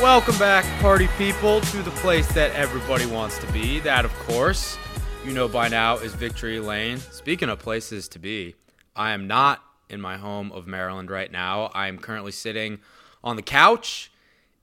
Welcome 0.00 0.38
back, 0.38 0.64
party 0.80 1.08
people, 1.18 1.60
to 1.60 1.82
the 1.82 1.90
place 1.90 2.28
that 2.32 2.52
everybody 2.52 3.04
wants 3.04 3.36
to 3.38 3.52
be. 3.52 3.80
That, 3.80 4.04
of 4.04 4.14
course, 4.14 4.78
you 5.26 5.32
know 5.32 5.48
by 5.48 5.66
now 5.66 5.96
is 5.96 6.14
Victory 6.14 6.60
Lane. 6.60 6.98
Speaking 6.98 7.48
of 7.48 7.58
places 7.58 8.08
to 8.10 8.20
be, 8.20 8.54
I 8.94 9.10
am 9.10 9.26
not 9.26 9.60
in 9.90 10.00
my 10.00 10.16
home 10.16 10.52
of 10.52 10.68
Maryland 10.68 11.10
right 11.10 11.32
now. 11.32 11.72
I 11.74 11.88
am 11.88 11.98
currently 11.98 12.30
sitting 12.30 12.78
on 13.24 13.34
the 13.34 13.42
couch 13.42 14.12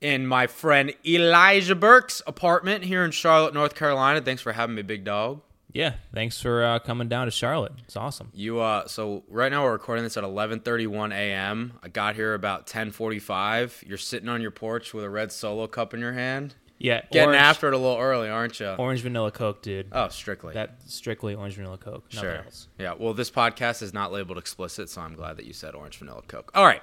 in 0.00 0.26
my 0.26 0.46
friend 0.46 0.94
Elijah 1.06 1.74
Burke's 1.74 2.22
apartment 2.26 2.84
here 2.84 3.04
in 3.04 3.10
Charlotte, 3.10 3.52
North 3.52 3.74
Carolina. 3.74 4.22
Thanks 4.22 4.40
for 4.40 4.52
having 4.52 4.74
me, 4.74 4.80
big 4.80 5.04
dog. 5.04 5.42
Yeah, 5.76 5.92
thanks 6.14 6.40
for 6.40 6.64
uh, 6.64 6.78
coming 6.78 7.06
down 7.08 7.26
to 7.26 7.30
Charlotte. 7.30 7.72
It's 7.84 7.96
awesome. 7.96 8.30
You 8.32 8.60
uh 8.60 8.88
so 8.88 9.24
right 9.28 9.52
now 9.52 9.64
we're 9.64 9.72
recording 9.72 10.04
this 10.04 10.16
at 10.16 10.24
11:31 10.24 11.12
a.m. 11.12 11.74
I 11.82 11.88
got 11.88 12.14
here 12.14 12.32
about 12.32 12.66
10:45. 12.66 13.86
You're 13.86 13.98
sitting 13.98 14.30
on 14.30 14.40
your 14.40 14.50
porch 14.50 14.94
with 14.94 15.04
a 15.04 15.10
red 15.10 15.32
solo 15.32 15.66
cup 15.66 15.92
in 15.92 16.00
your 16.00 16.14
hand. 16.14 16.54
Yeah, 16.78 17.02
Getting 17.10 17.28
orange, 17.28 17.42
after 17.42 17.68
it 17.68 17.74
a 17.74 17.78
little 17.78 17.98
early, 17.98 18.28
aren't 18.28 18.58
you? 18.60 18.68
orange 18.68 19.00
vanilla 19.00 19.30
Coke, 19.30 19.62
dude. 19.62 19.88
Oh, 19.92 20.08
strictly. 20.08 20.54
that 20.54 20.76
strictly 20.86 21.34
orange 21.34 21.54
vanilla 21.54 21.78
Coke. 21.78 22.04
Nothing 22.14 22.30
sure. 22.30 22.36
else. 22.36 22.68
Yeah. 22.78 22.94
Well, 22.98 23.12
this 23.12 23.30
podcast 23.30 23.82
is 23.82 23.92
not 23.92 24.12
labeled 24.12 24.38
explicit, 24.38 24.88
so 24.88 25.02
I'm 25.02 25.14
glad 25.14 25.36
that 25.36 25.44
you 25.44 25.52
said 25.52 25.74
orange 25.74 25.98
vanilla 25.98 26.22
Coke. 26.26 26.50
All 26.54 26.64
right. 26.64 26.82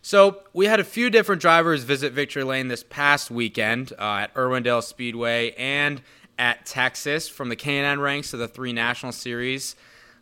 So 0.00 0.42
we 0.52 0.66
had 0.66 0.80
a 0.80 0.84
few 0.84 1.10
different 1.10 1.42
drivers 1.42 1.82
visit 1.82 2.12
Victory 2.12 2.44
Lane 2.44 2.68
this 2.68 2.84
past 2.84 3.30
weekend 3.30 3.92
uh, 3.98 4.20
at 4.22 4.34
Irwindale 4.34 4.82
Speedway 4.82 5.52
and 5.52 6.00
at 6.38 6.64
Texas, 6.66 7.28
from 7.28 7.48
the 7.48 7.56
K&N 7.56 8.00
ranks 8.00 8.30
to 8.30 8.36
the 8.36 8.48
three 8.48 8.72
national 8.72 9.12
series. 9.12 9.74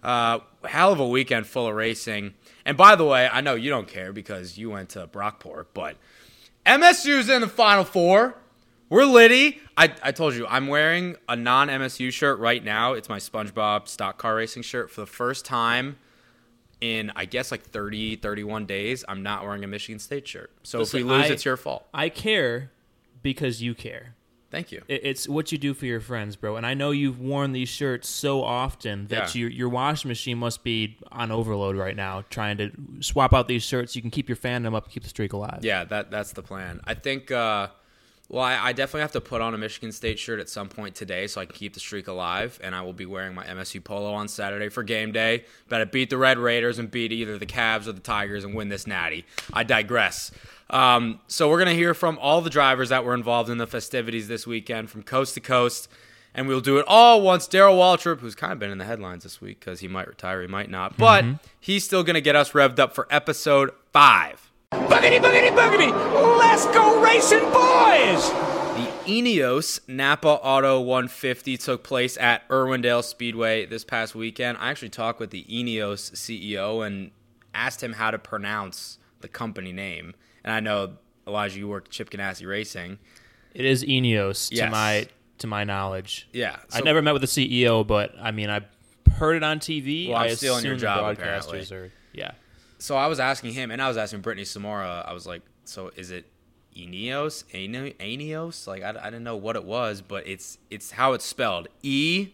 Uh, 0.03 0.39
hell 0.65 0.93
of 0.93 1.01
a 1.01 1.07
weekend 1.09 1.47
full 1.47 1.67
of 1.67 1.75
racing. 1.75 2.35
And 2.65 2.77
by 2.77 2.97
the 2.97 3.05
way, 3.05 3.29
I 3.31 3.41
know 3.41 3.55
you 3.55 3.71
don't 3.71 3.89
care 3.89 4.13
because 4.13 4.57
you 4.57 4.71
went 4.71 4.91
to 4.91 5.07
Brockport, 5.07 5.67
but 5.75 5.97
MSU's 6.65 7.29
in 7.29 7.41
the 7.41 7.49
Final 7.49 7.85
Four. 7.85 8.37
We're 8.89 9.05
litty. 9.05 9.61
I, 9.77 9.93
I 10.03 10.13
told 10.13 10.35
you, 10.35 10.47
I'm 10.47 10.69
wearing 10.69 11.17
a 11.29 11.35
non 11.35 11.69
MSU 11.69 12.13
shirt 12.13 12.39
right 12.39 12.63
now. 12.63 12.93
It's 12.93 13.09
my 13.09 13.19
SpongeBob 13.19 13.89
stock 13.89 14.17
car 14.17 14.37
racing 14.37 14.63
shirt 14.63 14.91
for 14.91 15.01
the 15.01 15.07
first 15.09 15.45
time 15.45 15.97
in, 16.81 17.11
I 17.17 17.25
guess, 17.25 17.51
like 17.51 17.63
30, 17.63 18.17
31 18.17 18.67
days. 18.67 19.05
I'm 19.09 19.23
not 19.25 19.43
wearing 19.45 19.65
a 19.65 19.67
Michigan 19.67 19.99
State 19.99 20.29
shirt. 20.29 20.53
So 20.63 20.81
Listen, 20.81 21.01
if 21.01 21.05
we 21.05 21.11
lose, 21.11 21.25
I- 21.31 21.33
it's 21.33 21.45
your 21.45 21.57
fault. 21.57 21.87
I 21.93 22.09
care 22.11 22.71
because 23.23 23.61
you 23.61 23.75
care. 23.75 24.15
Thank 24.57 24.73
you. 24.73 24.83
It- 24.89 25.03
It's 25.05 25.29
what 25.29 25.53
you 25.53 25.59
do 25.59 25.75
for 25.75 25.85
your 25.85 26.01
friends, 26.01 26.35
bro. 26.35 26.57
And 26.57 26.65
I 26.65 26.73
know 26.73 26.91
you've 26.91 27.21
worn 27.21 27.53
these 27.53 27.69
shirts 27.69 28.09
so 28.09 28.43
often 28.43 29.07
that 29.09 29.35
Yeah. 29.35 29.41
your 29.43 29.51
your 29.51 29.69
washing 29.69 30.09
machine 30.09 30.39
must 30.39 30.65
be 30.65 30.97
on 31.13 31.31
overload 31.31 31.77
right 31.77 31.95
now, 31.95 32.25
trying 32.31 32.57
to 32.57 32.71
swap 33.01 33.35
out 33.35 33.49
these 33.49 33.63
shirts 33.63 33.93
so 33.93 33.99
you 33.99 34.03
can 34.03 34.11
keep 34.11 34.29
your 34.31 34.37
fandom 34.37 34.75
up, 34.75 34.91
keep 34.91 35.03
the 35.03 35.09
streak 35.11 35.35
alive. 35.35 35.59
Yeah, 35.63 35.85
that 35.85 36.11
that's 36.11 36.33
the 36.33 36.43
plan. 36.43 36.81
I 36.85 36.95
think. 36.95 37.31
Uh, 37.31 37.69
well, 38.29 38.43
I, 38.43 38.57
I 38.57 38.73
definitely 38.73 39.03
have 39.03 39.13
to 39.13 39.21
put 39.21 39.41
on 39.41 39.55
a 39.55 39.59
Michigan 39.59 39.93
State 39.93 40.19
shirt 40.19 40.41
at 40.41 40.49
some 40.49 40.69
point 40.69 40.95
today 40.95 41.27
so 41.29 41.41
I 41.41 41.47
can 41.47 41.55
keep 41.55 41.75
the 41.75 41.81
streak 41.81 42.09
alive. 42.09 42.59
And 42.63 42.75
I 42.75 42.83
will 42.83 42.93
be 42.93 43.07
wearing 43.07 43.35
my 43.35 43.45
MSU 43.45 43.83
polo 43.83 44.13
on 44.13 44.27
Saturday 44.29 44.69
for 44.69 44.83
game 44.83 45.13
day. 45.13 45.45
To 45.71 45.87
beat 45.87 46.11
the 46.11 46.17
Red 46.19 46.39
Raiders 46.39 46.79
and 46.79 46.91
beat 46.91 47.13
either 47.13 47.39
the 47.39 47.47
Cavs 47.47 47.87
or 47.87 47.93
the 47.93 48.01
Tigers 48.01 48.45
and 48.45 48.55
win 48.55 48.69
this 48.69 48.87
natty. 48.87 49.25
I 49.53 49.63
digress. 49.63 50.33
Um, 50.71 51.21
so 51.29 51.49
we're 51.49 51.59
gonna 51.59 51.75
hear 51.75 51.95
from 51.95 52.19
all 52.21 52.41
the 52.41 52.51
drivers 52.51 52.89
that 52.89 53.05
were 53.05 53.15
involved 53.15 53.51
in 53.51 53.59
the 53.59 53.67
festivities 53.67 54.27
this 54.27 54.47
weekend 54.47 54.91
from 54.91 55.03
coast 55.05 55.35
to 55.35 55.41
coast. 55.41 55.89
And 56.35 56.49
we'll 56.49 56.61
do 56.61 56.77
it 56.79 56.85
all 56.87 57.23
once 57.23 57.47
Darrell 57.47 57.77
Waltrip, 57.77 58.21
who's 58.21 58.35
kind 58.35 58.53
of 58.53 58.59
been 58.59 58.71
in 58.71 58.79
the 58.79 58.85
headlines 58.85 59.23
this 59.23 59.41
week 59.41 59.61
because 59.61 59.81
he 59.81 59.89
might 59.89 60.07
retire, 60.09 60.43
he 60.43 60.49
might 60.49 60.69
not, 60.69 60.97
but 60.99 61.25
he's 61.59 61.83
still 61.85 62.03
going 62.03 62.15
to 62.15 62.21
get 62.21 62.37
us 62.37 62.53
revved 62.53 62.79
up 62.79 62.95
for 62.95 63.07
episode 63.11 63.71
five. 63.93 64.46
Boogity, 64.85 65.19
boogity, 65.21 65.51
boogity! 65.57 66.39
Let's 66.39 66.67
go 66.67 67.03
racing, 67.03 67.41
boys! 67.41 68.31
The 68.77 68.87
ENEOS 69.07 69.81
Napa 69.89 70.29
Auto 70.29 70.81
150 70.81 71.57
took 71.57 71.83
place 71.83 72.17
at 72.19 72.47
Irwindale 72.49 73.03
Speedway 73.03 73.65
this 73.67 73.85
past 73.85 74.15
weekend. 74.15 74.59
I 74.61 74.71
actually 74.71 74.91
talked 74.91 75.19
with 75.19 75.31
the 75.31 75.45
ENEOS 75.45 76.13
CEO 76.13 76.87
and 76.87 77.11
asked 77.55 77.83
him 77.83 77.95
how 77.95 78.11
to 78.11 78.19
pronounce 78.19 78.99
the 79.23 79.29
company 79.29 79.73
name. 79.73 80.15
And 80.45 80.53
I 80.53 80.61
know 80.61 80.93
Elijah, 81.27 81.59
you 81.59 81.69
worked 81.69 81.89
at 81.89 81.93
Chip 81.93 82.11
Ganassi 82.11 82.47
Racing. 82.47 82.99
It 83.55 83.65
is 83.65 83.83
ENEOS 83.83 84.51
Yes. 84.53 84.67
to 84.67 84.71
my 84.71 85.09
to 85.39 85.47
my 85.47 85.65
knowledge. 85.65 86.29
Yeah, 86.33 86.57
I 86.73 86.81
never 86.83 87.01
met 87.03 87.13
with 87.13 87.23
the 87.23 87.29
CEO, 87.29 87.87
but 87.87 88.15
I 88.21 88.31
mean, 88.31 88.51
I 88.51 88.61
heard 89.17 89.37
it 89.37 89.43
on 89.43 89.59
TV. 89.59 90.09
Well, 90.09 90.19
I'm 90.19 90.25
I 90.31 90.35
stealing 90.35 90.65
your 90.65 90.75
assume 90.75 90.81
job, 90.81 91.17
the 91.17 91.23
broadcasters 91.23 91.47
apparently. 91.65 91.77
are 91.77 91.93
yeah. 92.13 92.31
So 92.79 92.97
I 92.97 93.07
was 93.07 93.21
asking 93.21 93.53
him, 93.53 93.71
and 93.71 93.81
I 93.81 93.89
was 93.89 93.97
asking 93.97 94.21
Brittany 94.21 94.45
Zamora. 94.45 95.05
I 95.07 95.13
was 95.13 95.27
like, 95.27 95.43
"So 95.65 95.91
is 95.97 96.11
it 96.11 96.27
Ineos? 96.77 97.45
Ane- 97.55 97.95
Aeneos? 97.99 98.67
Like 98.67 98.83
I, 98.83 98.91
I 98.91 99.05
didn't 99.05 99.25
know 99.25 99.37
what 99.37 99.57
it 99.57 99.65
was, 99.65 100.03
but 100.03 100.27
it's 100.27 100.59
it's 100.71 100.93
how 100.93 101.13
it's 101.15 101.25
spelled. 101.25 101.69
E 101.83 102.33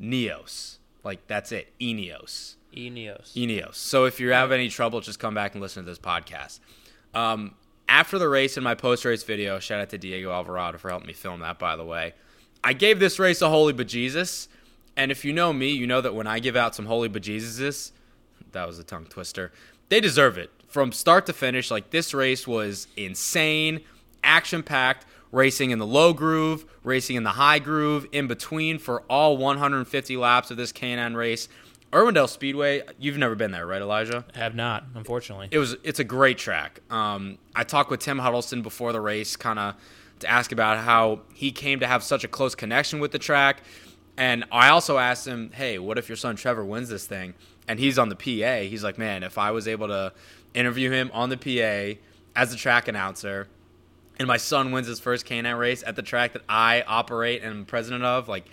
Neos. 0.00 0.78
Like 1.04 1.26
that's 1.26 1.52
it. 1.52 1.72
Ineos. 1.80 2.56
Ineos. 2.74 3.32
Ineos. 3.34 3.74
So 3.74 4.04
if 4.04 4.18
you 4.18 4.30
have 4.30 4.50
any 4.52 4.68
trouble, 4.68 5.00
just 5.00 5.18
come 5.18 5.34
back 5.34 5.54
and 5.54 5.60
listen 5.60 5.84
to 5.84 5.90
this 5.90 5.98
podcast. 5.98 6.60
Um, 7.14 7.54
after 7.88 8.18
the 8.18 8.28
race 8.28 8.56
in 8.56 8.62
my 8.62 8.74
post 8.74 9.04
race 9.04 9.22
video, 9.22 9.58
shout 9.58 9.80
out 9.80 9.90
to 9.90 9.98
Diego 9.98 10.32
Alvarado 10.32 10.78
for 10.78 10.88
helping 10.88 11.06
me 11.06 11.12
film 11.12 11.40
that, 11.40 11.58
by 11.58 11.76
the 11.76 11.84
way. 11.84 12.14
I 12.64 12.72
gave 12.72 12.98
this 13.00 13.18
race 13.18 13.42
a 13.42 13.48
holy 13.48 13.72
bejesus. 13.74 14.48
And 14.96 15.10
if 15.10 15.24
you 15.24 15.32
know 15.32 15.52
me, 15.52 15.70
you 15.70 15.86
know 15.86 16.00
that 16.00 16.14
when 16.14 16.26
I 16.26 16.38
give 16.38 16.56
out 16.56 16.74
some 16.74 16.86
holy 16.86 17.08
bejesuses, 17.08 17.92
that 18.52 18.66
was 18.66 18.78
a 18.78 18.84
tongue 18.84 19.06
twister, 19.06 19.52
they 19.92 20.00
deserve 20.00 20.38
it. 20.38 20.50
From 20.68 20.90
start 20.90 21.26
to 21.26 21.34
finish, 21.34 21.70
like 21.70 21.90
this 21.90 22.14
race 22.14 22.48
was 22.48 22.86
insane, 22.96 23.82
action 24.24 24.62
packed, 24.62 25.04
racing 25.30 25.70
in 25.70 25.78
the 25.78 25.86
low 25.86 26.14
groove, 26.14 26.64
racing 26.82 27.16
in 27.16 27.24
the 27.24 27.32
high 27.32 27.58
groove, 27.58 28.06
in 28.10 28.26
between 28.26 28.78
for 28.78 29.02
all 29.02 29.36
150 29.36 30.16
laps 30.16 30.50
of 30.50 30.56
this 30.56 30.72
K&N 30.72 31.14
race. 31.14 31.46
Irwindale 31.92 32.26
Speedway, 32.26 32.80
you've 32.98 33.18
never 33.18 33.34
been 33.34 33.50
there, 33.50 33.66
right, 33.66 33.82
Elijah? 33.82 34.24
Have 34.34 34.54
not, 34.54 34.84
unfortunately. 34.94 35.48
It 35.50 35.58
was 35.58 35.76
it's 35.84 35.98
a 35.98 36.04
great 36.04 36.38
track. 36.38 36.80
Um, 36.90 37.36
I 37.54 37.62
talked 37.62 37.90
with 37.90 38.00
Tim 38.00 38.18
Huddleston 38.18 38.62
before 38.62 38.94
the 38.94 39.00
race, 39.02 39.36
kind 39.36 39.58
of 39.58 39.74
to 40.20 40.26
ask 40.26 40.52
about 40.52 40.78
how 40.78 41.20
he 41.34 41.52
came 41.52 41.80
to 41.80 41.86
have 41.86 42.02
such 42.02 42.24
a 42.24 42.28
close 42.28 42.54
connection 42.54 42.98
with 42.98 43.12
the 43.12 43.18
track, 43.18 43.58
and 44.16 44.46
I 44.50 44.70
also 44.70 44.96
asked 44.96 45.26
him, 45.26 45.50
"Hey, 45.52 45.78
what 45.78 45.98
if 45.98 46.08
your 46.08 46.16
son 46.16 46.36
Trevor 46.36 46.64
wins 46.64 46.88
this 46.88 47.06
thing?" 47.06 47.34
And 47.68 47.78
he's 47.78 47.98
on 47.98 48.08
the 48.08 48.16
PA. 48.16 48.68
He's 48.68 48.82
like, 48.82 48.98
"Man, 48.98 49.22
if 49.22 49.38
I 49.38 49.50
was 49.50 49.68
able 49.68 49.88
to 49.88 50.12
interview 50.54 50.90
him 50.90 51.10
on 51.14 51.28
the 51.28 51.36
PA 51.36 51.98
as 52.34 52.50
the 52.50 52.56
track 52.56 52.88
announcer." 52.88 53.48
And 54.18 54.28
my 54.28 54.36
son 54.36 54.72
wins 54.72 54.86
his 54.86 55.00
first 55.00 55.24
K&N 55.24 55.56
race 55.56 55.82
at 55.86 55.96
the 55.96 56.02
track 56.02 56.34
that 56.34 56.42
I 56.48 56.84
operate 56.86 57.42
and 57.42 57.50
am 57.50 57.64
president 57.64 58.04
of, 58.04 58.28
like 58.28 58.44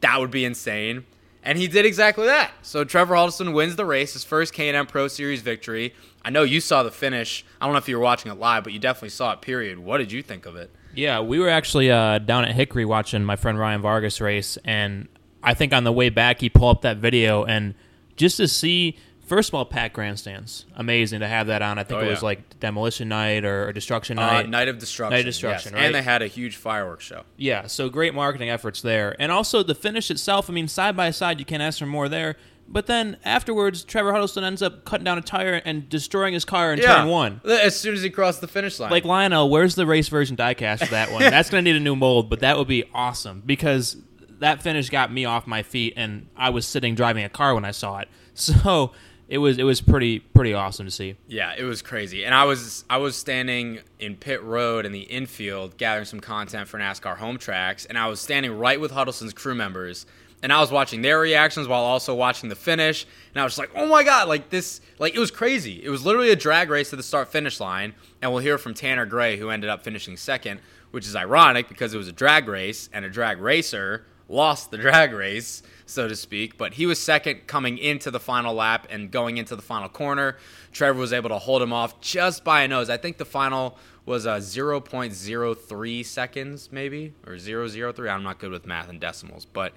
that 0.00 0.20
would 0.20 0.30
be 0.30 0.44
insane. 0.44 1.04
And 1.42 1.56
he 1.56 1.68
did 1.68 1.86
exactly 1.86 2.26
that. 2.26 2.52
So 2.62 2.84
Trevor 2.84 3.14
Huddleston 3.14 3.52
wins 3.52 3.76
the 3.76 3.84
race, 3.84 4.12
his 4.12 4.24
first 4.24 4.52
K&N 4.52 4.86
Pro 4.86 5.08
Series 5.08 5.40
victory. 5.40 5.94
I 6.24 6.30
know 6.30 6.42
you 6.42 6.60
saw 6.60 6.82
the 6.82 6.90
finish. 6.90 7.44
I 7.60 7.66
don't 7.66 7.74
know 7.74 7.78
if 7.78 7.88
you 7.88 7.96
were 7.96 8.02
watching 8.02 8.30
it 8.30 8.38
live, 8.38 8.64
but 8.64 8.72
you 8.72 8.78
definitely 8.78 9.10
saw 9.10 9.32
it. 9.32 9.40
Period. 9.40 9.78
What 9.78 9.98
did 9.98 10.12
you 10.12 10.22
think 10.22 10.46
of 10.46 10.56
it? 10.56 10.70
Yeah, 10.94 11.20
we 11.20 11.38
were 11.38 11.48
actually 11.48 11.90
uh, 11.90 12.18
down 12.18 12.44
at 12.44 12.54
Hickory 12.54 12.84
watching 12.84 13.24
my 13.24 13.36
friend 13.36 13.58
Ryan 13.58 13.80
Vargas 13.80 14.20
race, 14.20 14.58
and 14.64 15.08
I 15.42 15.54
think 15.54 15.72
on 15.72 15.84
the 15.84 15.92
way 15.92 16.08
back 16.08 16.40
he 16.40 16.50
pulled 16.50 16.78
up 16.78 16.82
that 16.82 16.96
video, 16.96 17.44
and 17.44 17.74
just 18.18 18.36
to 18.36 18.46
see, 18.46 18.98
first 19.26 19.48
of 19.48 19.54
all, 19.54 19.64
packed 19.64 19.94
grandstands, 19.94 20.66
amazing 20.76 21.20
to 21.20 21.26
have 21.28 21.46
that 21.46 21.62
on. 21.62 21.78
I 21.78 21.84
think 21.84 22.00
Oh, 22.02 22.04
it 22.04 22.10
was 22.10 22.18
yeah. 22.20 22.24
like 22.26 22.60
Demolition 22.60 23.08
Night 23.08 23.44
or, 23.44 23.68
or 23.68 23.72
Destruction 23.72 24.18
Uh, 24.18 24.26
Night. 24.26 24.48
Night 24.50 24.68
of 24.68 24.78
Destruction. 24.78 25.12
Night 25.14 25.20
of 25.20 25.24
Destruction, 25.26 25.72
yes. 25.72 25.78
right? 25.80 25.86
And 25.86 25.94
they 25.94 26.02
had 26.02 26.20
a 26.20 26.26
huge 26.26 26.56
fireworks 26.56 27.04
show. 27.04 27.22
Yeah, 27.36 27.66
so 27.66 27.88
great 27.88 28.14
marketing 28.14 28.50
efforts 28.50 28.82
there. 28.82 29.16
And 29.18 29.32
also 29.32 29.62
the 29.62 29.74
finish 29.74 30.10
itself, 30.10 30.50
I 30.50 30.52
mean, 30.52 30.68
side 30.68 30.96
by 30.96 31.10
side, 31.10 31.38
you 31.38 31.46
can't 31.46 31.62
ask 31.62 31.78
for 31.78 31.86
more 31.86 32.08
there. 32.08 32.36
But 32.70 32.84
then 32.84 33.16
afterwards, 33.24 33.82
Trevor 33.82 34.12
Huddleston 34.12 34.44
ends 34.44 34.60
up 34.60 34.84
cutting 34.84 35.04
down 35.04 35.16
a 35.16 35.22
tire 35.22 35.54
and 35.64 35.88
destroying 35.88 36.34
his 36.34 36.44
car 36.44 36.74
in 36.74 36.78
turn 36.80 37.08
one. 37.08 37.40
As 37.46 37.74
soon 37.80 37.94
as 37.94 38.02
he 38.02 38.10
crossed 38.10 38.42
the 38.42 38.46
finish 38.46 38.78
line. 38.78 38.90
Like 38.90 39.06
Lionel, 39.06 39.48
where's 39.48 39.74
the 39.74 39.86
race 39.86 40.08
version 40.08 40.36
diecast 40.36 40.80
for 40.80 40.90
that 40.90 41.10
one? 41.10 41.22
That's 41.30 41.48
going 41.48 41.64
to 41.64 41.70
need 41.72 41.78
a 41.78 41.82
new 41.82 41.96
mold, 41.96 42.28
but 42.28 42.40
that 42.40 42.58
would 42.58 42.68
be 42.68 42.84
awesome 42.92 43.42
because 43.46 43.96
that 44.40 44.62
finish 44.62 44.90
got 44.90 45.12
me 45.12 45.24
off 45.24 45.46
my 45.46 45.62
feet, 45.62 45.94
and 45.96 46.26
I 46.36 46.50
was 46.50 46.66
sitting 46.66 46.94
driving 46.94 47.24
a 47.24 47.28
car 47.28 47.54
when 47.54 47.64
I 47.64 47.72
saw 47.72 47.98
it. 47.98 48.08
So 48.38 48.92
it 49.28 49.38
was 49.38 49.58
it 49.58 49.64
was 49.64 49.80
pretty 49.80 50.20
pretty 50.20 50.54
awesome 50.54 50.86
to 50.86 50.92
see. 50.92 51.16
Yeah, 51.26 51.54
it 51.56 51.64
was 51.64 51.82
crazy. 51.82 52.24
And 52.24 52.34
I 52.34 52.44
was 52.44 52.84
I 52.88 52.96
was 52.98 53.16
standing 53.16 53.80
in 53.98 54.16
pit 54.16 54.42
road 54.42 54.86
in 54.86 54.92
the 54.92 55.00
infield 55.00 55.76
gathering 55.76 56.06
some 56.06 56.20
content 56.20 56.68
for 56.68 56.78
NASCAR 56.78 57.16
home 57.16 57.36
tracks, 57.36 57.84
and 57.84 57.98
I 57.98 58.06
was 58.06 58.20
standing 58.20 58.56
right 58.56 58.80
with 58.80 58.92
Huddleston's 58.92 59.34
crew 59.34 59.54
members. 59.54 60.06
And 60.40 60.52
I 60.52 60.60
was 60.60 60.70
watching 60.70 61.02
their 61.02 61.18
reactions 61.18 61.66
while 61.66 61.82
also 61.82 62.14
watching 62.14 62.48
the 62.48 62.54
finish. 62.54 63.06
And 63.34 63.40
I 63.40 63.44
was 63.44 63.56
just 63.56 63.58
like, 63.58 63.70
oh 63.74 63.88
my 63.88 64.04
God, 64.04 64.28
like 64.28 64.50
this, 64.50 64.80
like 65.00 65.16
it 65.16 65.18
was 65.18 65.32
crazy. 65.32 65.82
It 65.82 65.88
was 65.90 66.06
literally 66.06 66.30
a 66.30 66.36
drag 66.36 66.70
race 66.70 66.90
to 66.90 66.96
the 66.96 67.02
start 67.02 67.26
finish 67.26 67.58
line. 67.58 67.92
And 68.22 68.30
we'll 68.30 68.40
hear 68.40 68.56
from 68.56 68.72
Tanner 68.72 69.04
Gray, 69.04 69.36
who 69.36 69.50
ended 69.50 69.68
up 69.68 69.82
finishing 69.82 70.16
second, 70.16 70.60
which 70.92 71.08
is 71.08 71.16
ironic 71.16 71.68
because 71.68 71.92
it 71.92 71.98
was 71.98 72.06
a 72.06 72.12
drag 72.12 72.46
race 72.46 72.88
and 72.92 73.04
a 73.04 73.10
drag 73.10 73.40
racer 73.40 74.06
lost 74.28 74.70
the 74.70 74.78
drag 74.78 75.12
race, 75.12 75.62
so 75.86 76.08
to 76.08 76.14
speak. 76.14 76.58
But 76.58 76.74
he 76.74 76.86
was 76.86 77.00
second 77.00 77.46
coming 77.46 77.78
into 77.78 78.10
the 78.10 78.20
final 78.20 78.54
lap 78.54 78.86
and 78.90 79.10
going 79.10 79.36
into 79.38 79.56
the 79.56 79.62
final 79.62 79.88
corner. 79.88 80.36
Trevor 80.72 80.98
was 80.98 81.12
able 81.12 81.30
to 81.30 81.38
hold 81.38 81.62
him 81.62 81.72
off 81.72 82.00
just 82.00 82.44
by 82.44 82.62
a 82.62 82.68
nose. 82.68 82.90
I 82.90 82.96
think 82.96 83.18
the 83.18 83.24
final 83.24 83.76
was 84.04 84.26
uh, 84.26 84.36
0.03 84.36 86.04
seconds, 86.04 86.70
maybe, 86.72 87.12
or 87.26 87.34
0.03. 87.34 88.10
I'm 88.10 88.22
not 88.22 88.38
good 88.38 88.50
with 88.50 88.66
math 88.66 88.88
and 88.88 89.00
decimals, 89.00 89.44
but 89.44 89.72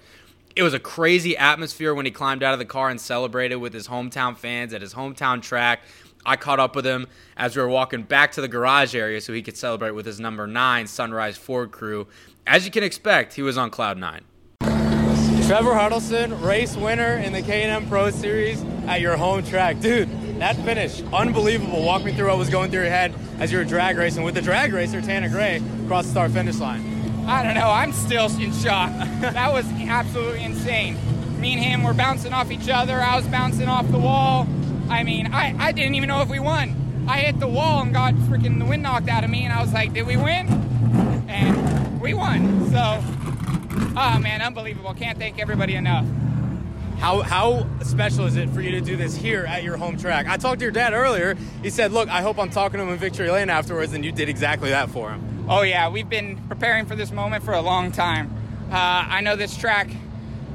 it 0.56 0.62
was 0.62 0.74
a 0.74 0.78
crazy 0.78 1.36
atmosphere 1.36 1.94
when 1.94 2.06
he 2.06 2.12
climbed 2.12 2.42
out 2.42 2.52
of 2.52 2.58
the 2.58 2.64
car 2.64 2.88
and 2.88 3.00
celebrated 3.00 3.56
with 3.56 3.72
his 3.72 3.88
hometown 3.88 4.36
fans 4.36 4.72
at 4.74 4.82
his 4.82 4.94
hometown 4.94 5.42
track. 5.42 5.80
I 6.24 6.36
caught 6.36 6.60
up 6.60 6.76
with 6.76 6.86
him 6.86 7.08
as 7.36 7.56
we 7.56 7.62
were 7.62 7.68
walking 7.68 8.02
back 8.02 8.32
to 8.32 8.40
the 8.40 8.48
garage 8.48 8.94
area 8.94 9.20
so 9.20 9.32
he 9.32 9.42
could 9.42 9.56
celebrate 9.56 9.90
with 9.90 10.06
his 10.06 10.20
number 10.20 10.46
nine 10.46 10.86
Sunrise 10.86 11.36
Ford 11.36 11.72
crew. 11.72 12.06
As 12.46 12.64
you 12.64 12.70
can 12.70 12.84
expect, 12.84 13.34
he 13.34 13.42
was 13.42 13.58
on 13.58 13.70
cloud 13.70 13.98
nine. 13.98 14.22
Trevor 15.52 15.74
Huddleston, 15.74 16.40
race 16.40 16.78
winner 16.78 17.16
in 17.16 17.34
the 17.34 17.42
K&N 17.42 17.86
Pro 17.86 18.08
Series 18.08 18.64
at 18.86 19.02
your 19.02 19.18
home 19.18 19.42
track. 19.42 19.80
Dude, 19.80 20.08
that 20.40 20.56
finish, 20.56 21.02
unbelievable. 21.12 21.84
Walk 21.84 22.04
me 22.04 22.14
through 22.14 22.28
what 22.28 22.38
was 22.38 22.48
going 22.48 22.70
through 22.70 22.84
your 22.84 22.90
head 22.90 23.14
as 23.38 23.52
you 23.52 23.58
were 23.58 23.64
drag 23.64 23.98
racing 23.98 24.22
with 24.22 24.34
the 24.34 24.40
drag 24.40 24.72
racer, 24.72 25.02
Tanner 25.02 25.28
Gray, 25.28 25.60
across 25.84 26.06
the 26.06 26.12
start 26.12 26.30
finish 26.30 26.58
line. 26.58 26.80
I 27.26 27.42
don't 27.42 27.52
know. 27.52 27.68
I'm 27.68 27.92
still 27.92 28.34
in 28.40 28.50
shock. 28.50 28.92
that 29.20 29.52
was 29.52 29.66
absolutely 29.82 30.42
insane. 30.42 30.96
Me 31.38 31.52
and 31.52 31.62
him 31.62 31.82
were 31.82 31.92
bouncing 31.92 32.32
off 32.32 32.50
each 32.50 32.70
other. 32.70 32.98
I 32.98 33.14
was 33.16 33.26
bouncing 33.26 33.68
off 33.68 33.86
the 33.90 33.98
wall. 33.98 34.48
I 34.88 35.02
mean, 35.02 35.34
I, 35.34 35.54
I 35.58 35.72
didn't 35.72 35.96
even 35.96 36.08
know 36.08 36.22
if 36.22 36.30
we 36.30 36.40
won. 36.40 37.04
I 37.06 37.18
hit 37.18 37.38
the 37.40 37.46
wall 37.46 37.82
and 37.82 37.92
got 37.92 38.14
freaking 38.14 38.58
the 38.58 38.64
wind 38.64 38.84
knocked 38.84 39.10
out 39.10 39.22
of 39.22 39.28
me, 39.28 39.44
and 39.44 39.52
I 39.52 39.60
was 39.60 39.74
like, 39.74 39.92
did 39.92 40.06
we 40.06 40.16
win? 40.16 40.48
And 41.28 42.00
we 42.00 42.14
won. 42.14 42.70
So 42.70 43.04
Oh 43.74 44.18
man, 44.18 44.42
unbelievable! 44.42 44.94
Can't 44.94 45.18
thank 45.18 45.38
everybody 45.38 45.74
enough. 45.74 46.06
How 46.98 47.20
how 47.20 47.66
special 47.82 48.26
is 48.26 48.36
it 48.36 48.48
for 48.50 48.60
you 48.60 48.70
to 48.72 48.80
do 48.80 48.96
this 48.96 49.16
here 49.16 49.44
at 49.44 49.62
your 49.62 49.76
home 49.76 49.96
track? 49.96 50.26
I 50.28 50.36
talked 50.36 50.60
to 50.60 50.64
your 50.64 50.72
dad 50.72 50.92
earlier. 50.92 51.36
He 51.62 51.70
said, 51.70 51.92
"Look, 51.92 52.08
I 52.08 52.22
hope 52.22 52.38
I'm 52.38 52.50
talking 52.50 52.78
to 52.78 52.84
him 52.84 52.92
in 52.92 52.98
Victory 52.98 53.30
Lane 53.30 53.50
afterwards," 53.50 53.92
and 53.92 54.04
you 54.04 54.12
did 54.12 54.28
exactly 54.28 54.70
that 54.70 54.90
for 54.90 55.10
him. 55.10 55.46
Oh 55.48 55.62
yeah, 55.62 55.88
we've 55.88 56.08
been 56.08 56.36
preparing 56.48 56.86
for 56.86 56.94
this 56.94 57.10
moment 57.10 57.44
for 57.44 57.54
a 57.54 57.60
long 57.60 57.92
time. 57.92 58.30
Uh, 58.70 58.76
I 58.76 59.20
know 59.20 59.36
this 59.36 59.56
track, 59.56 59.90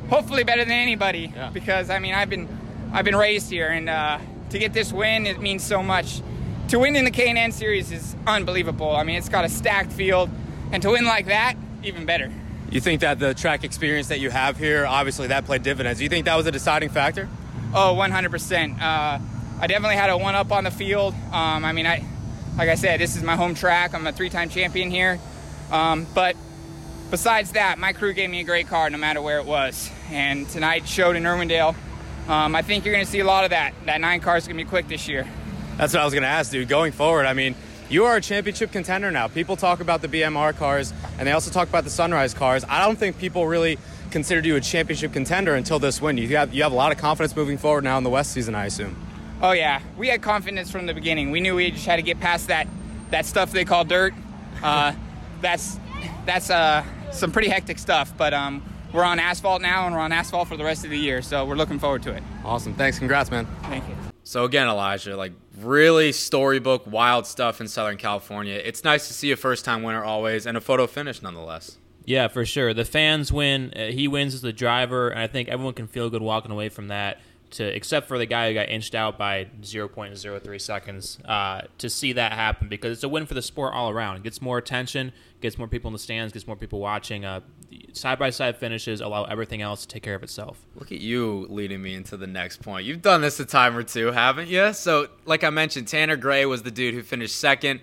hopefully 0.09 0.43
better 0.43 0.63
than 0.63 0.73
anybody, 0.73 1.31
yeah. 1.35 1.49
because 1.49 1.89
I 1.89 1.99
mean 1.99 2.13
I've 2.13 2.29
been 2.29 2.47
I've 2.93 3.05
been 3.05 3.15
raised 3.15 3.49
here, 3.49 3.67
and 3.67 3.89
uh, 3.89 4.19
to 4.51 4.59
get 4.59 4.73
this 4.73 4.93
win, 4.93 5.25
it 5.25 5.41
means 5.41 5.63
so 5.63 5.83
much. 5.83 6.21
To 6.69 6.79
win 6.79 6.95
in 6.95 7.05
the 7.05 7.11
K&N 7.11 7.51
Series 7.51 7.91
is 7.91 8.15
unbelievable. 8.25 8.95
I 8.95 9.03
mean, 9.03 9.15
it's 9.17 9.29
got 9.29 9.45
a 9.45 9.49
stacked 9.49 9.91
field, 9.91 10.29
and 10.71 10.81
to 10.83 10.91
win 10.91 11.05
like 11.05 11.27
that, 11.27 11.55
even 11.83 12.05
better. 12.05 12.31
You 12.69 12.81
think 12.81 13.01
that 13.01 13.19
the 13.19 13.33
track 13.33 13.63
experience 13.63 14.09
that 14.09 14.19
you 14.19 14.29
have 14.29 14.57
here, 14.57 14.85
obviously 14.85 15.27
that 15.27 15.45
played 15.45 15.63
dividends. 15.63 15.99
Do 15.99 16.03
you 16.03 16.09
think 16.09 16.25
that 16.25 16.35
was 16.35 16.45
a 16.47 16.51
deciding 16.51 16.89
factor? 16.89 17.29
Oh, 17.73 17.95
100%. 17.97 18.81
Uh, 18.81 19.19
I 19.59 19.67
definitely 19.67 19.95
had 19.95 20.09
a 20.09 20.17
one 20.17 20.35
up 20.35 20.51
on 20.51 20.65
the 20.65 20.71
field. 20.71 21.13
Um, 21.31 21.63
I 21.63 21.71
mean, 21.71 21.87
I, 21.87 22.03
like 22.57 22.69
I 22.69 22.75
said, 22.75 22.99
this 22.99 23.15
is 23.15 23.23
my 23.23 23.35
home 23.35 23.55
track. 23.55 23.93
I'm 23.93 24.05
a 24.05 24.11
three-time 24.11 24.49
champion 24.49 24.91
here. 24.91 25.19
Um, 25.71 26.05
but 26.13 26.35
besides 27.09 27.53
that, 27.53 27.79
my 27.79 27.93
crew 27.93 28.13
gave 28.13 28.29
me 28.29 28.41
a 28.41 28.43
great 28.43 28.67
car 28.67 28.89
no 28.89 28.97
matter 28.97 29.21
where 29.21 29.39
it 29.39 29.45
was. 29.45 29.89
And 30.11 30.47
tonight 30.49 30.87
showed 30.87 31.15
in 31.15 31.23
Irwindale. 31.23 31.75
Um, 32.27 32.55
I 32.55 32.61
think 32.61 32.83
you're 32.83 32.93
going 32.93 33.05
to 33.05 33.11
see 33.11 33.19
a 33.19 33.25
lot 33.25 33.45
of 33.45 33.51
that. 33.51 33.73
That 33.85 34.01
nine 34.01 34.19
car 34.19 34.35
is 34.35 34.45
going 34.45 34.57
to 34.57 34.63
be 34.63 34.69
quick 34.69 34.89
this 34.89 35.07
year. 35.07 35.25
That's 35.77 35.93
what 35.93 36.01
I 36.01 36.05
was 36.05 36.13
going 36.13 36.23
to 36.23 36.29
ask, 36.29 36.51
dude. 36.51 36.67
Going 36.67 36.91
forward, 36.91 37.25
I 37.25 37.33
mean, 37.33 37.55
you 37.89 38.05
are 38.05 38.17
a 38.17 38.21
championship 38.21 38.71
contender 38.71 39.11
now. 39.11 39.27
People 39.27 39.55
talk 39.55 39.79
about 39.79 40.01
the 40.01 40.07
BMR 40.07 40.55
cars 40.55 40.93
and 41.17 41.27
they 41.27 41.31
also 41.31 41.51
talk 41.51 41.69
about 41.69 41.83
the 41.83 41.89
Sunrise 41.89 42.33
cars. 42.33 42.65
I 42.67 42.85
don't 42.85 42.97
think 42.97 43.17
people 43.17 43.47
really 43.47 43.77
considered 44.11 44.45
you 44.45 44.55
a 44.55 44.61
championship 44.61 45.13
contender 45.13 45.55
until 45.55 45.79
this 45.79 46.01
win. 46.01 46.17
You 46.17 46.27
have, 46.37 46.53
you 46.53 46.63
have 46.63 46.71
a 46.71 46.75
lot 46.75 46.91
of 46.91 46.97
confidence 46.97 47.35
moving 47.35 47.57
forward 47.57 47.83
now 47.83 47.97
in 47.97 48.03
the 48.03 48.09
West 48.09 48.31
season, 48.31 48.55
I 48.55 48.65
assume. 48.65 48.95
Oh 49.41 49.51
yeah, 49.51 49.81
we 49.97 50.07
had 50.07 50.21
confidence 50.21 50.71
from 50.71 50.87
the 50.87 50.93
beginning. 50.93 51.29
We 51.29 51.41
knew 51.41 51.55
we 51.55 51.69
just 51.71 51.85
had 51.85 51.97
to 51.97 52.01
get 52.01 52.19
past 52.19 52.47
that 52.47 52.67
that 53.11 53.25
stuff 53.25 53.51
they 53.51 53.65
call 53.65 53.85
dirt. 53.85 54.13
Uh, 54.63 54.93
that's 55.41 55.79
that's 56.25 56.49
uh, 56.49 56.83
some 57.11 57.31
pretty 57.31 57.49
hectic 57.49 57.77
stuff, 57.77 58.11
but 58.17 58.33
um, 58.33 58.63
we're 58.93 59.03
on 59.03 59.19
asphalt 59.19 59.61
now, 59.61 59.85
and 59.85 59.95
we're 59.95 60.01
on 60.01 60.11
asphalt 60.11 60.47
for 60.47 60.57
the 60.57 60.63
rest 60.63 60.83
of 60.85 60.89
the 60.89 60.97
year. 60.97 61.21
So 61.21 61.45
we're 61.45 61.55
looking 61.55 61.77
forward 61.77 62.01
to 62.03 62.13
it. 62.13 62.23
Awesome. 62.43 62.73
Thanks. 62.73 62.97
Congrats, 62.97 63.29
man. 63.29 63.45
Thank 63.63 63.87
you. 63.87 63.95
So 64.23 64.43
again, 64.43 64.67
Elijah, 64.67 65.15
like 65.15 65.33
really 65.59 66.11
storybook, 66.11 66.85
wild 66.87 67.25
stuff 67.25 67.59
in 67.61 67.67
Southern 67.67 67.97
California. 67.97 68.61
It's 68.63 68.83
nice 68.83 69.07
to 69.07 69.13
see 69.13 69.31
a 69.31 69.35
first-time 69.35 69.83
winner 69.83 70.03
always, 70.03 70.45
and 70.45 70.57
a 70.57 70.61
photo 70.61 70.87
finish 70.87 71.21
nonetheless. 71.21 71.77
Yeah, 72.05 72.29
for 72.29 72.45
sure. 72.45 72.73
The 72.73 72.85
fans 72.85 73.33
win. 73.33 73.73
Uh, 73.75 73.87
he 73.87 74.07
wins 74.07 74.33
as 74.33 74.41
the 74.41 74.53
driver, 74.53 75.09
and 75.09 75.19
I 75.19 75.27
think 75.27 75.49
everyone 75.49 75.73
can 75.73 75.87
feel 75.87 76.09
good 76.09 76.21
walking 76.21 76.51
away 76.51 76.69
from 76.69 76.87
that. 76.87 77.19
To 77.51 77.63
except 77.63 78.09
for 78.09 78.17
the 78.17 78.25
guy 78.25 78.49
who 78.49 78.53
got 78.53 78.67
inched 78.67 78.93
out 78.93 79.17
by 79.17 79.47
0.03 79.61 80.59
seconds, 80.61 81.17
uh, 81.23 81.61
to 81.77 81.89
see 81.89 82.11
that 82.11 82.33
happen 82.33 82.67
because 82.67 82.91
it's 82.91 83.03
a 83.05 83.09
win 83.09 83.25
for 83.25 83.35
the 83.35 83.41
sport 83.41 83.73
all 83.73 83.89
around. 83.89 84.17
It 84.17 84.23
gets 84.23 84.41
more 84.41 84.57
attention, 84.57 85.13
gets 85.39 85.57
more 85.57 85.69
people 85.69 85.87
in 85.87 85.93
the 85.93 85.99
stands, 85.99 86.33
gets 86.33 86.45
more 86.45 86.57
people 86.57 86.79
watching. 86.79 87.23
Uh, 87.23 87.39
side 87.93 88.19
by 88.19 88.29
side 88.29 88.57
finishes 88.57 89.01
allow 89.01 89.25
everything 89.25 89.61
else 89.61 89.81
to 89.81 89.87
take 89.87 90.03
care 90.03 90.15
of 90.15 90.23
itself. 90.23 90.65
Look 90.75 90.91
at 90.91 90.99
you 90.99 91.47
leading 91.49 91.81
me 91.81 91.95
into 91.95 92.17
the 92.17 92.27
next 92.27 92.61
point. 92.61 92.85
You've 92.85 93.01
done 93.01 93.21
this 93.21 93.39
a 93.39 93.45
time 93.45 93.75
or 93.75 93.83
two, 93.83 94.11
haven't 94.11 94.47
you? 94.47 94.73
So, 94.73 95.07
like 95.25 95.43
I 95.43 95.49
mentioned, 95.49 95.87
Tanner 95.87 96.15
Gray 96.15 96.45
was 96.45 96.63
the 96.63 96.71
dude 96.71 96.93
who 96.93 97.01
finished 97.01 97.35
second, 97.35 97.81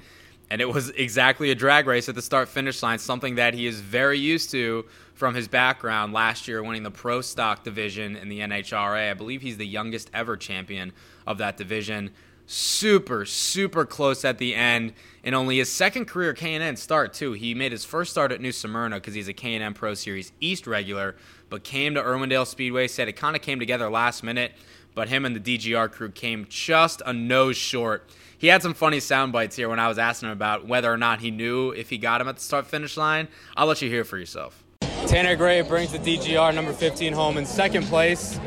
and 0.50 0.60
it 0.60 0.68
was 0.68 0.90
exactly 0.90 1.50
a 1.50 1.54
drag 1.54 1.86
race 1.86 2.08
at 2.08 2.14
the 2.14 2.22
start 2.22 2.48
finish 2.48 2.82
line, 2.82 2.98
something 2.98 3.36
that 3.36 3.54
he 3.54 3.66
is 3.66 3.80
very 3.80 4.18
used 4.18 4.50
to 4.52 4.84
from 5.14 5.34
his 5.34 5.48
background 5.48 6.12
last 6.12 6.48
year 6.48 6.62
winning 6.62 6.82
the 6.82 6.90
pro 6.90 7.20
stock 7.20 7.62
division 7.64 8.16
in 8.16 8.28
the 8.28 8.40
NHRA. 8.40 9.10
I 9.10 9.14
believe 9.14 9.42
he's 9.42 9.56
the 9.56 9.66
youngest 9.66 10.10
ever 10.12 10.36
champion 10.36 10.92
of 11.26 11.38
that 11.38 11.56
division 11.56 12.10
super 12.46 13.24
super 13.24 13.86
close 13.86 14.22
at 14.24 14.36
the 14.36 14.54
end 14.54 14.92
in 15.24 15.32
only 15.32 15.56
his 15.56 15.72
second 15.72 16.04
career 16.04 16.34
K&N 16.34 16.76
start 16.76 17.14
too. 17.14 17.32
He 17.32 17.54
made 17.54 17.72
his 17.72 17.84
first 17.84 18.12
start 18.12 18.30
at 18.30 18.42
New 18.42 18.52
Smyrna 18.52 18.96
because 18.96 19.14
he's 19.14 19.26
a 19.26 19.32
K&N 19.32 19.72
Pro 19.72 19.94
Series 19.94 20.32
East 20.38 20.66
regular, 20.66 21.16
but 21.48 21.64
came 21.64 21.94
to 21.94 22.02
Irwindale 22.02 22.46
Speedway. 22.46 22.86
Said 22.86 23.08
it 23.08 23.14
kind 23.14 23.34
of 23.34 23.40
came 23.40 23.58
together 23.58 23.88
last 23.88 24.22
minute, 24.22 24.52
but 24.94 25.08
him 25.08 25.24
and 25.24 25.34
the 25.34 25.40
DGR 25.40 25.90
crew 25.90 26.10
came 26.10 26.46
just 26.50 27.00
a 27.06 27.12
nose 27.12 27.56
short. 27.56 28.08
He 28.36 28.48
had 28.48 28.62
some 28.62 28.74
funny 28.74 29.00
sound 29.00 29.32
bites 29.32 29.56
here 29.56 29.70
when 29.70 29.80
I 29.80 29.88
was 29.88 29.98
asking 29.98 30.28
him 30.28 30.34
about 30.34 30.66
whether 30.66 30.92
or 30.92 30.98
not 30.98 31.20
he 31.20 31.30
knew 31.30 31.70
if 31.70 31.88
he 31.88 31.96
got 31.96 32.20
him 32.20 32.28
at 32.28 32.36
the 32.36 32.42
start 32.42 32.66
finish 32.66 32.98
line. 32.98 33.28
I'll 33.56 33.66
let 33.66 33.80
you 33.80 33.88
hear 33.88 34.04
for 34.04 34.18
yourself. 34.18 34.62
Tanner 35.06 35.36
Gray 35.36 35.62
brings 35.62 35.92
the 35.92 35.98
DGR 35.98 36.54
number 36.54 36.74
15 36.74 37.14
home 37.14 37.38
in 37.38 37.46
second 37.46 37.86
place. 37.86 38.38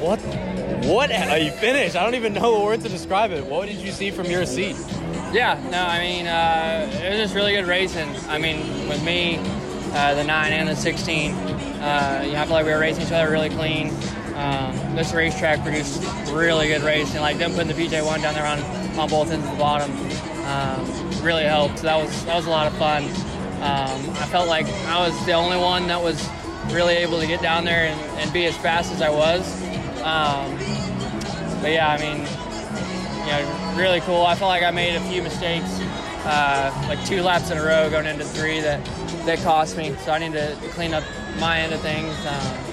What? 0.00 0.18
What? 0.86 1.12
Are 1.12 1.38
you 1.38 1.50
finished? 1.50 1.96
I 1.96 2.04
don't 2.04 2.14
even 2.14 2.34
know 2.34 2.58
the 2.58 2.64
word 2.64 2.80
to 2.82 2.88
describe 2.88 3.30
it. 3.30 3.44
What 3.44 3.68
did 3.68 3.76
you 3.76 3.92
see 3.92 4.10
from 4.10 4.26
your 4.26 4.46
seat? 4.46 4.76
Yeah, 5.32 5.60
no, 5.70 5.78
I 5.78 5.98
mean, 6.00 6.26
uh, 6.26 6.90
it 7.02 7.10
was 7.10 7.18
just 7.18 7.34
really 7.34 7.52
good 7.54 7.66
racing. 7.66 8.08
I 8.28 8.38
mean, 8.38 8.88
with 8.88 9.02
me, 9.04 9.38
uh, 9.92 10.14
the 10.14 10.24
9 10.24 10.52
and 10.52 10.68
the 10.68 10.76
16, 10.76 11.32
uh, 11.32 12.22
you 12.24 12.32
know, 12.32 12.40
I 12.40 12.44
feel 12.44 12.54
like 12.54 12.66
we 12.66 12.72
were 12.72 12.78
racing 12.78 13.04
each 13.06 13.12
other 13.12 13.30
really 13.30 13.50
clean. 13.50 13.88
Um, 14.34 14.96
this 14.96 15.12
racetrack 15.12 15.62
produced 15.62 16.02
really 16.30 16.68
good 16.68 16.82
racing. 16.82 17.20
Like 17.20 17.38
them 17.38 17.52
putting 17.52 17.68
the 17.68 17.74
PJ1 17.74 18.22
down 18.22 18.34
there 18.34 18.46
on, 18.46 18.60
on 18.98 19.08
both 19.08 19.30
ends 19.30 19.44
of 19.46 19.52
the 19.52 19.58
bottom 19.58 19.90
um, 20.44 21.22
really 21.22 21.44
helped. 21.44 21.78
So 21.78 21.84
that 21.84 21.96
was 21.96 22.24
that 22.24 22.36
was 22.36 22.46
a 22.46 22.50
lot 22.50 22.66
of 22.66 22.76
fun. 22.78 23.04
Um, 23.62 24.10
I 24.16 24.26
felt 24.26 24.48
like 24.48 24.66
I 24.66 25.06
was 25.06 25.26
the 25.26 25.32
only 25.32 25.56
one 25.56 25.86
that 25.86 26.02
was 26.02 26.28
really 26.70 26.94
able 26.94 27.20
to 27.20 27.26
get 27.26 27.40
down 27.42 27.64
there 27.64 27.86
and, 27.86 28.00
and 28.18 28.32
be 28.32 28.46
as 28.46 28.56
fast 28.56 28.92
as 28.92 29.02
I 29.02 29.10
was. 29.10 29.62
Um, 30.02 30.56
but 31.60 31.70
yeah, 31.70 31.88
I 31.90 31.98
mean, 31.98 32.18
you 33.26 33.32
know, 33.32 33.74
really 33.76 34.00
cool. 34.00 34.22
I 34.24 34.34
felt 34.34 34.48
like 34.48 34.62
I 34.62 34.70
made 34.70 34.96
a 34.96 35.00
few 35.08 35.22
mistakes, 35.22 35.78
uh, 36.24 36.86
like 36.88 37.04
two 37.06 37.22
laps 37.22 37.50
in 37.50 37.58
a 37.58 37.62
row 37.62 37.88
going 37.88 38.06
into 38.06 38.24
three 38.24 38.60
that 38.60 38.84
that 39.26 39.38
cost 39.40 39.76
me. 39.76 39.94
So 40.04 40.12
I 40.12 40.18
need 40.18 40.32
to 40.32 40.56
clean 40.70 40.92
up 40.92 41.04
my 41.38 41.60
end 41.60 41.72
of 41.72 41.80
things. 41.80 42.14
Um, 42.26 42.72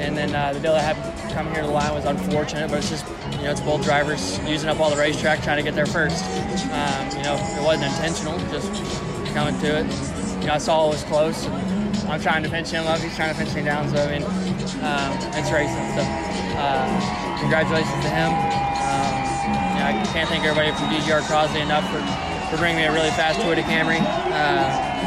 and 0.00 0.16
then 0.16 0.34
uh, 0.34 0.52
the 0.52 0.60
deal 0.60 0.74
I 0.74 0.80
had 0.80 0.96
coming 1.32 1.52
here 1.52 1.62
to 1.62 1.68
the 1.68 1.74
line 1.74 1.92
was 1.92 2.04
unfortunate, 2.04 2.70
but 2.70 2.78
it's 2.78 2.90
just 2.90 3.06
you 3.32 3.42
know 3.42 3.50
it's 3.50 3.60
both 3.60 3.82
drivers 3.82 4.38
using 4.46 4.68
up 4.68 4.80
all 4.80 4.90
the 4.90 4.96
racetrack 4.96 5.42
trying 5.42 5.56
to 5.56 5.62
get 5.62 5.74
there 5.74 5.86
first. 5.86 6.24
Um, 6.70 7.08
you 7.16 7.24
know, 7.24 7.34
it 7.34 7.64
wasn't 7.64 7.92
intentional, 7.92 8.38
just 8.50 8.72
coming 9.34 9.58
to 9.60 9.80
it. 9.80 10.40
You 10.40 10.46
know, 10.46 10.54
I 10.54 10.58
saw 10.58 10.86
it 10.86 10.90
was 10.90 11.02
close. 11.04 11.46
And, 11.46 11.78
I'm 12.08 12.20
trying 12.20 12.42
to 12.42 12.48
pinch 12.48 12.70
him 12.70 12.86
up. 12.86 13.00
He's 13.00 13.14
trying 13.14 13.34
to 13.34 13.38
pinch 13.38 13.54
me 13.54 13.62
down. 13.62 13.86
So 13.90 14.02
I 14.02 14.18
mean, 14.18 14.22
um, 14.76 15.12
it's 15.34 15.50
racing. 15.50 15.86
So 15.96 16.02
uh, 16.56 17.38
congratulations 17.40 18.00
to 18.04 18.10
him. 18.10 18.30
Um, 18.30 19.12
yeah, 19.76 19.90
I 19.90 20.12
can't 20.12 20.28
thank 20.28 20.44
everybody 20.44 20.70
from 20.72 20.88
DGR 20.90 21.22
Crosley 21.22 21.62
enough 21.62 21.84
for, 21.90 22.00
for 22.50 22.56
bringing 22.58 22.78
me 22.78 22.84
a 22.84 22.92
really 22.92 23.10
fast 23.10 23.38
Toyota 23.40 23.62
Camry. 23.62 24.00
Uh, 24.00 24.98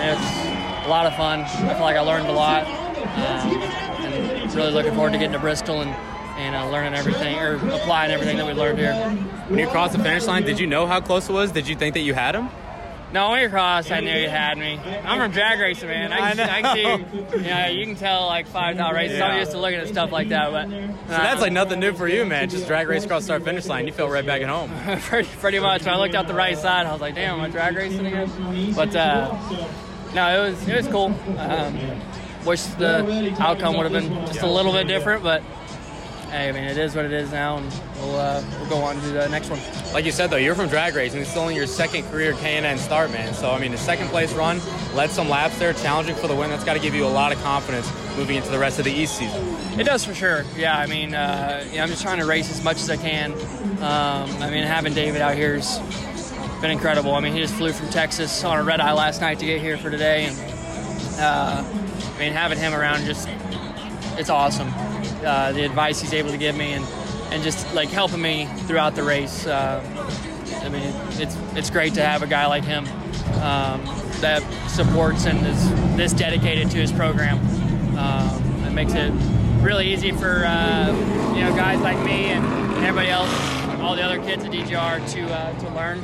it's 0.00 0.86
a 0.86 0.88
lot 0.88 1.06
of 1.06 1.14
fun. 1.16 1.40
I 1.40 1.74
feel 1.74 1.82
like 1.82 1.96
I 1.96 2.00
learned 2.00 2.28
a 2.28 2.32
lot. 2.32 2.66
Um, 2.66 3.62
and 4.04 4.54
really 4.54 4.72
looking 4.72 4.94
forward 4.94 5.12
to 5.12 5.18
getting 5.18 5.32
to 5.32 5.38
Bristol 5.38 5.82
and 5.82 5.94
and 6.38 6.54
uh, 6.54 6.70
learning 6.70 6.94
everything 6.94 7.36
or 7.40 7.56
applying 7.74 8.12
everything 8.12 8.36
that 8.36 8.46
we 8.46 8.52
learned 8.52 8.78
here. 8.78 8.94
When 9.48 9.58
you 9.58 9.66
crossed 9.66 9.96
the 9.96 10.02
finish 10.02 10.24
line, 10.24 10.44
did 10.44 10.60
you 10.60 10.68
know 10.68 10.86
how 10.86 11.00
close 11.00 11.28
it 11.28 11.32
was? 11.32 11.50
Did 11.50 11.66
you 11.66 11.74
think 11.74 11.94
that 11.94 12.02
you 12.02 12.14
had 12.14 12.36
him? 12.36 12.48
No, 13.10 13.30
when 13.30 13.40
you 13.42 13.48
crossed, 13.48 13.90
I 13.90 14.00
knew 14.00 14.12
you 14.12 14.28
had 14.28 14.58
me. 14.58 14.78
I'm 14.78 15.18
from 15.18 15.32
drag 15.32 15.58
racing, 15.58 15.88
man. 15.88 16.12
I, 16.12 16.34
can, 16.34 16.40
I, 16.40 16.58
I 16.58 16.62
can 16.62 17.10
see, 17.10 17.38
you 17.38 17.50
know, 17.50 17.66
you 17.66 17.86
can 17.86 17.94
tell 17.94 18.26
like 18.26 18.46
five 18.46 18.76
thousand 18.76 18.96
races. 18.96 19.20
I'm 19.20 19.38
used 19.38 19.52
to 19.52 19.58
looking 19.58 19.80
at 19.80 19.88
stuff 19.88 20.12
like 20.12 20.28
that, 20.28 20.50
but 20.50 20.66
uh, 20.66 20.70
so 20.70 21.08
that's 21.08 21.40
like 21.40 21.52
nothing 21.52 21.80
new 21.80 21.94
for 21.94 22.06
you, 22.06 22.26
man. 22.26 22.50
Just 22.50 22.66
drag 22.66 22.86
race 22.86 23.04
across 23.04 23.22
the 23.22 23.26
start 23.26 23.44
finish 23.44 23.66
line, 23.66 23.86
you 23.86 23.92
feel 23.92 24.08
right 24.10 24.26
back 24.26 24.42
at 24.42 24.48
home. 24.48 24.70
pretty, 25.00 25.28
pretty 25.38 25.58
much. 25.58 25.84
When 25.86 25.94
I 25.94 25.98
looked 25.98 26.14
out 26.14 26.28
the 26.28 26.34
right 26.34 26.58
side, 26.58 26.86
I 26.86 26.92
was 26.92 27.00
like, 27.00 27.14
damn, 27.14 27.36
I'm 27.36 27.46
I 27.46 27.48
drag 27.48 27.76
racing 27.76 28.04
again? 28.04 28.74
But 28.74 28.94
uh, 28.94 29.38
no, 30.14 30.44
it 30.44 30.50
was 30.50 30.68
it 30.68 30.76
was 30.76 30.88
cool. 30.88 31.14
Um, 31.38 31.78
wish 32.44 32.62
the 32.64 33.34
outcome 33.40 33.76
would 33.76 33.90
have 33.90 33.92
been 33.92 34.26
just 34.26 34.42
a 34.42 34.46
little 34.46 34.72
bit 34.72 34.86
different, 34.86 35.22
but 35.22 35.42
hey, 36.30 36.48
I 36.48 36.52
mean, 36.52 36.64
it 36.64 36.76
is 36.76 36.94
what 36.94 37.04
it 37.04 37.12
is 37.12 37.30
now, 37.32 37.56
and 37.56 37.72
we'll, 37.96 38.16
uh, 38.16 38.42
we'll 38.58 38.68
go 38.68 38.76
on 38.76 39.00
to 39.00 39.08
the 39.08 39.28
next 39.28 39.50
one. 39.50 39.60
Like 39.92 40.04
you 40.04 40.12
said, 40.12 40.30
though, 40.30 40.36
you're 40.36 40.54
from 40.54 40.68
drag 40.68 40.94
racing. 40.94 41.22
It's 41.22 41.36
only 41.36 41.54
your 41.54 41.66
second 41.66 42.04
career 42.10 42.34
K&N 42.34 42.78
start, 42.78 43.10
man. 43.10 43.34
So, 43.34 43.50
I 43.50 43.58
mean, 43.58 43.72
the 43.72 43.78
second 43.78 44.08
place 44.08 44.32
run, 44.34 44.60
led 44.94 45.10
some 45.10 45.28
laps 45.28 45.58
there, 45.58 45.72
challenging 45.72 46.14
for 46.16 46.28
the 46.28 46.34
win. 46.34 46.50
That's 46.50 46.64
got 46.64 46.74
to 46.74 46.80
give 46.80 46.94
you 46.94 47.06
a 47.06 47.08
lot 47.08 47.32
of 47.32 47.42
confidence 47.42 47.90
moving 48.16 48.36
into 48.36 48.50
the 48.50 48.58
rest 48.58 48.78
of 48.78 48.84
the 48.84 48.92
East 48.92 49.16
season. 49.16 49.42
It 49.78 49.84
does 49.84 50.04
for 50.04 50.14
sure. 50.14 50.44
Yeah, 50.56 50.76
I 50.76 50.86
mean, 50.86 51.14
uh, 51.14 51.64
yeah, 51.72 51.82
I'm 51.82 51.88
just 51.88 52.02
trying 52.02 52.18
to 52.18 52.26
race 52.26 52.50
as 52.50 52.62
much 52.62 52.76
as 52.76 52.90
I 52.90 52.96
can. 52.96 53.32
Um, 53.80 54.42
I 54.42 54.50
mean, 54.50 54.64
having 54.64 54.92
David 54.92 55.22
out 55.22 55.34
here 55.34 55.54
has 55.54 55.78
been 56.60 56.70
incredible. 56.70 57.14
I 57.14 57.20
mean, 57.20 57.32
he 57.32 57.40
just 57.40 57.54
flew 57.54 57.72
from 57.72 57.88
Texas 57.90 58.44
on 58.44 58.58
a 58.58 58.62
red 58.62 58.80
eye 58.80 58.92
last 58.92 59.20
night 59.20 59.38
to 59.38 59.46
get 59.46 59.60
here 59.60 59.78
for 59.78 59.90
today, 59.90 60.26
and 60.26 60.36
uh, 61.20 61.64
I 61.64 62.18
mean, 62.18 62.32
having 62.32 62.58
him 62.58 62.74
around 62.74 63.04
just 63.04 63.28
it's 64.18 64.30
awesome. 64.30 64.68
Uh, 65.24 65.52
the 65.52 65.64
advice 65.64 66.00
he's 66.00 66.12
able 66.12 66.30
to 66.30 66.38
give 66.38 66.56
me 66.56 66.72
and, 66.72 66.84
and 67.32 67.42
just 67.42 67.74
like 67.74 67.88
helping 67.88 68.22
me 68.22 68.46
throughout 68.66 68.94
the 68.94 69.02
race. 69.02 69.46
Uh, 69.46 69.82
I 70.62 70.68
mean, 70.68 70.82
it's 71.20 71.36
it's 71.56 71.70
great 71.70 71.94
to 71.94 72.02
have 72.02 72.22
a 72.22 72.26
guy 72.26 72.46
like 72.46 72.64
him 72.64 72.86
um, 73.42 73.84
that 74.20 74.42
supports 74.68 75.26
and 75.26 75.46
is 75.46 75.96
this 75.96 76.12
dedicated 76.12 76.70
to 76.70 76.78
his 76.78 76.92
program. 76.92 77.38
Um, 77.96 78.64
it 78.64 78.72
makes 78.72 78.94
it 78.94 79.12
really 79.62 79.92
easy 79.92 80.12
for 80.12 80.44
uh, 80.44 80.86
you 81.34 81.42
know 81.42 81.54
guys 81.54 81.80
like 81.80 81.98
me 82.04 82.26
and, 82.26 82.44
and, 82.44 82.84
everybody 82.84 83.08
else, 83.08 83.30
all 83.80 83.96
the 83.96 84.02
other 84.02 84.22
kids 84.22 84.44
at 84.44 84.50
DGR 84.50 85.10
to 85.12 85.34
uh, 85.34 85.58
to 85.60 85.68
learn. 85.74 85.98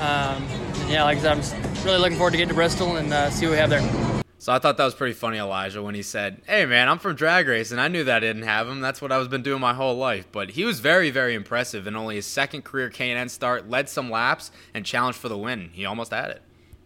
Um, 0.00 0.46
yeah, 0.88 1.04
like 1.04 1.18
I 1.18 1.20
said, 1.20 1.32
I'm 1.32 1.84
really 1.84 1.98
looking 1.98 2.16
forward 2.16 2.32
to 2.32 2.36
getting 2.36 2.48
to 2.48 2.54
Bristol 2.54 2.96
and 2.96 3.12
uh, 3.12 3.30
see 3.30 3.46
what 3.46 3.52
we 3.52 3.58
have 3.58 3.70
there. 3.70 4.11
So 4.42 4.52
I 4.52 4.58
thought 4.58 4.76
that 4.78 4.84
was 4.84 4.96
pretty 4.96 5.12
funny, 5.12 5.38
Elijah, 5.38 5.80
when 5.84 5.94
he 5.94 6.02
said, 6.02 6.42
"Hey, 6.48 6.66
man, 6.66 6.88
I'm 6.88 6.98
from 6.98 7.14
drag 7.14 7.46
race, 7.46 7.70
and 7.70 7.80
I 7.80 7.86
knew 7.86 8.02
that 8.02 8.16
I 8.16 8.18
didn't 8.18 8.42
have 8.42 8.68
him. 8.68 8.80
That's 8.80 9.00
what 9.00 9.12
I 9.12 9.18
was 9.18 9.28
been 9.28 9.44
doing 9.44 9.60
my 9.60 9.72
whole 9.72 9.96
life." 9.96 10.26
But 10.32 10.50
he 10.50 10.64
was 10.64 10.80
very, 10.80 11.10
very 11.10 11.36
impressive 11.36 11.86
in 11.86 11.94
only 11.94 12.16
his 12.16 12.26
second 12.26 12.62
career 12.62 12.90
K&N 12.90 13.28
start, 13.28 13.70
led 13.70 13.88
some 13.88 14.10
laps, 14.10 14.50
and 14.74 14.84
challenged 14.84 15.20
for 15.20 15.28
the 15.28 15.38
win. 15.38 15.70
He 15.72 15.84
almost 15.84 16.12
had 16.12 16.30
it. 16.30 16.42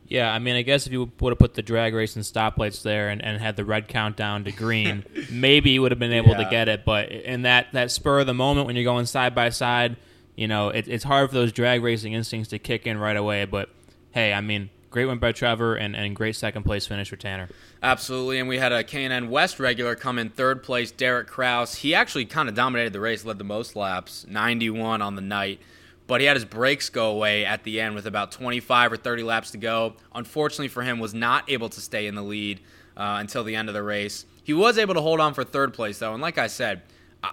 Yeah, 0.06 0.30
I 0.30 0.38
mean, 0.38 0.54
I 0.54 0.60
guess 0.60 0.86
if 0.86 0.92
you 0.92 1.10
would 1.18 1.30
have 1.30 1.38
put 1.38 1.54
the 1.54 1.62
drag 1.62 1.94
race 1.94 2.14
and 2.14 2.26
stoplights 2.26 2.82
there 2.82 3.08
and, 3.08 3.24
and 3.24 3.40
had 3.40 3.56
the 3.56 3.64
red 3.64 3.88
countdown 3.88 4.44
to 4.44 4.52
green, 4.52 5.06
maybe 5.30 5.70
he 5.72 5.78
would 5.78 5.92
have 5.92 5.98
been 5.98 6.12
able 6.12 6.32
yeah. 6.32 6.44
to 6.44 6.50
get 6.50 6.68
it. 6.68 6.84
But 6.84 7.10
in 7.10 7.40
that, 7.42 7.68
that 7.72 7.90
spur 7.90 8.20
of 8.20 8.26
the 8.26 8.34
moment 8.34 8.66
when 8.66 8.76
you're 8.76 8.84
going 8.84 9.06
side 9.06 9.34
by 9.34 9.48
side, 9.48 9.96
you 10.34 10.46
know, 10.46 10.68
it, 10.68 10.88
it's 10.88 11.04
hard 11.04 11.30
for 11.30 11.34
those 11.34 11.52
drag 11.52 11.82
racing 11.82 12.12
instincts 12.12 12.50
to 12.50 12.58
kick 12.58 12.86
in 12.86 12.98
right 12.98 13.16
away. 13.16 13.46
But 13.46 13.70
hey, 14.10 14.34
I 14.34 14.42
mean, 14.42 14.68
great 14.96 15.04
win 15.04 15.18
by 15.18 15.30
Trevor 15.30 15.74
and, 15.74 15.94
and 15.94 16.16
great 16.16 16.34
second 16.34 16.62
place 16.62 16.86
finish 16.86 17.10
for 17.10 17.16
Tanner. 17.16 17.50
Absolutely, 17.82 18.38
and 18.38 18.48
we 18.48 18.56
had 18.56 18.72
a 18.72 18.82
K&N 18.82 19.28
West 19.28 19.60
regular 19.60 19.94
come 19.94 20.18
in 20.18 20.30
third 20.30 20.62
place, 20.62 20.90
Derek 20.90 21.26
Kraus. 21.26 21.74
He 21.74 21.94
actually 21.94 22.24
kind 22.24 22.48
of 22.48 22.54
dominated 22.54 22.94
the 22.94 23.00
race, 23.00 23.22
led 23.22 23.36
the 23.36 23.44
most 23.44 23.76
laps, 23.76 24.24
91 24.26 25.02
on 25.02 25.14
the 25.14 25.20
night, 25.20 25.60
but 26.06 26.22
he 26.22 26.26
had 26.26 26.34
his 26.34 26.46
brakes 26.46 26.88
go 26.88 27.10
away 27.10 27.44
at 27.44 27.62
the 27.64 27.78
end 27.78 27.94
with 27.94 28.06
about 28.06 28.32
25 28.32 28.92
or 28.92 28.96
30 28.96 29.22
laps 29.22 29.50
to 29.50 29.58
go. 29.58 29.96
Unfortunately 30.14 30.68
for 30.68 30.82
him, 30.82 30.98
was 30.98 31.12
not 31.12 31.44
able 31.50 31.68
to 31.68 31.80
stay 31.82 32.06
in 32.06 32.14
the 32.14 32.22
lead 32.22 32.60
uh, 32.96 33.18
until 33.20 33.44
the 33.44 33.54
end 33.54 33.68
of 33.68 33.74
the 33.74 33.82
race. 33.82 34.24
He 34.42 34.54
was 34.54 34.78
able 34.78 34.94
to 34.94 35.02
hold 35.02 35.20
on 35.20 35.34
for 35.34 35.44
third 35.44 35.74
place 35.74 35.98
though, 35.98 36.14
and 36.14 36.22
like 36.22 36.38
I 36.38 36.46
said, 36.46 36.80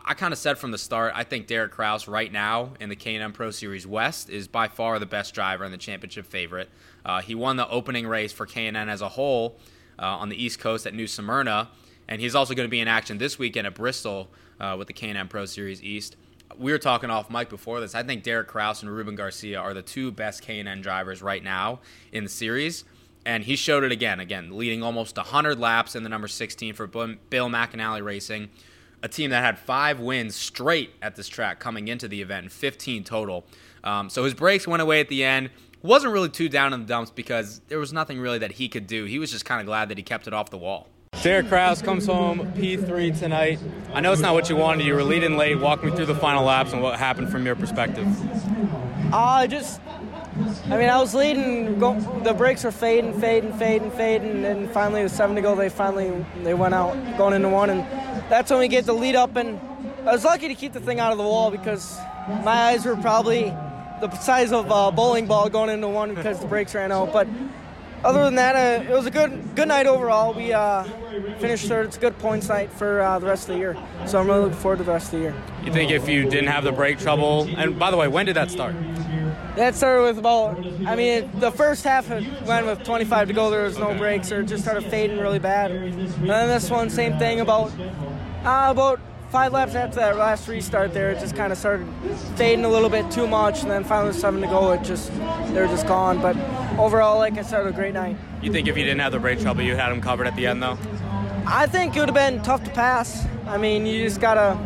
I 0.05 0.13
kind 0.13 0.31
of 0.31 0.38
said 0.38 0.57
from 0.57 0.71
the 0.71 0.77
start, 0.77 1.13
I 1.15 1.23
think 1.23 1.47
Derek 1.47 1.71
Kraus 1.71 2.07
right 2.07 2.31
now 2.31 2.73
in 2.79 2.89
the 2.89 2.95
K&N 2.95 3.31
Pro 3.33 3.51
Series 3.51 3.85
West 3.85 4.29
is 4.29 4.47
by 4.47 4.67
far 4.67 5.00
the 5.00 5.05
best 5.05 5.33
driver 5.33 5.63
and 5.63 5.73
the 5.73 5.77
championship 5.77 6.25
favorite. 6.25 6.69
Uh, 7.05 7.21
he 7.21 7.35
won 7.35 7.57
the 7.57 7.67
opening 7.69 8.07
race 8.07 8.31
for 8.31 8.45
K&N 8.45 8.75
as 8.75 9.01
a 9.01 9.09
whole 9.09 9.57
uh, 10.00 10.05
on 10.05 10.29
the 10.29 10.41
East 10.41 10.59
Coast 10.59 10.88
at 10.88 10.93
New 10.93 11.07
Smyrna, 11.07 11.69
and 12.07 12.21
he's 12.21 12.35
also 12.35 12.53
going 12.53 12.67
to 12.67 12.71
be 12.71 12.79
in 12.79 12.88
action 12.88 13.17
this 13.17 13.38
weekend 13.38 13.67
at 13.67 13.75
Bristol 13.75 14.29
uh, 14.59 14.75
with 14.77 14.88
the 14.88 14.93
K&N 14.93 15.27
Pro 15.27 15.45
Series 15.45 15.83
East. 15.83 16.15
We 16.57 16.71
were 16.71 16.79
talking 16.79 17.09
off 17.09 17.29
mic 17.29 17.50
before 17.50 17.79
this. 17.79 17.95
I 17.95 18.03
think 18.03 18.23
Derek 18.23 18.47
Kraus 18.47 18.83
and 18.83 18.91
Ruben 18.91 19.15
Garcia 19.15 19.59
are 19.59 19.73
the 19.73 19.81
two 19.81 20.12
best 20.12 20.41
K&N 20.43 20.81
drivers 20.81 21.21
right 21.21 21.43
now 21.43 21.79
in 22.12 22.23
the 22.23 22.29
series 22.29 22.83
and 23.25 23.43
he 23.45 23.55
showed 23.55 23.83
it 23.85 23.91
again. 23.91 24.19
Again, 24.19 24.55
leading 24.57 24.83
almost 24.83 25.15
100 25.15 25.57
laps 25.57 25.95
in 25.95 26.03
the 26.03 26.09
number 26.09 26.27
16 26.27 26.73
for 26.73 26.88
Bill 26.88 27.15
McAnally 27.50 28.03
Racing 28.03 28.50
a 29.03 29.07
team 29.10 29.29
that 29.31 29.43
had 29.43 29.60
five 29.60 30.00
wins 30.00 30.33
straight 30.33 30.91
at 31.01 31.15
this 31.15 31.27
track 31.27 31.60
coming 31.60 31.89
into 31.89 32.07
the 32.07 32.22
event, 32.22 32.51
15 32.51 33.03
total. 33.03 33.45
Um, 33.83 34.10
so 34.10 34.24
his 34.24 34.33
brakes 34.33 34.65
went 34.65 34.81
away 34.81 35.01
at 35.01 35.10
the 35.10 35.24
end. 35.25 35.50
Wasn't 35.81 36.12
really 36.12 36.29
too 36.29 36.48
down 36.48 36.74
in 36.74 36.79
the 36.79 36.86
dumps 36.86 37.12
because 37.12 37.60
there 37.67 37.77
was 37.77 37.91
nothing 37.91 38.19
really 38.19 38.38
that 38.39 38.53
he 38.53 38.69
could 38.69 38.88
do. 38.88 39.03
He 39.03 39.19
was 39.19 39.29
just 39.29 39.43
kind 39.43 39.60
of 39.60 39.67
glad 39.67 39.89
that 39.89 39.98
he 39.98 40.03
kept 40.03 40.25
it 40.25 40.33
off 40.33 40.50
the 40.50 40.57
wall. 40.57 40.88
Derek 41.22 41.50
Kraus 41.50 41.81
comes 41.81 42.05
home 42.05 42.51
P3 42.53 43.17
tonight. 43.19 43.60
I 43.93 44.00
know 44.00 44.13
it's 44.13 44.22
not 44.22 44.33
what 44.33 44.50
you 44.50 44.55
wanted. 44.55 44.86
You 44.86 44.95
were 44.95 45.03
leading 45.03 45.36
late. 45.38 45.60
Walk 45.60 45.83
me 45.83 45.91
through 45.91 46.07
the 46.07 46.15
final 46.15 46.45
laps 46.45 46.72
and 46.72 46.81
what 46.81 46.98
happened 46.98 47.29
from 47.29 47.45
your 47.45 47.55
perspective. 47.55 48.07
Uh, 49.13 49.45
just, 49.48 49.81
I 50.66 50.78
mean, 50.78 50.90
I 50.90 51.00
was 51.00 51.13
leading. 51.13 51.78
Go, 51.80 52.00
the 52.24 52.34
brakes 52.34 52.63
were 52.63 52.72
fading, 52.72 53.20
fading, 53.20 53.54
fading, 53.54 53.92
fading, 53.92 54.46
and 54.46 54.70
finally, 54.72 55.04
with 55.04 55.12
seven 55.12 55.36
to 55.36 55.42
go, 55.42 55.56
they 55.56 55.70
finally 55.70 56.25
they 56.44 56.54
went 56.54 56.74
out 56.74 56.96
going 57.18 57.34
into 57.34 57.50
one, 57.50 57.70
and 57.70 57.82
that's 58.32 58.50
when 58.50 58.60
we 58.60 58.68
get 58.68 58.86
the 58.86 58.94
lead 58.94 59.16
up. 59.16 59.36
And 59.36 59.60
I 60.08 60.12
was 60.12 60.25
lucky 60.25 60.48
to 60.48 60.56
keep 60.56 60.74
the 60.74 60.80
thing 60.80 61.00
out 61.00 61.12
of 61.12 61.18
the 61.18 61.24
wall 61.24 61.52
because 61.52 61.98
my 62.44 62.70
eyes 62.70 62.86
were 62.86 62.96
probably 62.96 63.44
the 64.02 64.10
size 64.18 64.52
of 64.52 64.66
a 64.72 64.92
bowling 64.92 65.28
ball 65.28 65.50
going 65.50 65.70
into 65.70 65.88
one 65.88 66.16
because 66.16 66.40
the 66.40 66.48
brakes 66.48 66.74
ran 66.74 66.92
out. 66.92 67.13
But 67.13 67.28
other 68.04 68.24
than 68.24 68.36
that, 68.36 68.56
uh, 68.56 68.92
it 68.92 68.94
was 68.94 69.06
a 69.06 69.12
good 69.12 69.56
good 69.56 69.68
night 69.68 69.86
overall. 69.86 70.34
We 70.34 70.52
uh, 70.52 70.84
finished 71.40 71.68
third. 71.68 71.88
It's 71.88 71.98
a 71.98 72.00
good 72.00 72.18
points 72.20 72.50
night 72.50 72.72
for 72.72 73.02
uh, 73.02 73.20
the 73.20 73.28
rest 73.28 73.50
of 73.50 73.56
the 73.56 73.60
year. 73.60 73.78
So 74.08 74.20
I'm 74.20 74.28
really 74.28 74.42
looking 74.42 74.58
forward 74.58 74.78
to 74.80 74.84
the 74.84 74.92
rest 74.92 75.13
of 75.13 75.20
the 75.20 75.25
year. 75.25 75.36
You 75.63 75.72
think 75.72 75.92
if 75.92 76.10
you 76.10 76.24
didn't 76.24 76.48
have 76.48 76.63
the 76.63 76.72
brake 76.72 76.98
trouble, 76.98 77.48
and 77.56 77.78
by 77.78 77.92
the 77.92 77.98
way, 77.98 78.08
when 78.08 78.25
did 78.25 78.36
that 78.36 78.50
start? 78.50 78.75
That 79.55 79.75
started 79.75 80.01
with 80.01 80.17
about, 80.17 80.57
I 80.88 80.95
mean, 80.95 81.29
the 81.39 81.51
first 81.51 81.83
half 81.83 82.10
went 82.10 82.65
with 82.65 82.83
25 82.83 83.27
to 83.27 83.33
go. 83.33 83.51
There 83.51 83.63
was 83.63 83.77
no 83.77 83.95
brakes, 83.95 84.31
or 84.31 84.41
it 84.41 84.45
just 84.45 84.63
started 84.63 84.89
fading 84.89 85.19
really 85.19 85.38
bad. 85.38 85.69
And 85.69 86.29
then 86.29 86.48
this 86.50 86.72
one, 86.72 86.89
same 86.89 87.19
thing. 87.19 87.39
About 87.39 87.72
uh, 88.43 88.72
about 88.72 89.00
five 89.29 89.53
laps 89.53 89.75
after 89.75 89.98
that 89.98 90.17
last 90.17 90.48
restart, 90.48 90.93
there 90.93 91.12
it 91.12 91.19
just 91.19 91.36
kind 91.36 91.51
of 91.51 91.57
started 91.60 91.88
fading 92.36 92.65
a 92.65 92.69
little 92.69 92.89
bit 92.89 93.10
too 93.12 93.27
much, 93.27 93.62
and 93.62 93.69
then 93.69 93.83
finally 93.83 94.13
seven 94.13 94.41
to 94.41 94.48
go, 94.48 94.72
it 94.72 94.81
just 94.83 95.13
they're 95.53 95.67
just 95.67 95.86
gone. 95.86 96.19
But 96.19 96.36
overall, 96.79 97.19
like 97.19 97.38
I 97.38 97.43
said, 97.43 97.67
a 97.67 97.72
great 97.72 97.93
night. 97.93 98.17
You 98.41 98.51
think 98.51 98.67
if 98.67 98.75
you 98.75 98.83
didn't 98.83 99.01
have 99.01 99.12
the 99.12 99.19
brake 99.19 99.39
trouble, 99.39 99.62
you 99.62 99.75
had 99.75 99.89
them 99.89 100.01
covered 100.01 100.25
at 100.25 100.36
the 100.36 100.48
end, 100.48 100.63
though? 100.63 100.79
I 101.45 101.67
think 101.67 101.95
it 101.95 102.00
would 102.00 102.10
have 102.10 102.15
been 102.15 102.41
tough 102.41 102.63
to 102.63 102.72
pass. 102.72 103.27
I 103.45 103.57
mean, 103.57 103.86
you 103.86 104.03
just 104.03 104.19
gotta 104.19 104.57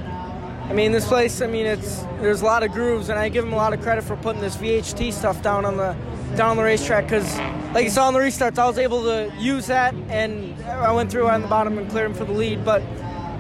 I 0.70 0.74
mean, 0.74 0.92
this 0.92 1.08
place. 1.08 1.42
I 1.42 1.48
mean, 1.48 1.66
it's 1.66 2.02
there's 2.20 2.42
a 2.42 2.46
lot 2.46 2.64
of 2.64 2.72
grooves, 2.72 3.10
and 3.10 3.18
I 3.18 3.30
give 3.30 3.46
them 3.46 3.54
a 3.54 3.58
lot 3.58 3.74
of 3.74 3.82
credit 3.82 4.04
for 4.04 4.18
putting 4.18 4.42
this 4.42 4.58
VHT 4.58 5.14
stuff 5.14 5.42
down 5.42 5.64
on 5.64 5.78
the 5.78 5.96
down 6.36 6.52
on 6.52 6.58
the 6.58 6.64
racetrack 6.64 7.06
because, 7.06 7.38
like 7.74 7.86
you 7.86 7.90
saw 7.90 8.08
on 8.08 8.14
the 8.14 8.20
restarts, 8.20 8.60
I 8.60 8.68
was 8.68 8.78
able 8.78 9.04
to 9.04 9.32
use 9.40 9.68
that, 9.68 9.94
and 10.10 10.62
I 10.66 10.92
went 10.92 11.10
through 11.10 11.30
on 11.30 11.42
the 11.42 11.48
bottom 11.48 11.78
and 11.78 11.90
cleared 11.90 12.08
him 12.12 12.14
for 12.14 12.26
the 12.26 12.34
lead. 12.34 12.66
But 12.66 12.82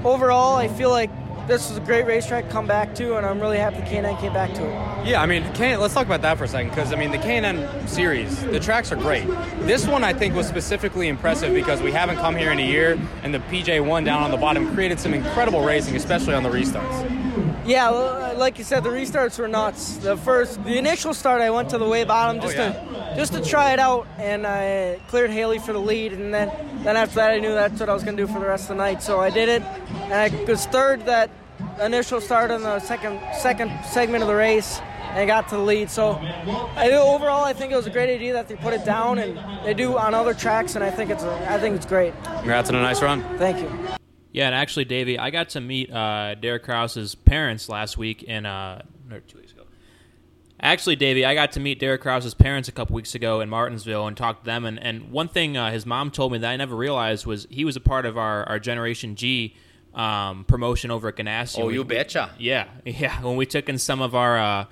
overall, 0.05 0.55
I 0.55 0.69
feel 0.69 0.89
like 0.89 1.11
this 1.47 1.69
was 1.69 1.77
a 1.77 1.81
great 1.81 2.05
racetrack 2.05 2.45
to 2.47 2.51
come 2.51 2.67
back 2.67 2.93
to, 2.95 3.15
and 3.17 3.25
I'm 3.25 3.39
really 3.39 3.57
happy 3.57 3.77
K&N 3.89 4.17
came 4.17 4.33
back 4.33 4.53
to 4.55 4.65
it. 4.65 5.07
Yeah, 5.07 5.21
I 5.21 5.25
mean, 5.25 5.49
K- 5.53 5.77
let's 5.77 5.93
talk 5.93 6.05
about 6.05 6.21
that 6.21 6.37
for 6.37 6.43
a 6.43 6.47
second, 6.47 6.69
because 6.69 6.91
I 6.91 6.97
mean, 6.97 7.11
the 7.11 7.17
K&N 7.17 7.87
series, 7.87 8.43
the 8.43 8.59
tracks 8.59 8.91
are 8.91 8.97
great. 8.97 9.25
This 9.61 9.87
one 9.87 10.03
I 10.03 10.11
think 10.11 10.35
was 10.35 10.45
specifically 10.45 11.07
impressive 11.07 11.53
because 11.53 11.81
we 11.81 11.91
haven't 11.91 12.17
come 12.17 12.35
here 12.35 12.51
in 12.51 12.59
a 12.59 12.67
year, 12.67 12.99
and 13.23 13.33
the 13.33 13.39
PJ1 13.39 14.03
down 14.03 14.23
on 14.23 14.31
the 14.31 14.37
bottom 14.37 14.73
created 14.73 14.99
some 14.99 15.13
incredible 15.13 15.61
racing, 15.63 15.95
especially 15.95 16.33
on 16.33 16.43
the 16.43 16.49
restarts. 16.49 17.16
Yeah, 17.67 17.91
well, 17.91 18.23
uh, 18.23 18.37
like 18.37 18.57
you 18.57 18.63
said, 18.63 18.85
the 18.85 18.89
restarts 18.89 19.37
were 19.37 19.47
nuts. 19.49 19.97
The 19.97 20.15
first, 20.15 20.63
the 20.63 20.77
initial 20.77 21.13
start, 21.13 21.41
I 21.41 21.49
went 21.49 21.69
to 21.71 21.77
the 21.77 21.87
way 21.87 22.05
bottom 22.05 22.41
just 22.41 22.55
oh, 22.55 22.71
to 22.71 23.13
just 23.17 23.33
to 23.33 23.43
try 23.43 23.73
it 23.73 23.79
out, 23.79 24.07
and 24.17 24.47
I 24.47 25.01
cleared 25.09 25.31
Hailie 25.31 25.59
for 25.59 25.73
the 25.73 25.79
lead, 25.79 26.13
and 26.13 26.33
then 26.33 26.49
then 26.83 26.95
after 26.95 27.15
that, 27.15 27.31
I 27.31 27.39
knew 27.39 27.51
that's 27.51 27.77
what 27.77 27.89
I 27.89 27.93
was 27.93 28.05
going 28.05 28.15
to 28.15 28.25
do 28.25 28.31
for 28.31 28.39
the 28.39 28.45
rest 28.45 28.69
of 28.69 28.77
the 28.77 28.83
night. 28.83 29.03
So 29.03 29.19
I 29.19 29.29
did 29.29 29.49
it, 29.49 29.63
and 29.63 30.13
I 30.13 30.29
was 30.49 30.65
third 30.67 31.05
that 31.07 31.29
initial 31.81 32.21
start 32.21 32.51
on 32.51 32.61
the 32.61 32.79
second 32.79 33.19
second 33.35 33.69
segment 33.83 34.23
of 34.23 34.29
the 34.29 34.35
race, 34.35 34.79
and 35.11 35.27
got 35.27 35.49
to 35.49 35.57
the 35.57 35.61
lead. 35.61 35.89
So 35.89 36.13
I, 36.77 36.89
overall, 36.91 37.43
I 37.43 37.51
think 37.51 37.73
it 37.73 37.75
was 37.75 37.85
a 37.85 37.91
great 37.91 38.09
idea 38.09 38.31
that 38.31 38.47
they 38.47 38.55
put 38.55 38.75
it 38.75 38.85
down, 38.85 39.17
and 39.17 39.65
they 39.65 39.73
do 39.73 39.97
on 39.97 40.13
other 40.13 40.33
tracks, 40.33 40.75
and 40.75 40.85
I 40.85 40.89
think 40.89 41.09
it's 41.09 41.23
a, 41.23 41.51
I 41.51 41.59
think 41.59 41.75
it's 41.75 41.85
great. 41.85 42.13
Congrats 42.23 42.69
on 42.69 42.75
a 42.75 42.81
nice 42.81 43.01
run. 43.01 43.23
Thank 43.37 43.59
you. 43.59 43.97
Yeah, 44.31 44.47
and 44.47 44.55
actually, 44.55 44.85
Davey, 44.85 45.17
I 45.17 45.29
got 45.29 45.49
to 45.49 45.61
meet 45.61 45.91
uh, 45.91 46.35
Derek 46.35 46.63
Kraus's 46.63 47.15
parents 47.15 47.69
last 47.69 47.97
week 47.97 48.23
in 48.23 48.45
uh, 48.45 48.81
or 49.11 49.19
two 49.21 49.37
weeks 49.37 49.51
ago. 49.51 49.63
Actually, 50.59 50.95
Davey, 50.95 51.23
I 51.23 51.33
got 51.35 51.51
to 51.53 51.59
meet 51.59 51.79
Derek 51.79 52.01
Kraus's 52.01 52.33
parents 52.33 52.67
a 52.67 52.71
couple 52.71 52.95
weeks 52.95 53.13
ago 53.13 53.41
in 53.41 53.49
Martinsville 53.49 54.07
and 54.07 54.17
talked 54.17 54.41
to 54.43 54.45
them. 54.45 54.65
And, 54.65 54.81
and 54.81 55.11
one 55.11 55.27
thing 55.27 55.55
uh, 55.55 55.71
his 55.71 55.85
mom 55.85 56.09
told 56.09 56.31
me 56.31 56.39
that 56.39 56.49
I 56.49 56.55
never 56.55 56.75
realized 56.75 57.25
was 57.27 57.45
he 57.51 57.63
was 57.63 57.75
a 57.75 57.79
part 57.79 58.05
of 58.07 58.17
our, 58.17 58.43
our 58.49 58.59
Generation 58.59 59.15
G 59.15 59.55
um, 59.93 60.45
promotion 60.45 60.89
over 60.89 61.07
at 61.09 61.15
Ganassi. 61.15 61.59
Oh, 61.59 61.67
We- 61.67 61.75
you 61.75 61.83
betcha. 61.83 62.31
Yeah, 62.39 62.67
yeah. 62.85 63.21
When 63.21 63.35
we 63.35 63.45
took 63.45 63.69
in 63.69 63.77
some 63.77 64.01
of 64.01 64.15
our 64.15 64.37
uh, 64.37 64.65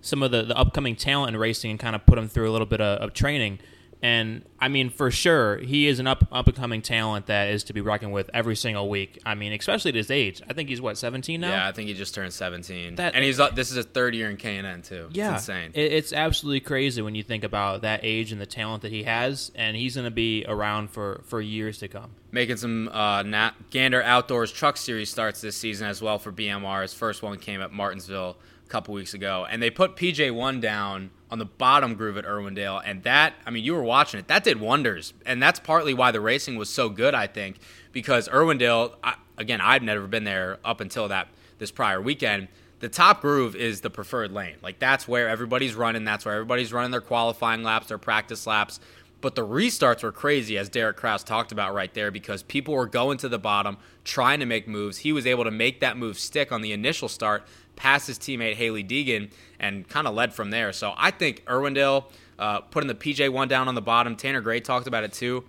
some 0.00 0.22
of 0.22 0.30
the, 0.30 0.42
the 0.42 0.56
upcoming 0.56 0.96
talent 0.96 1.34
in 1.34 1.40
racing 1.40 1.70
and 1.70 1.80
kind 1.80 1.94
of 1.96 2.06
put 2.06 2.16
them 2.16 2.28
through 2.28 2.48
a 2.48 2.52
little 2.52 2.66
bit 2.66 2.80
of, 2.80 3.00
of 3.00 3.12
training, 3.12 3.58
and 4.02 4.44
I 4.60 4.68
mean 4.68 4.90
for 4.90 5.10
sure 5.10 5.58
he 5.58 5.86
is 5.86 5.98
an 6.00 6.06
up 6.06 6.26
up 6.30 6.46
and 6.46 6.56
coming 6.56 6.82
talent 6.82 7.26
that 7.26 7.48
is 7.48 7.64
to 7.64 7.72
be 7.72 7.80
reckoned 7.80 8.12
with 8.12 8.30
every 8.34 8.56
single 8.56 8.88
week. 8.88 9.18
I 9.24 9.34
mean, 9.34 9.52
especially 9.52 9.90
at 9.90 9.94
his 9.94 10.10
age. 10.10 10.42
I 10.48 10.52
think 10.52 10.68
he's 10.68 10.80
what 10.80 10.98
seventeen 10.98 11.40
now. 11.40 11.50
Yeah, 11.50 11.68
I 11.68 11.72
think 11.72 11.88
he 11.88 11.94
just 11.94 12.14
turned 12.14 12.32
17. 12.32 12.96
That- 12.96 13.14
and 13.14 13.24
he's 13.24 13.40
uh, 13.40 13.50
this 13.50 13.70
is 13.70 13.76
his 13.76 13.86
third 13.86 14.14
year 14.14 14.28
in 14.30 14.36
K&N 14.36 14.82
too. 14.82 15.08
Yeah, 15.12 15.34
It's 15.34 15.42
insane. 15.48 15.70
It, 15.74 15.92
it's 15.92 16.12
absolutely 16.12 16.60
crazy 16.60 17.00
when 17.02 17.14
you 17.14 17.22
think 17.22 17.44
about 17.44 17.82
that 17.82 18.00
age 18.02 18.32
and 18.32 18.40
the 18.40 18.46
talent 18.46 18.82
that 18.82 18.92
he 18.92 19.02
has, 19.04 19.50
and 19.54 19.76
he's 19.76 19.94
going 19.94 20.04
to 20.04 20.10
be 20.10 20.44
around 20.46 20.90
for, 20.90 21.22
for 21.24 21.40
years 21.40 21.78
to 21.78 21.88
come. 21.88 22.10
making 22.30 22.56
some 22.58 22.88
uh, 22.88 23.22
Nat- 23.22 23.52
Gander 23.70 24.02
Outdoors 24.02 24.52
Truck 24.52 24.76
Series 24.76 25.10
starts 25.10 25.40
this 25.40 25.56
season 25.56 25.86
as 25.88 26.02
well 26.02 26.18
for 26.18 26.30
BMR. 26.32 26.82
His 26.82 26.92
first 26.94 27.22
one 27.22 27.38
came 27.38 27.60
at 27.62 27.72
Martinsville 27.72 28.36
a 28.64 28.68
couple 28.68 28.94
weeks 28.94 29.14
ago, 29.14 29.46
and 29.48 29.62
they 29.62 29.70
put 29.70 29.96
PJ1 29.96 30.60
down 30.60 31.10
on 31.30 31.38
the 31.38 31.44
bottom 31.44 31.94
groove 31.94 32.16
at 32.16 32.24
Irwindale, 32.24 32.80
and 32.84 33.02
that 33.02 33.34
I 33.44 33.50
mean 33.50 33.64
you 33.64 33.74
were 33.74 33.82
watching 33.82 34.20
it, 34.20 34.28
that 34.28 34.44
did 34.44 34.60
wonders, 34.60 35.12
and 35.24 35.42
that's 35.42 35.60
partly 35.60 35.94
why 35.94 36.10
the 36.12 36.20
racing 36.20 36.56
was 36.56 36.70
so 36.70 36.88
good, 36.88 37.14
I 37.14 37.26
think, 37.26 37.58
because 37.92 38.28
Irwindale, 38.28 38.94
I, 39.02 39.14
again, 39.36 39.60
I've 39.60 39.82
never 39.82 40.06
been 40.06 40.24
there 40.24 40.58
up 40.64 40.80
until 40.80 41.08
that 41.08 41.28
this 41.58 41.70
prior 41.70 42.00
weekend. 42.00 42.48
The 42.78 42.88
top 42.90 43.22
groove 43.22 43.56
is 43.56 43.80
the 43.80 43.90
preferred 43.90 44.32
lane. 44.32 44.56
Like 44.62 44.78
that's 44.78 45.08
where 45.08 45.28
everybody's 45.28 45.74
running. 45.74 46.04
That's 46.04 46.24
where 46.24 46.34
everybody's 46.34 46.72
running 46.72 46.90
their 46.90 47.00
qualifying 47.00 47.62
laps, 47.62 47.88
their 47.88 47.98
practice 47.98 48.46
laps. 48.46 48.80
But 49.22 49.34
the 49.34 49.46
restarts 49.46 50.02
were 50.02 50.12
crazy, 50.12 50.58
as 50.58 50.68
Derek 50.68 50.98
Kraus 50.98 51.24
talked 51.24 51.50
about 51.50 51.74
right 51.74 51.92
there, 51.94 52.10
because 52.10 52.42
people 52.42 52.74
were 52.74 52.86
going 52.86 53.16
to 53.18 53.28
the 53.30 53.38
bottom, 53.38 53.78
trying 54.04 54.40
to 54.40 54.46
make 54.46 54.68
moves. 54.68 54.98
He 54.98 55.12
was 55.12 55.26
able 55.26 55.44
to 55.44 55.50
make 55.50 55.80
that 55.80 55.96
move 55.96 56.18
stick 56.18 56.52
on 56.52 56.60
the 56.60 56.72
initial 56.72 57.08
start, 57.08 57.46
past 57.76 58.06
his 58.06 58.18
teammate 58.18 58.54
Hailie 58.56 58.84
Deegan, 58.84 59.30
and 59.60 59.88
kind 59.88 60.06
of 60.06 60.14
led 60.14 60.34
from 60.34 60.50
there. 60.50 60.72
So 60.72 60.92
I 60.96 61.10
think 61.10 61.44
Irwindale 61.44 62.06
uh, 62.38 62.60
putting 62.60 62.88
the 62.88 62.94
PJ1 62.94 63.48
down 63.48 63.68
on 63.68 63.74
the 63.74 63.82
bottom, 63.82 64.16
Tanner 64.16 64.40
Gray 64.40 64.60
talked 64.60 64.86
about 64.86 65.04
it 65.04 65.12
too. 65.12 65.44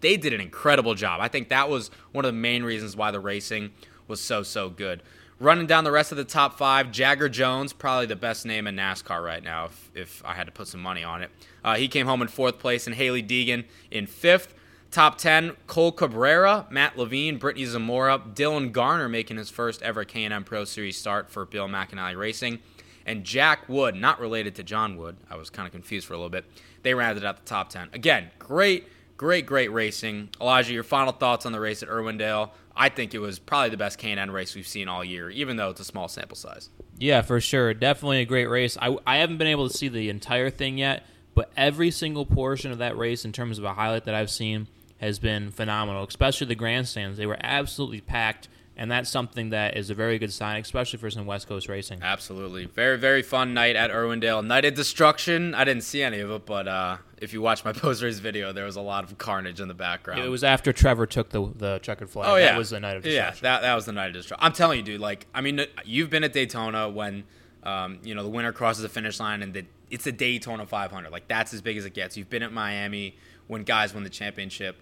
They 0.00 0.16
did 0.16 0.32
an 0.32 0.40
incredible 0.40 0.94
job. 0.94 1.20
I 1.20 1.28
think 1.28 1.48
that 1.50 1.68
was 1.68 1.90
one 2.10 2.24
of 2.24 2.32
the 2.32 2.38
main 2.38 2.64
reasons 2.64 2.96
why 2.96 3.10
the 3.10 3.20
racing 3.20 3.70
was 4.08 4.20
so, 4.20 4.42
so 4.42 4.68
good. 4.68 5.02
Running 5.38 5.66
down 5.66 5.84
the 5.84 5.92
rest 5.92 6.12
of 6.12 6.18
the 6.18 6.24
top 6.24 6.56
five, 6.56 6.92
Jagger 6.92 7.28
Jones, 7.28 7.72
probably 7.72 8.06
the 8.06 8.16
best 8.16 8.46
name 8.46 8.66
in 8.66 8.76
NASCAR 8.76 9.24
right 9.24 9.42
now, 9.42 9.66
if, 9.66 9.90
if 9.94 10.22
I 10.24 10.34
had 10.34 10.46
to 10.46 10.52
put 10.52 10.68
some 10.68 10.80
money 10.80 11.02
on 11.02 11.22
it. 11.22 11.30
Uh, 11.64 11.76
he 11.76 11.88
came 11.88 12.06
home 12.06 12.22
in 12.22 12.28
fourth 12.28 12.58
place, 12.58 12.86
and 12.86 12.94
Hailie 12.94 13.22
Deegan 13.24 13.64
in 13.90 14.06
fifth. 14.06 14.54
Top 14.92 15.16
10, 15.16 15.56
Cole 15.66 15.90
Cabrera, 15.90 16.66
Matt 16.68 16.98
Levine, 16.98 17.38
Brittany 17.38 17.64
Zamora, 17.64 18.18
Dylan 18.18 18.72
Garner 18.72 19.08
making 19.08 19.38
his 19.38 19.48
first 19.48 19.80
ever 19.80 20.04
K&N 20.04 20.44
Pro 20.44 20.66
Series 20.66 20.98
start 20.98 21.30
for 21.30 21.46
Bill 21.46 21.66
McAnally 21.66 22.14
Racing, 22.14 22.58
and 23.06 23.24
Jack 23.24 23.70
Wood, 23.70 23.96
not 23.96 24.20
related 24.20 24.54
to 24.56 24.62
John 24.62 24.98
Wood. 24.98 25.16
I 25.30 25.36
was 25.36 25.48
kind 25.48 25.66
of 25.66 25.72
confused 25.72 26.06
for 26.06 26.12
a 26.12 26.18
little 26.18 26.28
bit. 26.28 26.44
They 26.82 26.92
rounded 26.92 27.24
out 27.24 27.38
the 27.38 27.44
top 27.46 27.70
10. 27.70 27.88
Again, 27.94 28.30
great, 28.38 28.86
great, 29.16 29.46
great 29.46 29.72
racing. 29.72 30.28
Elijah, 30.38 30.74
your 30.74 30.82
final 30.82 31.14
thoughts 31.14 31.46
on 31.46 31.52
the 31.52 31.60
race 31.60 31.82
at 31.82 31.88
Irwindale? 31.88 32.50
I 32.76 32.90
think 32.90 33.14
it 33.14 33.18
was 33.18 33.38
probably 33.38 33.70
the 33.70 33.78
best 33.78 33.96
K&N 33.96 34.30
race 34.30 34.54
we've 34.54 34.68
seen 34.68 34.88
all 34.88 35.02
year, 35.02 35.30
even 35.30 35.56
though 35.56 35.70
it's 35.70 35.80
a 35.80 35.86
small 35.86 36.08
sample 36.08 36.36
size. 36.36 36.68
Yeah, 36.98 37.22
for 37.22 37.40
sure. 37.40 37.72
Definitely 37.72 38.20
a 38.20 38.26
great 38.26 38.50
race. 38.50 38.76
I, 38.78 38.94
I 39.06 39.16
haven't 39.16 39.38
been 39.38 39.46
able 39.46 39.70
to 39.70 39.74
see 39.74 39.88
the 39.88 40.10
entire 40.10 40.50
thing 40.50 40.76
yet, 40.76 41.06
but 41.34 41.50
every 41.56 41.90
single 41.90 42.26
portion 42.26 42.72
of 42.72 42.78
that 42.78 42.98
race, 42.98 43.24
in 43.24 43.32
terms 43.32 43.58
of 43.58 43.64
a 43.64 43.72
highlight 43.72 44.04
that 44.04 44.14
I've 44.14 44.30
seen, 44.30 44.68
has 45.02 45.18
been 45.18 45.50
phenomenal, 45.50 46.04
especially 46.06 46.46
the 46.46 46.54
grandstands. 46.54 47.18
They 47.18 47.26
were 47.26 47.38
absolutely 47.42 48.00
packed, 48.00 48.48
and 48.76 48.90
that's 48.90 49.10
something 49.10 49.50
that 49.50 49.76
is 49.76 49.90
a 49.90 49.94
very 49.94 50.18
good 50.18 50.32
sign, 50.32 50.60
especially 50.60 50.98
for 50.98 51.10
some 51.10 51.26
West 51.26 51.48
Coast 51.48 51.68
racing. 51.68 51.98
Absolutely. 52.02 52.66
Very, 52.66 52.96
very 52.96 53.22
fun 53.22 53.52
night 53.52 53.74
at 53.76 53.90
Irwindale. 53.90 54.46
Night 54.46 54.64
of 54.64 54.74
Destruction. 54.74 55.54
I 55.54 55.64
didn't 55.64 55.82
see 55.82 56.02
any 56.02 56.20
of 56.20 56.30
it, 56.30 56.46
but 56.46 56.68
uh, 56.68 56.96
if 57.20 57.32
you 57.32 57.42
watch 57.42 57.64
my 57.64 57.72
post 57.84 58.02
race 58.02 58.20
video, 58.20 58.52
there 58.52 58.64
was 58.64 58.76
a 58.76 58.80
lot 58.80 59.04
of 59.04 59.18
carnage 59.18 59.60
in 59.60 59.68
the 59.68 59.74
background. 59.74 60.20
It 60.20 60.28
was 60.28 60.44
after 60.44 60.72
Trevor 60.72 61.06
took 61.06 61.30
the 61.30 61.52
the 61.56 61.78
checkered 61.80 62.08
flag. 62.08 62.28
Oh 62.30 62.36
yeah, 62.36 62.52
that 62.52 62.58
was 62.58 62.70
the 62.70 62.80
night 62.80 62.96
of 62.96 63.02
destruction. 63.02 63.44
yeah. 63.44 63.50
That 63.58 63.62
that 63.62 63.74
was 63.74 63.84
the 63.86 63.92
night 63.92 64.06
of 64.06 64.12
destruction. 64.14 64.44
I'm 64.44 64.52
telling 64.52 64.78
you, 64.78 64.84
dude. 64.84 65.00
Like, 65.00 65.26
I 65.34 65.40
mean, 65.40 65.66
you've 65.84 66.10
been 66.10 66.22
at 66.24 66.32
Daytona 66.32 66.88
when, 66.88 67.24
um, 67.64 67.98
you 68.04 68.14
know, 68.14 68.22
the 68.22 68.30
winner 68.30 68.52
crosses 68.52 68.82
the 68.82 68.88
finish 68.88 69.18
line, 69.20 69.42
and 69.42 69.52
the, 69.52 69.66
it's 69.90 70.06
a 70.06 70.12
Daytona 70.12 70.64
500. 70.64 71.10
Like, 71.10 71.28
that's 71.28 71.52
as 71.52 71.60
big 71.60 71.76
as 71.76 71.84
it 71.84 71.92
gets. 71.92 72.16
You've 72.16 72.30
been 72.30 72.42
at 72.44 72.52
Miami 72.52 73.16
when 73.48 73.64
guys 73.64 73.92
win 73.92 74.02
the 74.04 74.08
championship, 74.10 74.80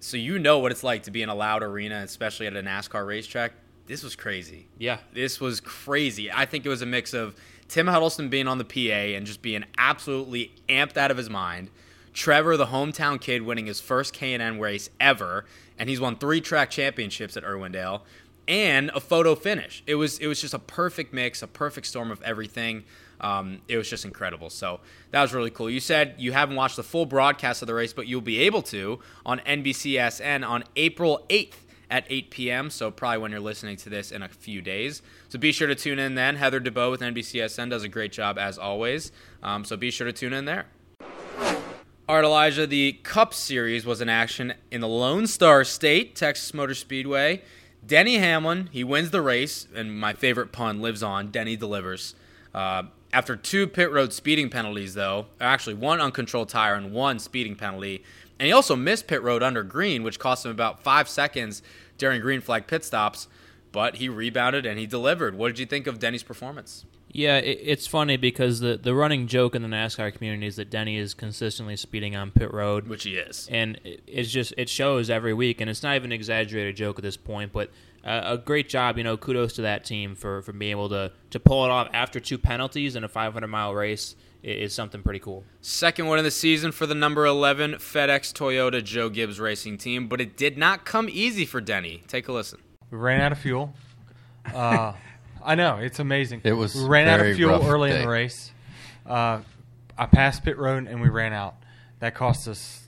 so 0.00 0.16
you 0.16 0.38
know 0.38 0.58
what 0.58 0.72
it's 0.72 0.82
like 0.82 1.04
to 1.04 1.10
be 1.10 1.22
in 1.22 1.28
a 1.28 1.34
loud 1.34 1.62
arena, 1.62 2.00
especially 2.04 2.46
at 2.46 2.56
a 2.56 2.62
NASCAR 2.62 3.06
racetrack. 3.06 3.52
This 3.86 4.02
was 4.02 4.16
crazy. 4.16 4.66
Yeah. 4.78 4.98
This 5.12 5.40
was 5.40 5.60
crazy. 5.60 6.30
I 6.30 6.46
think 6.46 6.64
it 6.64 6.68
was 6.68 6.82
a 6.82 6.86
mix 6.86 7.12
of 7.12 7.34
Tim 7.68 7.86
Huddleston 7.86 8.28
being 8.28 8.48
on 8.48 8.58
the 8.58 8.64
PA 8.64 9.16
and 9.16 9.26
just 9.26 9.42
being 9.42 9.64
absolutely 9.78 10.52
amped 10.68 10.96
out 10.96 11.10
of 11.10 11.16
his 11.16 11.28
mind. 11.30 11.70
Trevor, 12.12 12.56
the 12.56 12.66
hometown 12.66 13.20
kid, 13.20 13.42
winning 13.42 13.66
his 13.66 13.80
first 13.80 14.12
K&N 14.12 14.58
race 14.58 14.90
ever, 15.00 15.44
and 15.78 15.88
he's 15.88 16.00
won 16.00 16.16
three 16.16 16.40
track 16.40 16.70
championships 16.70 17.36
at 17.36 17.44
Irwindale, 17.44 18.02
and 18.48 18.90
a 18.94 19.00
photo 19.00 19.34
finish. 19.34 19.82
It 19.86 19.94
was 19.94 20.18
it 20.18 20.26
was 20.26 20.40
just 20.40 20.54
a 20.54 20.58
perfect 20.58 21.12
mix, 21.12 21.42
a 21.42 21.46
perfect 21.46 21.86
storm 21.86 22.10
of 22.10 22.20
everything. 22.22 22.84
Um, 23.20 23.60
it 23.68 23.76
was 23.76 23.88
just 23.88 24.04
incredible. 24.04 24.50
So 24.50 24.80
that 25.10 25.22
was 25.22 25.34
really 25.34 25.50
cool. 25.50 25.70
You 25.70 25.80
said 25.80 26.14
you 26.18 26.32
haven't 26.32 26.56
watched 26.56 26.76
the 26.76 26.82
full 26.82 27.06
broadcast 27.06 27.62
of 27.62 27.66
the 27.66 27.74
race, 27.74 27.92
but 27.92 28.06
you'll 28.06 28.20
be 28.20 28.38
able 28.40 28.62
to 28.62 29.00
on 29.26 29.40
NBCSN 29.40 30.46
on 30.48 30.64
April 30.76 31.24
8th 31.28 31.54
at 31.90 32.04
8 32.08 32.30
p.m. 32.30 32.70
So 32.70 32.90
probably 32.90 33.18
when 33.18 33.30
you're 33.30 33.40
listening 33.40 33.76
to 33.78 33.90
this 33.90 34.12
in 34.12 34.22
a 34.22 34.28
few 34.28 34.62
days. 34.62 35.02
So 35.28 35.38
be 35.38 35.52
sure 35.52 35.66
to 35.66 35.74
tune 35.74 35.98
in 35.98 36.14
then. 36.14 36.36
Heather 36.36 36.60
DeBeaux 36.60 36.90
with 36.90 37.00
NBCSN 37.00 37.70
does 37.70 37.82
a 37.82 37.88
great 37.88 38.12
job 38.12 38.38
as 38.38 38.58
always. 38.58 39.12
Um, 39.42 39.64
so 39.64 39.76
be 39.76 39.90
sure 39.90 40.06
to 40.06 40.12
tune 40.12 40.32
in 40.32 40.44
there. 40.44 40.66
All 42.08 42.16
right, 42.16 42.24
Elijah, 42.24 42.66
the 42.66 42.94
Cup 43.04 43.32
Series 43.34 43.86
was 43.86 44.00
in 44.00 44.08
action 44.08 44.54
in 44.72 44.80
the 44.80 44.88
Lone 44.88 45.28
Star 45.28 45.62
State, 45.62 46.16
Texas 46.16 46.52
Motor 46.52 46.74
Speedway. 46.74 47.42
Denny 47.86 48.18
Hamlin, 48.18 48.68
he 48.72 48.84
wins 48.84 49.10
the 49.10 49.22
race, 49.22 49.66
and 49.74 49.98
my 49.98 50.12
favorite 50.12 50.50
pun 50.52 50.80
lives 50.80 51.02
on. 51.02 51.30
Denny 51.30 51.56
delivers. 51.56 52.14
Uh, 52.52 52.84
after 53.12 53.36
two 53.36 53.66
pit 53.66 53.90
road 53.90 54.12
speeding 54.12 54.50
penalties, 54.50 54.94
though, 54.94 55.26
actually 55.40 55.74
one 55.74 56.00
uncontrolled 56.00 56.48
tire 56.48 56.74
and 56.74 56.92
one 56.92 57.18
speeding 57.18 57.56
penalty, 57.56 58.02
and 58.38 58.46
he 58.46 58.52
also 58.52 58.76
missed 58.76 59.06
pit 59.06 59.22
road 59.22 59.42
under 59.42 59.62
green, 59.62 60.02
which 60.02 60.18
cost 60.18 60.44
him 60.44 60.50
about 60.50 60.82
five 60.82 61.08
seconds 61.08 61.62
during 61.98 62.20
green 62.20 62.40
flag 62.40 62.66
pit 62.66 62.84
stops. 62.84 63.28
But 63.72 63.96
he 63.96 64.08
rebounded 64.08 64.66
and 64.66 64.78
he 64.80 64.86
delivered. 64.86 65.36
What 65.36 65.48
did 65.48 65.60
you 65.60 65.66
think 65.66 65.86
of 65.86 66.00
Denny's 66.00 66.24
performance? 66.24 66.84
Yeah, 67.12 67.38
it, 67.38 67.58
it's 67.62 67.86
funny 67.86 68.16
because 68.16 68.58
the 68.60 68.76
the 68.76 68.94
running 68.94 69.26
joke 69.28 69.54
in 69.54 69.62
the 69.62 69.68
NASCAR 69.68 70.12
community 70.14 70.46
is 70.46 70.56
that 70.56 70.70
Denny 70.70 70.96
is 70.96 71.14
consistently 71.14 71.76
speeding 71.76 72.16
on 72.16 72.30
pit 72.32 72.52
road, 72.52 72.88
Which 72.88 73.04
he 73.04 73.16
is. 73.16 73.48
and 73.50 73.78
it- 73.84 74.02
it's 74.08 74.30
just 74.30 74.54
it 74.56 74.68
shows 74.68 75.08
every 75.10 75.34
week, 75.34 75.60
and 75.60 75.68
it's 75.70 75.82
not 75.84 75.94
even 75.96 76.10
an 76.10 76.16
exaggerated 76.16 76.76
joke 76.76 76.98
at 76.98 77.02
this 77.04 77.16
point. 77.16 77.52
But 77.52 77.70
uh, 78.04 78.20
a 78.24 78.38
great 78.38 78.68
job, 78.68 78.96
you 78.98 79.04
know. 79.04 79.16
Kudos 79.16 79.52
to 79.54 79.62
that 79.62 79.84
team 79.84 80.14
for 80.14 80.42
for 80.42 80.52
being 80.52 80.70
able 80.70 80.88
to 80.90 81.12
to 81.30 81.40
pull 81.40 81.64
it 81.64 81.70
off 81.70 81.88
after 81.92 82.20
two 82.20 82.38
penalties 82.38 82.96
in 82.96 83.04
a 83.04 83.08
500 83.08 83.46
mile 83.48 83.74
race 83.74 84.16
i- 84.42 84.46
is 84.48 84.72
something 84.74 85.02
pretty 85.02 85.18
cool. 85.20 85.44
Second 85.60 86.06
win 86.08 86.18
of 86.18 86.24
the 86.24 86.30
season 86.30 86.72
for 86.72 86.86
the 86.86 86.94
number 86.94 87.26
11 87.26 87.74
FedEx 87.74 88.32
Toyota 88.32 88.82
Joe 88.82 89.08
Gibbs 89.08 89.38
racing 89.38 89.78
team, 89.78 90.08
but 90.08 90.20
it 90.20 90.36
did 90.36 90.56
not 90.56 90.84
come 90.84 91.08
easy 91.10 91.44
for 91.44 91.60
Denny. 91.60 92.02
Take 92.08 92.28
a 92.28 92.32
listen. 92.32 92.60
We 92.90 92.98
ran 92.98 93.20
out 93.20 93.32
of 93.32 93.38
fuel. 93.38 93.74
Uh, 94.54 94.92
I 95.44 95.54
know 95.54 95.76
it's 95.76 95.98
amazing. 95.98 96.42
It 96.44 96.52
was 96.52 96.74
we 96.74 96.84
ran 96.84 97.08
out 97.08 97.20
of 97.20 97.36
fuel 97.36 97.52
rough 97.52 97.64
early 97.68 97.90
in 97.90 98.02
the 98.02 98.08
race. 98.08 98.50
Uh, 99.06 99.40
I 99.96 100.06
passed 100.06 100.44
pit 100.44 100.56
road 100.58 100.86
and 100.86 101.00
we 101.00 101.08
ran 101.08 101.32
out. 101.32 101.56
That 102.00 102.14
cost 102.14 102.48
us, 102.48 102.86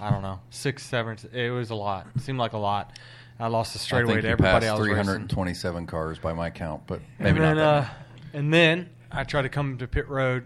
I 0.00 0.10
don't 0.10 0.22
know, 0.22 0.40
six, 0.50 0.84
seven. 0.84 1.16
It 1.32 1.50
was 1.50 1.70
a 1.70 1.74
lot. 1.74 2.06
It 2.16 2.22
seemed 2.22 2.38
like 2.38 2.52
a 2.54 2.58
lot. 2.58 2.98
I 3.38 3.48
lost 3.48 3.74
the 3.74 3.78
I 3.78 3.82
straightaway 3.82 4.14
think 4.14 4.22
to 4.22 4.28
everybody 4.30 4.66
passed 4.66 4.76
I 4.76 4.78
was 4.78 4.88
racing. 4.88 5.04
327 5.04 5.86
cars 5.86 6.18
by 6.18 6.32
my 6.32 6.50
count, 6.50 6.82
but 6.86 7.00
maybe 7.18 7.30
and 7.30 7.40
then, 7.40 7.56
not. 7.56 7.84
uh, 7.84 7.86
and 8.32 8.52
then 8.52 8.90
I 9.12 9.24
tried 9.24 9.42
to 9.42 9.48
come 9.48 9.76
to 9.78 9.86
pit 9.86 10.08
road 10.08 10.44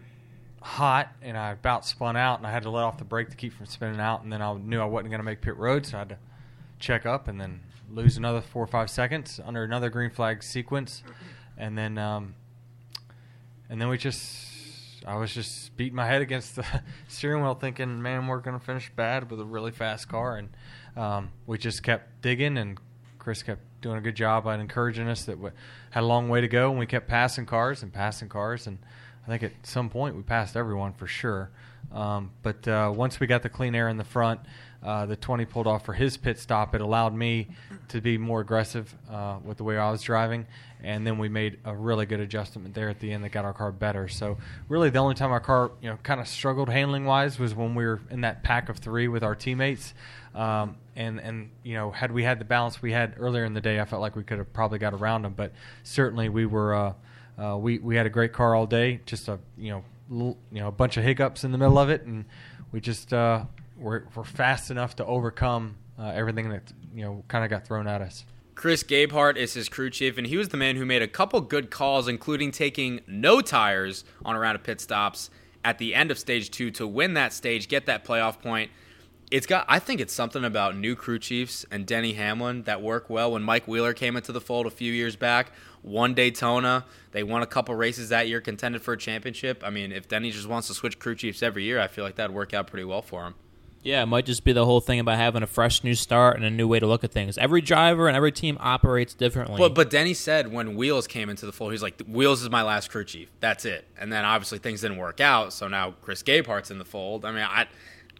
hot, 0.62 1.08
and 1.22 1.36
I 1.36 1.52
about 1.52 1.86
spun 1.86 2.16
out, 2.16 2.38
and 2.38 2.46
I 2.46 2.50
had 2.50 2.64
to 2.64 2.70
let 2.70 2.82
off 2.82 2.98
the 2.98 3.04
brake 3.04 3.30
to 3.30 3.36
keep 3.36 3.52
from 3.52 3.66
spinning 3.66 4.00
out. 4.00 4.22
And 4.22 4.32
then 4.32 4.42
I 4.42 4.52
knew 4.54 4.80
I 4.80 4.84
wasn't 4.84 5.10
going 5.10 5.20
to 5.20 5.24
make 5.24 5.40
pit 5.40 5.56
road, 5.56 5.86
so 5.86 5.96
I 5.96 6.00
had 6.00 6.08
to 6.10 6.18
check 6.78 7.06
up 7.06 7.28
and 7.28 7.40
then 7.40 7.60
lose 7.90 8.16
another 8.16 8.40
four 8.40 8.62
or 8.64 8.66
five 8.66 8.90
seconds 8.90 9.40
under 9.44 9.62
another 9.64 9.90
green 9.90 10.10
flag 10.10 10.42
sequence, 10.42 11.02
and 11.56 11.78
then 11.78 11.96
um, 11.98 12.34
and 13.68 13.80
then 13.80 13.88
we 13.88 13.98
just. 13.98 14.48
I 15.06 15.16
was 15.16 15.32
just 15.32 15.76
beating 15.76 15.96
my 15.96 16.06
head 16.06 16.22
against 16.22 16.56
the 16.56 16.64
steering 17.08 17.42
wheel, 17.42 17.54
thinking, 17.54 18.02
"Man, 18.02 18.26
we're 18.26 18.40
going 18.40 18.58
to 18.58 18.64
finish 18.64 18.90
bad 18.94 19.30
with 19.30 19.40
a 19.40 19.44
really 19.44 19.72
fast 19.72 20.08
car." 20.08 20.36
And 20.36 20.48
um, 20.96 21.30
we 21.46 21.58
just 21.58 21.82
kept 21.82 22.22
digging, 22.22 22.58
and 22.58 22.78
Chris 23.18 23.42
kept 23.42 23.60
doing 23.80 23.96
a 23.96 24.00
good 24.00 24.16
job 24.16 24.46
at 24.46 24.60
encouraging 24.60 25.08
us 25.08 25.24
that 25.24 25.38
we 25.38 25.50
had 25.90 26.02
a 26.02 26.06
long 26.06 26.28
way 26.28 26.40
to 26.40 26.48
go, 26.48 26.70
and 26.70 26.78
we 26.78 26.86
kept 26.86 27.08
passing 27.08 27.46
cars 27.46 27.82
and 27.82 27.92
passing 27.92 28.28
cars, 28.28 28.66
and 28.66 28.78
I 29.24 29.28
think 29.28 29.42
at 29.42 29.66
some 29.66 29.88
point 29.88 30.16
we 30.16 30.22
passed 30.22 30.56
everyone 30.56 30.92
for 30.92 31.06
sure. 31.06 31.50
Um, 31.92 32.32
but 32.42 32.66
uh, 32.68 32.92
once 32.94 33.20
we 33.20 33.26
got 33.26 33.42
the 33.42 33.48
clean 33.48 33.74
air 33.74 33.88
in 33.88 33.96
the 33.96 34.04
front, 34.04 34.40
uh, 34.82 35.06
the 35.06 35.16
20 35.16 35.44
pulled 35.46 35.66
off 35.66 35.84
for 35.84 35.92
his 35.92 36.16
pit 36.16 36.38
stop. 36.38 36.74
It 36.74 36.80
allowed 36.80 37.14
me 37.14 37.48
to 37.90 38.00
be 38.00 38.18
more 38.18 38.40
aggressive 38.40 38.94
uh, 39.10 39.38
with 39.44 39.58
the 39.58 39.64
way 39.64 39.76
I 39.78 39.90
was 39.90 40.02
driving, 40.02 40.46
and 40.82 41.06
then 41.06 41.18
we 41.18 41.28
made 41.28 41.58
a 41.64 41.74
really 41.74 42.06
good 42.06 42.20
adjustment 42.20 42.74
there 42.74 42.88
at 42.88 43.00
the 43.00 43.12
end 43.12 43.24
that 43.24 43.30
got 43.30 43.44
our 43.44 43.52
car 43.52 43.72
better. 43.72 44.08
So 44.08 44.38
really, 44.68 44.90
the 44.90 44.98
only 44.98 45.14
time 45.14 45.30
our 45.30 45.40
car, 45.40 45.72
you 45.82 45.90
know, 45.90 45.98
kind 46.02 46.20
of 46.20 46.28
struggled 46.28 46.68
handling 46.68 47.04
wise 47.04 47.38
was 47.38 47.54
when 47.54 47.74
we 47.74 47.84
were 47.84 48.00
in 48.10 48.22
that 48.22 48.42
pack 48.42 48.68
of 48.68 48.78
three 48.78 49.08
with 49.08 49.22
our 49.22 49.34
teammates. 49.34 49.94
Um, 50.34 50.76
and 50.96 51.20
and 51.20 51.50
you 51.62 51.74
know, 51.74 51.90
had 51.90 52.12
we 52.12 52.24
had 52.24 52.38
the 52.38 52.44
balance 52.44 52.80
we 52.80 52.92
had 52.92 53.14
earlier 53.18 53.44
in 53.44 53.54
the 53.54 53.60
day, 53.60 53.80
I 53.80 53.84
felt 53.84 54.00
like 54.00 54.16
we 54.16 54.22
could 54.22 54.38
have 54.38 54.52
probably 54.52 54.78
got 54.78 54.94
around 54.94 55.22
them. 55.22 55.34
But 55.36 55.52
certainly, 55.82 56.28
we 56.28 56.46
were 56.46 56.74
uh, 56.74 56.92
uh, 57.42 57.56
we 57.56 57.78
we 57.78 57.96
had 57.96 58.06
a 58.06 58.10
great 58.10 58.32
car 58.32 58.54
all 58.54 58.66
day. 58.66 59.00
Just 59.06 59.28
a 59.28 59.38
you 59.56 59.70
know 59.70 59.84
l- 60.10 60.36
you 60.52 60.60
know 60.60 60.68
a 60.68 60.72
bunch 60.72 60.96
of 60.96 61.04
hiccups 61.04 61.44
in 61.44 61.52
the 61.52 61.58
middle 61.58 61.78
of 61.78 61.90
it, 61.90 62.02
and 62.02 62.24
we 62.72 62.80
just 62.80 63.12
uh, 63.12 63.44
were, 63.76 64.06
were 64.14 64.24
fast 64.24 64.70
enough 64.70 64.96
to 64.96 65.06
overcome 65.06 65.76
uh, 65.98 66.12
everything 66.14 66.50
that 66.50 66.72
you 66.94 67.02
know 67.02 67.24
kind 67.28 67.44
of 67.44 67.50
got 67.50 67.66
thrown 67.66 67.86
at 67.86 68.00
us. 68.00 68.24
Chris 68.54 68.82
Gabehart 68.82 69.36
is 69.36 69.54
his 69.54 69.70
crew 69.70 69.88
chief, 69.88 70.18
and 70.18 70.26
he 70.26 70.36
was 70.36 70.50
the 70.50 70.56
man 70.56 70.76
who 70.76 70.84
made 70.84 71.00
a 71.00 71.08
couple 71.08 71.40
good 71.40 71.70
calls, 71.70 72.08
including 72.08 72.50
taking 72.50 73.00
no 73.06 73.40
tires 73.40 74.04
on 74.22 74.36
a 74.36 74.38
round 74.38 74.54
of 74.54 74.62
pit 74.62 74.80
stops 74.80 75.30
at 75.64 75.78
the 75.78 75.94
end 75.94 76.10
of 76.10 76.18
stage 76.18 76.50
two 76.50 76.70
to 76.72 76.86
win 76.86 77.14
that 77.14 77.32
stage, 77.32 77.68
get 77.68 77.86
that 77.86 78.04
playoff 78.04 78.40
point. 78.40 78.70
It's 79.30 79.46
got. 79.46 79.64
I 79.68 79.78
think 79.78 80.00
it's 80.00 80.12
something 80.12 80.44
about 80.44 80.76
new 80.76 80.96
crew 80.96 81.18
chiefs 81.18 81.64
and 81.70 81.86
Denny 81.86 82.14
Hamlin 82.14 82.64
that 82.64 82.82
work 82.82 83.08
well. 83.08 83.32
When 83.32 83.42
Mike 83.42 83.68
Wheeler 83.68 83.94
came 83.94 84.16
into 84.16 84.32
the 84.32 84.40
fold 84.40 84.66
a 84.66 84.70
few 84.70 84.92
years 84.92 85.14
back, 85.14 85.52
won 85.82 86.14
Daytona, 86.14 86.84
they 87.12 87.22
won 87.22 87.42
a 87.42 87.46
couple 87.46 87.74
races 87.74 88.08
that 88.08 88.28
year, 88.28 88.40
contended 88.40 88.82
for 88.82 88.94
a 88.94 88.98
championship. 88.98 89.62
I 89.64 89.70
mean, 89.70 89.92
if 89.92 90.08
Denny 90.08 90.32
just 90.32 90.48
wants 90.48 90.66
to 90.68 90.74
switch 90.74 90.98
crew 90.98 91.14
chiefs 91.14 91.42
every 91.42 91.62
year, 91.62 91.80
I 91.80 91.86
feel 91.86 92.04
like 92.04 92.16
that'd 92.16 92.34
work 92.34 92.52
out 92.52 92.66
pretty 92.66 92.84
well 92.84 93.02
for 93.02 93.24
him. 93.24 93.34
Yeah, 93.82 94.02
it 94.02 94.06
might 94.06 94.26
just 94.26 94.44
be 94.44 94.52
the 94.52 94.64
whole 94.66 94.80
thing 94.80 95.00
about 95.00 95.16
having 95.16 95.42
a 95.42 95.46
fresh 95.46 95.82
new 95.82 95.94
start 95.94 96.36
and 96.36 96.44
a 96.44 96.50
new 96.50 96.68
way 96.68 96.80
to 96.80 96.86
look 96.86 97.02
at 97.02 97.12
things. 97.12 97.38
Every 97.38 97.62
driver 97.62 98.08
and 98.08 98.16
every 98.16 98.30
team 98.32 98.58
operates 98.60 99.14
differently. 99.14 99.56
But 99.58 99.74
but 99.74 99.88
Denny 99.88 100.12
said 100.14 100.52
when 100.52 100.76
Wheels 100.76 101.06
came 101.06 101.30
into 101.30 101.46
the 101.46 101.52
fold, 101.52 101.72
he's 101.72 101.82
like, 101.82 102.00
Wheels 102.06 102.42
is 102.42 102.50
my 102.50 102.62
last 102.62 102.90
crew 102.90 103.04
chief. 103.04 103.30
That's 103.40 103.64
it. 103.64 103.86
And 103.98 104.12
then 104.12 104.24
obviously 104.24 104.58
things 104.58 104.82
didn't 104.82 104.98
work 104.98 105.20
out, 105.20 105.52
so 105.54 105.66
now 105.68 105.94
Chris 106.02 106.22
Gabehart's 106.22 106.70
in 106.70 106.78
the 106.78 106.84
fold. 106.84 107.24
I 107.24 107.32
mean, 107.32 107.42
I 107.44 107.66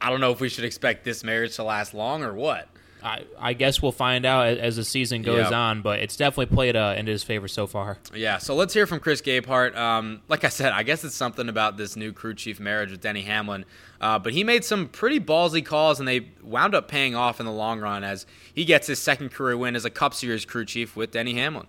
I 0.01 0.09
don't 0.09 0.21
know 0.21 0.31
if 0.33 0.41
we 0.41 0.49
should 0.49 0.65
expect 0.65 1.05
this 1.05 1.23
marriage 1.23 1.57
to 1.57 1.63
last 1.65 1.93
long 1.93 2.23
or 2.23 2.33
what. 2.33 2.67
I, 3.03 3.25
I 3.39 3.53
guess 3.55 3.81
we'll 3.81 3.93
find 3.93 4.27
out 4.27 4.47
as, 4.59 4.77
the 4.77 4.85
season 4.85 5.23
goes 5.23 5.51
Yeah. 5.51 5.59
on, 5.59 5.81
but 5.81 6.01
it's 6.01 6.17
definitely 6.17 6.55
played 6.55 6.77
uh, 6.77 6.95
into 6.99 7.11
his 7.13 7.23
favor 7.23 7.49
so 7.49 7.67
far. 7.67 7.97
Yeah, 8.15 8.37
so 8.37 8.55
let's 8.55 8.75
hear 8.75 8.87
from 8.87 9.01
Chris 9.01 9.23
Gabehart. 9.23 9.75
Um, 9.75 10.21
like 10.29 10.45
I 10.45 10.51
said, 10.51 10.73
I 10.75 10.83
guess 10.83 11.03
it's 11.03 11.15
something 11.15 11.49
about 11.49 11.79
this 11.79 11.97
new 11.97 12.13
crew 12.13 12.35
chief 12.35 12.61
marriage 12.61 12.91
with 12.91 13.01
Denny 13.01 13.23
Hamlin. 13.23 13.65
Uh, 14.01 14.19
but 14.19 14.33
he 14.33 14.43
made 14.45 14.65
some 14.65 14.89
pretty 14.89 15.21
ballsy 15.21 15.65
calls, 15.65 15.99
and 15.99 16.09
they 16.09 16.29
wound 16.43 16.75
up 16.75 16.89
paying 16.89 17.15
off 17.15 17.39
in 17.39 17.47
the 17.47 17.53
long 17.53 17.81
run 17.81 18.03
as 18.03 18.25
he 18.55 18.65
gets 18.65 18.87
his 18.87 18.99
second 18.99 19.31
career 19.31 19.57
win 19.57 19.77
as 19.77 19.85
a 19.85 19.91
Cup 19.91 20.15
Series 20.15 20.45
crew 20.47 20.65
chief 20.65 20.97
with 20.97 21.11
Denny 21.11 21.35
Hamlin. 21.35 21.67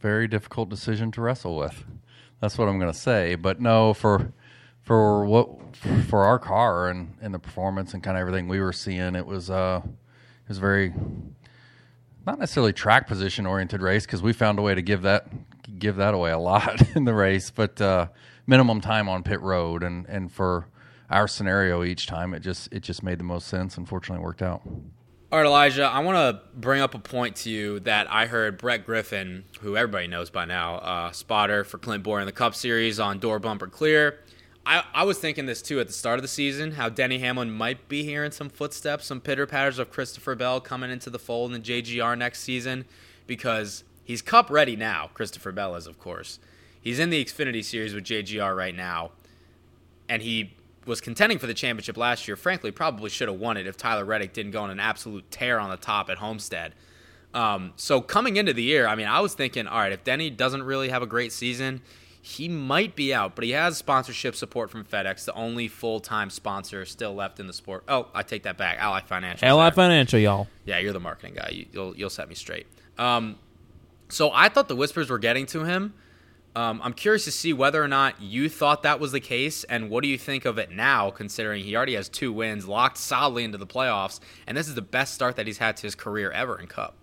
very 0.00 0.26
difficult 0.26 0.70
decision 0.70 1.10
to 1.12 1.20
wrestle 1.20 1.56
with. 1.56 1.84
That's 2.40 2.56
what 2.56 2.68
I'm 2.68 2.78
going 2.78 2.90
to 2.92 2.98
say. 2.98 3.34
But 3.34 3.60
no, 3.60 3.92
for 3.92 4.32
for 4.80 5.26
what 5.26 5.76
for 6.08 6.24
our 6.24 6.38
car 6.38 6.88
and, 6.88 7.14
and 7.20 7.34
the 7.34 7.38
performance 7.38 7.92
and 7.92 8.02
kind 8.02 8.16
of 8.16 8.22
everything 8.22 8.48
we 8.48 8.60
were 8.60 8.72
seeing, 8.72 9.14
it 9.14 9.26
was 9.26 9.50
uh 9.50 9.82
it 9.84 10.48
was 10.48 10.56
very 10.58 10.94
not 12.26 12.38
necessarily 12.38 12.72
track 12.72 13.06
position 13.06 13.44
oriented 13.46 13.82
race 13.82 14.06
because 14.06 14.22
we 14.22 14.32
found 14.32 14.58
a 14.58 14.62
way 14.62 14.74
to 14.74 14.82
give 14.82 15.02
that 15.02 15.26
give 15.78 15.96
that 15.96 16.14
away 16.14 16.30
a 16.30 16.38
lot 16.38 16.80
in 16.96 17.04
the 17.04 17.14
race, 17.14 17.50
but 17.50 17.78
uh, 17.80 18.06
minimum 18.46 18.80
time 18.80 19.08
on 19.08 19.22
pit 19.22 19.40
road 19.42 19.82
and 19.82 20.06
and 20.06 20.32
for 20.32 20.66
our 21.10 21.28
scenario 21.28 21.82
each 21.82 22.06
time 22.06 22.32
it 22.34 22.40
just 22.40 22.72
it 22.72 22.80
just 22.80 23.02
made 23.02 23.18
the 23.18 23.24
most 23.24 23.48
sense. 23.48 23.76
Unfortunately, 23.76 24.24
worked 24.24 24.42
out. 24.42 24.62
All 25.32 25.38
right, 25.38 25.46
Elijah, 25.46 25.84
I 25.84 26.00
want 26.00 26.16
to 26.16 26.42
bring 26.58 26.80
up 26.80 26.94
a 26.96 26.98
point 26.98 27.36
to 27.36 27.50
you 27.50 27.78
that 27.80 28.10
I 28.10 28.26
heard 28.26 28.58
Brett 28.58 28.84
Griffin, 28.84 29.44
who 29.60 29.76
everybody 29.76 30.08
knows 30.08 30.28
by 30.28 30.44
now, 30.44 30.78
uh, 30.78 31.12
spotter 31.12 31.62
for 31.62 31.78
Clint 31.78 32.02
Bowyer 32.02 32.18
in 32.18 32.26
the 32.26 32.32
Cup 32.32 32.52
Series 32.52 32.98
on 32.98 33.20
Door 33.20 33.38
Bumper 33.38 33.68
Clear. 33.68 34.18
I, 34.66 34.82
I 34.92 35.04
was 35.04 35.18
thinking 35.18 35.46
this 35.46 35.62
too 35.62 35.78
at 35.78 35.86
the 35.86 35.92
start 35.92 36.18
of 36.18 36.22
the 36.22 36.28
season, 36.28 36.72
how 36.72 36.88
Denny 36.88 37.18
Hamlin 37.18 37.50
might 37.50 37.88
be 37.88 38.02
hearing 38.02 38.32
some 38.32 38.48
footsteps, 38.48 39.06
some 39.06 39.20
pitter 39.20 39.46
patters 39.46 39.78
of 39.78 39.90
Christopher 39.92 40.34
Bell 40.34 40.60
coming 40.60 40.90
into 40.90 41.10
the 41.10 41.18
fold 41.18 41.52
in 41.54 41.62
the 41.62 41.82
JGR 41.82 42.18
next 42.18 42.40
season 42.40 42.84
because 43.28 43.84
he's 44.02 44.22
Cup 44.22 44.50
ready 44.50 44.74
now. 44.74 45.10
Christopher 45.14 45.52
Bell 45.52 45.76
is, 45.76 45.86
of 45.86 45.98
course. 46.00 46.40
He's 46.80 46.98
in 46.98 47.10
the 47.10 47.24
Xfinity 47.24 47.64
Series 47.64 47.94
with 47.94 48.02
JGR 48.04 48.56
right 48.56 48.74
now, 48.74 49.12
and 50.08 50.22
he 50.22 50.54
was 50.86 51.00
contending 51.00 51.38
for 51.38 51.46
the 51.46 51.54
championship 51.54 51.96
last 51.96 52.26
year. 52.26 52.36
Frankly, 52.36 52.70
probably 52.70 53.10
should 53.10 53.28
have 53.28 53.38
won 53.38 53.56
it 53.56 53.66
if 53.66 53.76
Tyler 53.76 54.04
Reddick 54.04 54.32
didn't 54.32 54.52
go 54.52 54.62
on 54.62 54.70
an 54.70 54.80
absolute 54.80 55.30
tear 55.30 55.58
on 55.58 55.70
the 55.70 55.76
top 55.76 56.10
at 56.10 56.18
Homestead. 56.18 56.74
Um, 57.32 57.72
so 57.76 58.00
coming 58.00 58.36
into 58.36 58.52
the 58.52 58.62
year, 58.62 58.86
I 58.86 58.96
mean, 58.96 59.06
I 59.06 59.20
was 59.20 59.34
thinking, 59.34 59.66
all 59.66 59.78
right, 59.78 59.92
if 59.92 60.02
Denny 60.04 60.30
doesn't 60.30 60.62
really 60.62 60.88
have 60.88 61.02
a 61.02 61.06
great 61.06 61.32
season, 61.32 61.80
he 62.22 62.48
might 62.48 62.96
be 62.96 63.14
out, 63.14 63.34
but 63.34 63.44
he 63.44 63.52
has 63.52 63.78
sponsorship 63.78 64.34
support 64.34 64.70
from 64.70 64.84
FedEx, 64.84 65.24
the 65.24 65.32
only 65.34 65.68
full 65.68 66.00
time 66.00 66.28
sponsor 66.28 66.84
still 66.84 67.14
left 67.14 67.40
in 67.40 67.46
the 67.46 67.52
sport. 67.52 67.84
Oh, 67.88 68.08
I 68.14 68.22
take 68.22 68.42
that 68.42 68.58
back. 68.58 68.78
Ally 68.78 69.00
Financial. 69.00 69.46
Ally 69.46 69.70
Financial, 69.70 70.18
y'all. 70.18 70.48
Yeah, 70.64 70.78
you're 70.78 70.92
the 70.92 71.00
marketing 71.00 71.34
guy. 71.34 71.50
You, 71.52 71.66
you'll 71.72 71.96
you'll 71.96 72.10
set 72.10 72.28
me 72.28 72.34
straight. 72.34 72.66
Um, 72.98 73.36
so 74.08 74.30
I 74.32 74.48
thought 74.48 74.68
the 74.68 74.76
whispers 74.76 75.08
were 75.08 75.18
getting 75.18 75.46
to 75.46 75.64
him. 75.64 75.94
Um, 76.56 76.80
I'm 76.82 76.94
curious 76.94 77.24
to 77.24 77.30
see 77.30 77.52
whether 77.52 77.82
or 77.82 77.86
not 77.86 78.20
you 78.20 78.48
thought 78.48 78.82
that 78.82 78.98
was 78.98 79.12
the 79.12 79.20
case, 79.20 79.62
and 79.64 79.88
what 79.88 80.02
do 80.02 80.08
you 80.08 80.18
think 80.18 80.44
of 80.44 80.58
it 80.58 80.70
now, 80.70 81.10
considering 81.10 81.62
he 81.62 81.76
already 81.76 81.94
has 81.94 82.08
two 82.08 82.32
wins, 82.32 82.66
locked 82.66 82.98
solidly 82.98 83.44
into 83.44 83.58
the 83.58 83.66
playoffs, 83.66 84.18
and 84.46 84.56
this 84.56 84.66
is 84.66 84.74
the 84.74 84.82
best 84.82 85.14
start 85.14 85.36
that 85.36 85.46
he's 85.46 85.58
had 85.58 85.76
to 85.76 85.82
his 85.82 85.94
career 85.94 86.30
ever 86.32 86.58
in 86.58 86.66
Cup. 86.66 86.96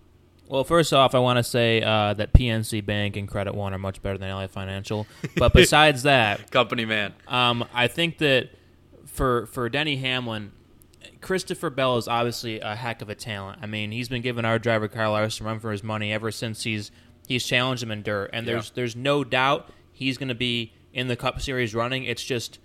Well, 0.49 0.63
first 0.63 0.93
off, 0.93 1.13
I 1.13 1.19
want 1.19 1.37
to 1.37 1.43
say 1.43 1.81
uh, 1.81 2.13
that 2.13 2.33
PNC 2.33 2.85
Bank 2.85 3.17
and 3.17 3.27
Credit 3.27 3.53
One 3.53 3.73
are 3.73 3.77
much 3.77 4.01
better 4.01 4.17
than 4.17 4.29
Ally 4.29 4.47
Financial. 4.47 5.05
But 5.35 5.53
besides 5.53 6.03
that, 6.03 6.51
company 6.51 6.85
man, 6.85 7.13
um, 7.27 7.65
I 7.73 7.87
think 7.87 8.19
that 8.19 8.49
for 9.05 9.45
for 9.47 9.67
Denny 9.67 9.97
Hamlin, 9.97 10.53
Christopher 11.19 11.69
Bell 11.69 11.97
is 11.97 12.07
obviously 12.07 12.59
a 12.61 12.75
heck 12.75 13.01
of 13.01 13.09
a 13.09 13.15
talent. 13.15 13.59
I 13.61 13.65
mean, 13.65 13.91
he's 13.91 14.07
been 14.07 14.21
giving 14.21 14.45
our 14.45 14.57
driver 14.57 14.87
Kyle 14.87 15.11
Larson 15.11 15.45
run 15.45 15.59
for 15.59 15.71
his 15.71 15.83
money 15.83 16.13
ever 16.13 16.31
since 16.31 16.63
he's 16.63 16.91
he's 17.27 17.45
challenged 17.45 17.83
him 17.83 17.91
in 17.91 18.01
dirt, 18.01 18.31
and 18.33 18.47
there's 18.47 18.67
Yeah. 18.67 18.71
there's 18.75 18.95
no 18.95 19.23
doubt 19.23 19.69
he's 19.91 20.17
going 20.17 20.29
to 20.29 20.35
be 20.35 20.73
in 20.93 21.07
the 21.07 21.15
Cup 21.15 21.39
Series 21.41 21.75
running. 21.75 22.05
It's 22.05 22.23
just 22.23 22.57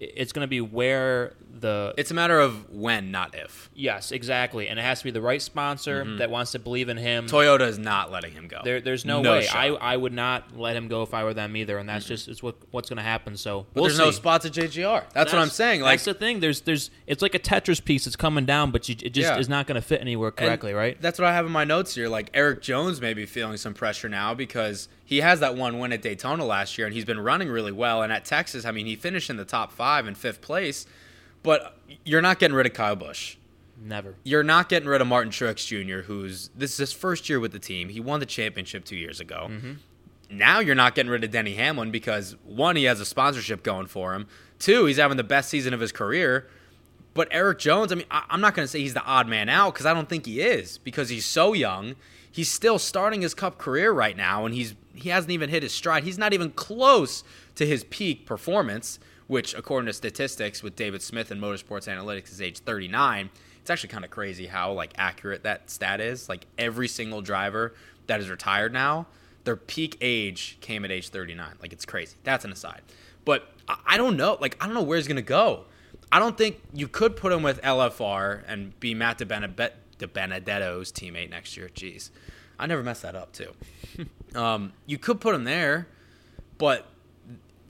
it's 0.00 0.32
going 0.32 0.44
to 0.44 0.48
be 0.48 0.60
where 0.60 1.34
the 1.60 1.94
It's 1.96 2.10
a 2.10 2.14
matter 2.14 2.38
of 2.38 2.70
when, 2.70 3.10
not 3.10 3.34
if. 3.34 3.70
yes 3.74 4.12
exactly, 4.12 4.68
and 4.68 4.78
it 4.78 4.82
has 4.82 4.98
to 5.00 5.04
be 5.04 5.10
the 5.10 5.20
right 5.20 5.40
sponsor 5.42 6.04
Mhm. 6.04 6.18
that 6.18 6.30
wants 6.30 6.52
to 6.52 6.58
believe 6.58 6.88
in 6.88 6.96
him. 6.96 7.26
Toyota 7.26 7.62
is 7.66 7.78
not 7.78 8.10
letting 8.10 8.32
him 8.32 8.48
go. 8.48 8.60
There, 8.64 8.80
there's 8.80 9.04
no, 9.04 9.22
No 9.22 9.32
way. 9.32 9.42
shot. 9.44 9.56
I, 9.56 9.66
I 9.68 9.96
would 9.96 10.12
not 10.12 10.56
let 10.56 10.76
him 10.76 10.88
go 10.88 11.02
if 11.02 11.14
I 11.14 11.24
were 11.24 11.34
them 11.34 11.56
either, 11.56 11.78
and 11.78 11.88
that's 11.88 12.04
just 12.06 12.28
it's 12.28 12.42
what 12.42 12.56
what's 12.70 12.88
going 12.88 12.96
to 12.98 13.02
happen. 13.02 13.36
So 13.36 13.66
But 13.74 13.80
we'll 13.82 13.84
there's 13.90 13.98
no 13.98 14.10
see. 14.10 14.16
spots 14.16 14.46
at 14.46 14.52
JGR. 14.52 15.04
That's, 15.12 15.32
what 15.32 15.40
I'm 15.42 15.48
saying. 15.50 15.80
Like 15.82 15.98
that's 15.98 16.04
the 16.04 16.14
thing. 16.14 16.40
There's 16.40 16.60
there's 16.62 16.90
it's 17.06 17.22
like 17.22 17.34
a 17.34 17.38
Tetris 17.38 17.84
piece 17.84 18.04
that's 18.04 18.16
coming 18.16 18.44
down, 18.44 18.70
but 18.70 18.88
you, 18.88 18.94
it 19.02 19.10
just 19.10 19.28
Yeah. 19.32 19.38
is 19.38 19.48
not 19.48 19.66
going 19.66 19.76
to 19.80 19.86
fit 19.86 20.00
anywhere 20.00 20.28
And 20.28 20.36
correctly, 20.36 20.72
right? 20.74 21.00
That's 21.00 21.18
what 21.18 21.26
I 21.28 21.32
have 21.34 21.46
in 21.46 21.52
my 21.52 21.64
notes 21.64 21.94
here. 21.94 22.08
Like 22.08 22.30
Erik 22.34 22.62
Jones 22.62 23.00
may 23.00 23.14
be 23.14 23.26
feeling 23.26 23.56
some 23.56 23.74
pressure 23.74 24.08
now 24.08 24.34
because 24.34 24.88
he 25.04 25.18
has 25.22 25.40
that 25.40 25.54
one 25.56 25.78
win 25.78 25.92
at 25.92 26.02
Daytona 26.02 26.44
last 26.44 26.76
year 26.78 26.86
and 26.86 26.94
he's 26.94 27.04
been 27.06 27.20
running 27.20 27.48
really 27.48 27.72
well. 27.72 28.02
And 28.02 28.12
at 28.12 28.24
Texas, 28.26 28.64
I 28.66 28.70
mean, 28.72 28.84
he 28.86 28.94
finished 28.96 29.30
in 29.30 29.36
the 29.38 29.44
top 29.44 29.72
five 29.72 30.06
in 30.06 30.14
fifth 30.14 30.42
place, 30.42 30.86
but 31.48 31.78
you're 32.04 32.20
not 32.20 32.38
getting 32.38 32.54
rid 32.54 32.66
of 32.66 32.74
Kyle 32.74 32.94
Busch. 32.94 33.38
Never. 33.82 34.16
You're 34.22 34.42
not 34.42 34.68
getting 34.68 34.86
rid 34.86 35.00
of 35.00 35.06
Martin 35.06 35.32
Truex 35.32 35.66
Jr., 35.66 36.02
who's 36.02 36.50
this 36.54 36.72
is 36.72 36.76
his 36.76 36.92
first 36.92 37.30
year 37.30 37.40
with 37.40 37.52
the 37.52 37.58
team. 37.58 37.88
He 37.88 38.00
won 38.00 38.20
the 38.20 38.26
championship 38.26 38.84
two 38.84 38.96
years 38.96 39.18
ago. 39.18 39.46
Mm-hmm. 39.50 39.72
Now 40.30 40.58
you're 40.58 40.74
not 40.74 40.94
getting 40.94 41.10
rid 41.10 41.24
of 41.24 41.30
Denny 41.30 41.54
Hamlin 41.54 41.90
because 41.90 42.36
one, 42.44 42.76
he 42.76 42.84
has 42.84 43.00
a 43.00 43.06
sponsorship 43.06 43.62
going 43.62 43.86
for 43.86 44.12
him. 44.12 44.26
Two, 44.58 44.84
he's 44.84 44.98
having 44.98 45.16
the 45.16 45.24
best 45.24 45.48
season 45.48 45.72
of 45.72 45.80
his 45.80 45.90
career. 45.90 46.46
But 47.14 47.28
Erik 47.30 47.60
Jones, 47.60 47.92
I 47.92 47.94
mean, 47.94 48.06
I, 48.10 48.24
I'm 48.28 48.42
not 48.42 48.54
going 48.54 48.64
to 48.64 48.70
say 48.70 48.80
he's 48.80 48.92
the 48.92 49.04
odd 49.04 49.26
man 49.26 49.48
out 49.48 49.72
because 49.72 49.86
I 49.86 49.94
don't 49.94 50.06
think 50.06 50.26
he 50.26 50.42
is 50.42 50.76
because 50.76 51.08
he's 51.08 51.24
so 51.24 51.54
young. 51.54 51.96
He's 52.30 52.50
still 52.50 52.78
starting 52.78 53.22
his 53.22 53.32
Cup 53.32 53.56
career 53.56 53.90
right 53.90 54.18
now, 54.18 54.44
and 54.44 54.54
he's 54.54 54.74
he 54.94 55.08
hasn't 55.08 55.30
even 55.30 55.48
hit 55.48 55.62
his 55.62 55.72
stride. 55.72 56.04
He's 56.04 56.18
not 56.18 56.34
even 56.34 56.50
close 56.50 57.24
to 57.54 57.64
his 57.64 57.84
peak 57.84 58.26
performance, 58.26 58.98
which, 59.28 59.54
according 59.54 59.86
to 59.86 59.92
statistics, 59.92 60.62
with 60.62 60.74
David 60.74 61.02
Smith 61.02 61.30
and 61.30 61.40
Motorsports 61.40 61.86
Analytics, 61.86 62.32
is 62.32 62.42
age 62.42 62.58
39. 62.58 63.30
It's 63.60 63.70
actually 63.70 63.90
kind 63.90 64.04
of 64.04 64.10
crazy 64.10 64.46
how 64.46 64.72
like 64.72 64.92
accurate 64.96 65.44
that 65.44 65.70
stat 65.70 66.00
is. 66.00 66.28
Like 66.28 66.46
every 66.58 66.88
single 66.88 67.22
driver 67.22 67.74
that 68.06 68.20
is 68.20 68.28
retired 68.28 68.72
now, 68.72 69.06
their 69.44 69.56
peak 69.56 69.96
age 70.00 70.58
came 70.60 70.84
at 70.84 70.90
age 70.90 71.10
39. 71.10 71.46
Like 71.60 71.72
it's 71.72 71.84
crazy. 71.84 72.16
That's 72.24 72.44
an 72.44 72.52
aside. 72.52 72.80
But 73.24 73.52
I, 73.86 73.98
don't 73.98 74.16
know. 74.16 74.38
Like 74.40 74.56
I 74.60 74.66
don't 74.66 74.74
know 74.74 74.82
where 74.82 74.96
he's 74.96 75.06
gonna 75.06 75.22
go. 75.22 75.66
I 76.10 76.18
don't 76.18 76.38
think 76.38 76.60
you 76.72 76.88
could 76.88 77.16
put 77.16 77.30
him 77.30 77.42
with 77.42 77.60
LFR 77.60 78.42
and 78.48 78.78
be 78.80 78.94
Matt 78.94 79.18
DiBenedetto, 79.18 79.72
DiBenedetto's 79.98 80.90
teammate 80.90 81.28
next 81.28 81.54
year. 81.54 81.68
Jeez, 81.74 82.08
I 82.58 82.66
never 82.66 82.82
messed 82.82 83.02
that 83.02 83.14
up 83.14 83.32
too. 83.32 83.52
um, 84.34 84.72
you 84.86 84.96
could 84.96 85.20
put 85.20 85.34
him 85.34 85.44
there, 85.44 85.86
but 86.56 86.86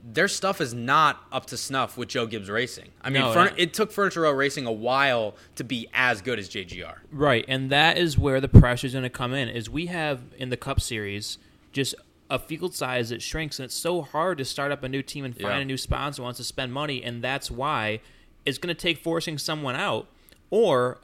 their 0.05 0.29
stuff 0.29 0.61
is 0.61 0.73
not 0.73 1.23
up 1.33 1.47
to 1.47 1.57
snuff 1.57 1.97
with 1.99 2.09
Joe 2.09 2.27
Gibbs 2.27 2.49
Racing. 2.49 2.91
I 3.03 3.11
mean, 3.11 3.23
No, 3.23 3.33
Furn- 3.33 3.55
it 3.57 3.75
took 3.75 3.93
Furniture 3.93 4.23
Row 4.23 4.33
Racing 4.33 4.67
a 4.67 4.73
while 4.73 5.35
to 5.57 5.65
be 5.65 5.89
as 5.93 6.23
good 6.23 6.39
as 6.39 6.49
JGR. 6.49 6.99
Right, 7.13 7.45
and 7.49 7.71
that 7.71 7.99
is 7.99 8.17
where 8.17 8.41
the 8.41 8.49
pressure 8.49 8.87
is 8.87 8.93
going 8.95 9.03
to 9.03 9.11
come 9.11 9.35
in. 9.35 9.49
Is 9.49 9.69
we 9.69 9.87
have 9.87 10.21
in 10.39 10.49
the 10.51 10.57
Cup 10.57 10.81
Series 10.81 11.39
just 11.73 11.95
a 12.31 12.39
field 12.39 12.75
size 12.75 13.09
that 13.11 13.23
shrinks, 13.23 13.59
and 13.59 13.65
it's 13.65 13.75
so 13.75 14.03
hard 14.03 14.39
to 14.39 14.45
start 14.45 14.71
up 14.73 14.83
a 14.83 14.89
new 14.89 15.03
team 15.03 15.25
and 15.25 15.35
find 15.35 15.57
Yeah. 15.57 15.61
a 15.61 15.65
new 15.65 15.77
sponsor 15.77 16.21
who 16.23 16.25
wants 16.25 16.39
to 16.39 16.45
spend 16.45 16.73
money, 16.73 17.03
and 17.03 17.23
that's 17.23 17.51
why 17.51 18.01
it's 18.47 18.59
going 18.59 18.75
to 18.75 18.81
take 18.81 18.99
forcing 18.99 19.37
someone 19.39 19.75
out, 19.77 20.07
or 20.51 20.99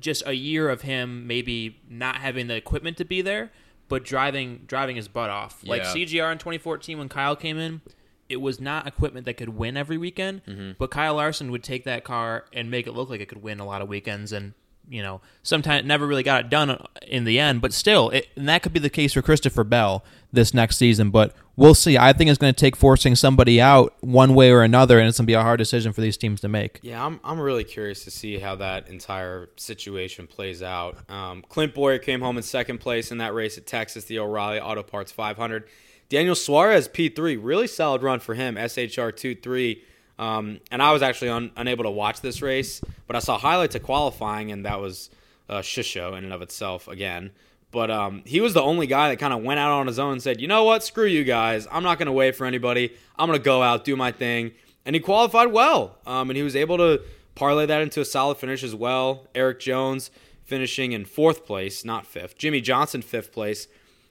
just 0.00 0.22
a 0.26 0.34
year 0.34 0.68
of 0.68 0.82
him 0.82 1.26
maybe 1.26 1.76
not 1.90 2.16
having 2.16 2.46
the 2.46 2.54
equipment 2.54 2.96
to 2.98 3.04
be 3.04 3.20
there, 3.20 3.50
but 3.88 4.04
driving 4.04 4.62
driving 4.66 4.96
his 4.96 5.08
butt 5.08 5.28
off. 5.30 5.60
Like 5.64 5.82
Yeah. 5.82 5.92
CGR 5.92 6.32
in 6.32 6.38
2014 6.38 6.98
when 6.98 7.08
Kyle 7.08 7.34
came 7.36 7.58
in, 7.58 7.80
it 8.28 8.40
was 8.40 8.60
not 8.60 8.86
equipment 8.86 9.26
that 9.26 9.34
could 9.36 9.50
win 9.50 9.76
every 9.76 9.96
weekend, 9.98 10.44
Mm-hmm. 10.46 10.72
but 10.78 10.90
Kyle 10.90 11.14
Larson 11.14 11.50
would 11.50 11.62
take 11.62 11.84
that 11.84 12.04
car 12.04 12.44
and 12.52 12.70
make 12.70 12.86
it 12.86 12.92
look 12.92 13.08
like 13.10 13.20
it 13.20 13.26
could 13.28 13.42
win 13.42 13.60
a 13.60 13.64
lot 13.66 13.80
of 13.82 13.88
weekends 13.88 14.32
and 14.32 14.54
you 14.90 15.02
know, 15.02 15.20
sometimes 15.42 15.80
it 15.80 15.86
never 15.86 16.06
really 16.06 16.22
got 16.22 16.46
it 16.46 16.48
done 16.50 16.82
in 17.06 17.24
the 17.24 17.38
end, 17.38 17.60
but 17.60 17.74
still, 17.74 18.08
it, 18.08 18.26
and 18.36 18.48
that 18.48 18.62
could 18.62 18.72
be 18.72 18.80
the 18.80 18.88
case 18.88 19.12
for 19.12 19.20
Christopher 19.20 19.62
Bell 19.62 20.02
this 20.32 20.54
next 20.54 20.78
season. 20.78 21.10
But 21.10 21.34
we'll 21.56 21.74
see. 21.74 21.98
I 21.98 22.14
think 22.14 22.30
it's 22.30 22.38
going 22.38 22.54
to 22.54 22.58
take 22.58 22.74
forcing 22.74 23.14
somebody 23.14 23.60
out 23.60 23.94
one 24.00 24.34
way 24.34 24.50
or 24.50 24.62
another, 24.62 24.98
and 24.98 25.06
it's 25.06 25.18
going 25.18 25.26
to 25.26 25.30
be 25.30 25.34
a 25.34 25.42
hard 25.42 25.58
decision 25.58 25.92
for 25.92 26.00
these 26.00 26.16
teams 26.16 26.40
to 26.40 26.48
make. 26.48 26.78
Yeah, 26.80 27.04
I'm, 27.04 27.20
I'm 27.22 27.38
really 27.38 27.64
curious 27.64 28.02
to 28.04 28.10
see 28.10 28.38
how 28.38 28.54
that 28.56 28.88
entire 28.88 29.50
situation 29.56 30.26
plays 30.26 30.62
out. 30.62 30.96
Um, 31.10 31.44
Clint 31.50 31.74
Bowyer 31.74 31.98
came 31.98 32.22
home 32.22 32.38
in 32.38 32.42
second 32.42 32.78
place 32.78 33.12
in 33.12 33.18
that 33.18 33.34
race 33.34 33.58
at 33.58 33.66
Texas, 33.66 34.04
the 34.04 34.18
O'Reilly 34.20 34.58
Auto 34.58 34.82
Parts 34.82 35.12
500. 35.12 35.64
Daniel 36.08 36.34
Suarez, 36.34 36.88
P3, 36.88 37.38
really 37.40 37.66
solid 37.66 38.02
run 38.02 38.20
for 38.20 38.34
him, 38.34 38.56
SHR 38.56 39.14
2 39.14 39.34
3. 39.34 39.84
Um, 40.18 40.60
and 40.70 40.82
I 40.82 40.92
was 40.92 41.02
actually 41.02 41.28
un, 41.28 41.52
unable 41.56 41.84
to 41.84 41.90
watch 41.90 42.20
this 42.20 42.42
race, 42.42 42.80
but 43.06 43.14
I 43.14 43.20
saw 43.20 43.38
highlights 43.38 43.74
of 43.74 43.82
qualifying, 43.82 44.50
and 44.50 44.64
that 44.64 44.80
was 44.80 45.10
a 45.48 45.62
shit 45.62 45.86
show 45.86 46.14
in 46.14 46.24
and 46.24 46.32
of 46.32 46.42
itself 46.42 46.88
again. 46.88 47.30
But 47.70 47.90
um, 47.90 48.22
he 48.24 48.40
was 48.40 48.54
the 48.54 48.62
only 48.62 48.86
guy 48.86 49.10
that 49.10 49.18
kind 49.18 49.34
of 49.34 49.42
went 49.42 49.60
out 49.60 49.70
on 49.70 49.86
his 49.86 49.98
own 49.98 50.12
and 50.12 50.22
said, 50.22 50.40
you 50.40 50.48
know 50.48 50.64
what, 50.64 50.82
screw 50.82 51.04
you 51.06 51.22
guys. 51.22 51.68
I'm 51.70 51.82
not 51.82 51.98
going 51.98 52.06
to 52.06 52.12
wait 52.12 52.34
for 52.34 52.46
anybody. 52.46 52.94
I'm 53.16 53.28
going 53.28 53.38
to 53.38 53.44
go 53.44 53.62
out, 53.62 53.84
do 53.84 53.94
my 53.94 54.10
thing. 54.10 54.52
And 54.86 54.96
he 54.96 55.00
qualified 55.00 55.52
well. 55.52 55.98
Um, 56.06 56.30
and 56.30 56.36
he 56.36 56.42
was 56.42 56.56
able 56.56 56.78
to 56.78 57.02
parlay 57.34 57.66
that 57.66 57.82
into 57.82 58.00
a 58.00 58.06
solid 58.06 58.38
finish 58.38 58.64
as 58.64 58.74
well. 58.74 59.28
Erik 59.34 59.60
Jones 59.60 60.10
finishing 60.44 60.92
in 60.92 61.04
fourth 61.04 61.44
place, 61.44 61.84
not 61.84 62.06
fifth. 62.06 62.38
Jimmie 62.38 62.62
Johnson, 62.62 63.02
fifth 63.02 63.32
place. 63.32 63.68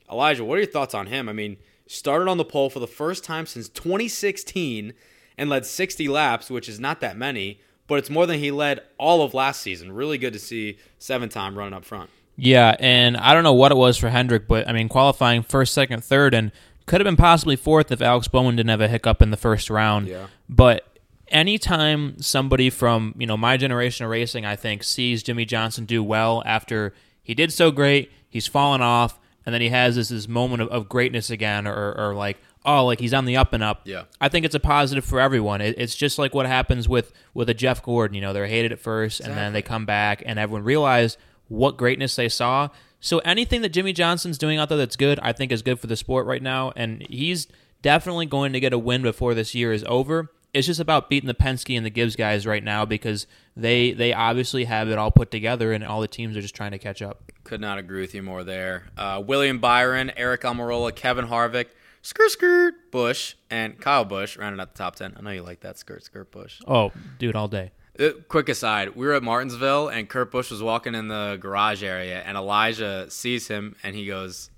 Elijah, 0.10 0.46
what 0.46 0.56
are 0.56 0.62
your 0.62 0.72
thoughts 0.72 0.94
on 0.94 1.08
him? 1.08 1.28
I 1.28 1.34
mean, 1.34 1.58
started 1.88 2.28
on 2.28 2.38
the 2.38 2.46
pole 2.46 2.70
for 2.70 2.80
the 2.80 2.88
first 2.88 3.24
time 3.24 3.46
since 3.46 3.70
2016 3.70 4.94
and 5.38 5.50
led 5.50 5.66
60 5.66 6.08
laps, 6.08 6.50
which 6.50 6.68
is 6.68 6.80
not 6.80 7.00
that 7.02 7.18
many, 7.18 7.60
but 7.88 8.00
it's 8.00 8.10
more 8.10 8.26
than 8.26 8.40
he 8.40 8.52
led 8.52 8.82
all 8.98 9.22
of 9.22 9.34
last 9.34 9.62
season. 9.62 9.92
Really 9.92 10.18
good 10.18 10.34
to 10.34 10.40
see 10.40 10.78
seven 11.00 11.30
time 11.30 11.58
running 11.58 11.74
up 11.74 11.86
front. 11.86 12.10
Yeah, 12.36 12.76
and 12.80 13.18
I 13.18 13.34
don't 13.34 13.44
know 13.44 13.54
what 13.54 13.72
it 13.72 13.78
was 13.78 13.98
for 13.98 14.10
Hendrick, 14.10 14.48
but 14.48 14.68
I 14.68 14.74
mean, 14.74 14.90
qualifying 14.90 15.42
first, 15.42 15.74
second, 15.74 16.04
third, 16.04 16.34
and 16.34 16.52
could 16.86 17.02
have 17.02 17.06
been 17.06 17.16
possibly 17.16 17.56
fourth 17.56 17.92
if 17.92 18.02
Alex 18.02 18.28
Bowman 18.28 18.56
didn't 18.56 18.70
have 18.70 18.82
a 18.82 18.88
hiccup 18.88 19.22
in 19.22 19.32
the 19.32 19.38
first 19.38 19.70
round. 19.70 20.08
Yeah. 20.08 20.28
But 20.48 20.88
anytime 21.30 22.22
somebody 22.22 22.70
from 22.70 23.16
you 23.18 23.26
know 23.26 23.38
my 23.38 23.58
generation 23.58 24.06
of 24.06 24.12
racing, 24.12 24.46
I 24.46 24.56
think, 24.56 24.84
sees 24.84 25.24
Jimmie 25.24 25.46
Johnson 25.46 25.86
do 25.86 26.04
well 26.04 26.44
after 26.46 26.94
he 27.24 27.34
did 27.34 27.52
so 27.52 27.72
great, 27.72 28.12
he's 28.30 28.48
fallen 28.48 28.82
off, 28.82 29.20
and 29.48 29.54
then 29.54 29.62
he 29.62 29.70
has 29.70 29.96
this 29.96 30.10
this 30.10 30.28
moment 30.28 30.62
of, 30.62 30.68
of 30.68 30.90
greatness 30.90 31.30
again, 31.30 31.66
or, 31.66 31.96
or 31.98 32.14
like 32.14 32.38
oh, 32.66 32.86
like 32.86 33.00
he's 33.00 33.14
on 33.14 33.24
the 33.24 33.38
up 33.38 33.54
and 33.54 33.64
up. 33.64 33.80
Yeah. 33.86 34.04
I 34.20 34.28
think 34.28 34.46
it's 34.46 34.54
a 34.54 34.60
positive 34.60 35.06
for 35.06 35.22
everyone. 35.22 35.62
It, 35.62 35.76
it's 35.78 35.96
just 35.96 36.20
like 36.20 36.36
what 36.36 36.46
happens 36.46 36.90
with 36.90 37.14
with 37.34 37.50
a 37.50 37.54
Jeff 37.54 37.82
Gordon. 37.82 38.14
You 38.14 38.20
know, 38.22 38.34
they're 38.34 38.46
hated 38.46 38.74
at 38.74 38.80
first, 38.80 39.22
and 39.22 39.36
then 39.36 39.54
they 39.54 39.62
come 39.62 39.86
back, 39.86 40.22
and 40.26 40.38
everyone 40.38 40.66
realized 40.66 41.18
what 41.48 41.78
greatness 41.78 42.18
they 42.18 42.28
saw. 42.28 42.68
So 43.00 43.20
anything 43.20 43.62
that 43.62 43.70
Jimmie 43.70 43.94
Johnson's 43.94 44.38
doing 44.38 44.60
out 44.60 44.68
there 44.68 44.78
that's 44.78 44.98
good, 44.98 45.18
I 45.22 45.32
think 45.32 45.54
is 45.54 45.62
good 45.62 45.80
for 45.80 45.88
the 45.88 45.96
sport 45.96 46.26
right 46.26 46.44
now, 46.44 46.74
and 46.76 47.06
he's 47.10 47.48
definitely 47.82 48.26
going 48.26 48.52
to 48.52 48.60
get 48.60 48.74
a 48.74 48.78
win 48.78 49.02
before 49.02 49.34
this 49.34 49.56
year 49.56 49.72
is 49.72 49.86
over. 49.88 50.30
It's 50.54 50.68
just 50.68 50.82
about 50.82 51.10
beating 51.10 51.28
the 51.28 51.34
Penske 51.34 51.78
and 51.78 51.86
the 51.86 51.90
Gibbs 51.90 52.18
guys 52.18 52.46
right 52.46 52.64
now 52.64 52.84
because 52.84 53.28
they 53.58 53.92
they 53.92 54.14
obviously 54.14 54.66
have 54.66 54.88
it 54.90 54.98
all 54.98 55.12
put 55.12 55.32
together, 55.32 55.74
and 55.74 55.84
all 55.84 56.00
the 56.00 56.08
teams 56.08 56.38
are 56.38 56.42
just 56.42 56.56
trying 56.56 56.72
to 56.72 56.78
catch 56.78 57.02
up. 57.02 57.32
Could 57.44 57.60
not 57.60 57.78
agree 57.78 58.02
with 58.02 58.14
you 58.14 58.22
more 58.22 58.44
there. 58.44 58.84
Uh, 58.98 59.22
William 59.26 59.60
Byron, 59.60 60.12
Aric 60.18 60.40
Almirola, 60.40 60.94
Kevin 60.96 61.28
Harvick, 61.28 61.68
Skirt 62.02 62.32
Skirt 62.32 62.92
Bush, 62.92 63.36
and 63.50 63.80
Kyle 63.80 64.06
Busch 64.06 64.38
rounded 64.38 64.62
out 64.62 64.74
the 64.74 64.78
top 64.78 64.96
10. 64.96 65.16
I 65.18 65.22
know 65.22 65.32
you 65.32 65.42
like 65.42 65.62
that 65.62 65.78
Skirt 65.78 66.04
Skirt 66.04 66.32
Bush. 66.32 66.62
Oh, 66.68 66.92
dude, 67.20 67.36
all 67.36 67.48
day. 67.48 67.72
Uh, 68.00 68.12
quick 68.28 68.48
aside, 68.48 68.96
we 68.96 69.08
were 69.08 69.14
at 69.14 69.24
Martinsville 69.24 69.88
and 69.88 70.08
Kurt 70.08 70.32
Busch 70.32 70.52
was 70.52 70.62
walking 70.62 70.94
in 70.94 71.08
the 71.08 71.38
garage 71.42 71.84
area 71.84 72.22
and 72.22 72.38
Elijah 72.38 73.10
sees 73.10 73.48
him 73.48 73.76
and 73.82 73.96
he 73.96 74.06
goes 74.06 74.52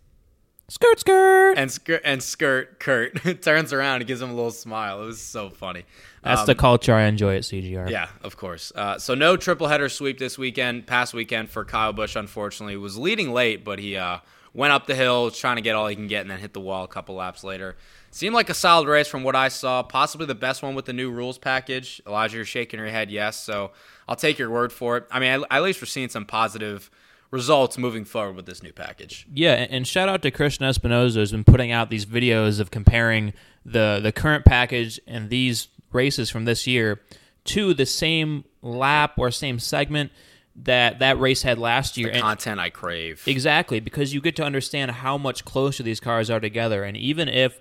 skirt 0.67 0.99
skirt 0.99 1.57
and 1.57 1.71
skirt 1.71 2.01
and 2.03 2.21
skirt 2.21 2.79
Kurt 2.79 3.41
turns 3.41 3.71
around 3.71 4.01
and 4.01 4.07
gives 4.07 4.21
him 4.21 4.29
a 4.29 4.35
little 4.35 4.51
smile. 4.51 5.01
It 5.01 5.05
was 5.05 5.21
so 5.21 5.49
funny. 5.49 5.85
That's 6.23 6.41
Um, 6.41 6.45
the 6.47 6.55
culture 6.55 6.93
I 6.93 7.03
enjoy 7.03 7.35
at 7.37 7.43
CGR. 7.43 7.89
yeah, 7.89 8.09
of 8.23 8.35
course. 8.37 8.71
Uh, 8.75 8.97
so 8.97 9.15
no 9.15 9.37
triple 9.37 9.67
header 9.67 9.89
sweep 9.89 10.17
this 10.19 10.37
weekend. 10.37 10.85
Past 10.87 11.13
weekend 11.13 11.49
for 11.49 11.63
Kyle 11.65 11.93
Busch, 11.93 12.15
unfortunately, 12.15 12.75
was 12.77 12.97
leading 12.97 13.31
late, 13.33 13.63
but 13.63 13.79
he 13.79 13.95
uh, 13.95 14.17
went 14.53 14.73
up 14.73 14.85
the 14.87 14.95
hill 14.95 15.31
trying 15.31 15.55
to 15.55 15.61
get 15.61 15.75
all 15.75 15.87
he 15.87 15.95
can 15.95 16.07
get, 16.07 16.21
and 16.21 16.29
then 16.31 16.39
hit 16.39 16.53
the 16.53 16.59
wall 16.59 16.83
a 16.83 16.87
couple 16.87 17.15
laps 17.15 17.43
later. 17.43 17.77
Seemed 18.11 18.33
like 18.35 18.49
a 18.49 18.53
solid 18.55 18.87
race 18.87 19.07
from 19.07 19.23
what 19.23 19.35
I 19.35 19.47
saw. 19.49 19.83
Possibly 19.83 20.25
the 20.25 20.35
best 20.35 20.63
one 20.63 20.73
with 20.75 20.85
the 20.85 20.93
new 20.93 21.11
rules 21.11 21.37
package. 21.37 22.01
Elijah, 22.07 22.37
you're 22.37 22.45
shaking 22.45 22.79
your 22.79 22.89
head, 22.89 23.11
yes. 23.11 23.37
So 23.37 23.71
I'll 24.07 24.15
take 24.15 24.39
your 24.39 24.49
word 24.49 24.73
for 24.73 24.97
it. 24.97 25.05
I 25.11 25.19
mean, 25.19 25.29
at, 25.29 25.41
at 25.51 25.61
least 25.63 25.79
we're 25.81 25.85
seeing 25.85 26.09
some 26.09 26.25
positive 26.25 26.89
results 27.31 27.77
moving 27.77 28.05
forward 28.05 28.35
with 28.35 28.47
this 28.47 28.63
new 28.63 28.73
package. 28.73 29.27
Yeah, 29.31 29.53
and 29.69 29.87
shout 29.87 30.09
out 30.09 30.23
to 30.23 30.31
Christian 30.31 30.65
Espinoza 30.65 31.13
who's 31.15 31.31
been 31.31 31.43
putting 31.43 31.71
out 31.71 31.91
these 31.91 32.07
videos 32.07 32.59
of 32.59 32.71
comparing 32.71 33.33
the 33.63 33.99
the 34.01 34.11
current 34.11 34.45
package 34.45 34.99
and 35.05 35.29
these 35.29 35.67
races 35.91 36.29
from 36.29 36.45
this 36.45 36.67
year 36.67 37.01
to 37.45 37.73
the 37.73 37.85
same 37.85 38.43
lap 38.61 39.13
or 39.17 39.31
same 39.31 39.59
segment 39.59 40.11
that 40.55 40.99
that 40.99 41.19
race 41.19 41.41
had 41.43 41.57
last 41.57 41.95
year. 41.97 42.07
The 42.09 42.13
And- 42.15 42.21
content 42.21 42.59
I 42.59 42.69
crave. 42.69 43.23
Exactly, 43.25 43.79
because 43.79 44.13
you 44.13 44.19
get 44.21 44.35
to 44.37 44.43
understand 44.43 44.91
how 44.91 45.17
much 45.17 45.45
closer 45.45 45.83
these 45.83 45.99
cars 45.99 46.29
are 46.29 46.39
together. 46.39 46.83
And 46.83 46.97
even 46.97 47.29
if 47.29 47.59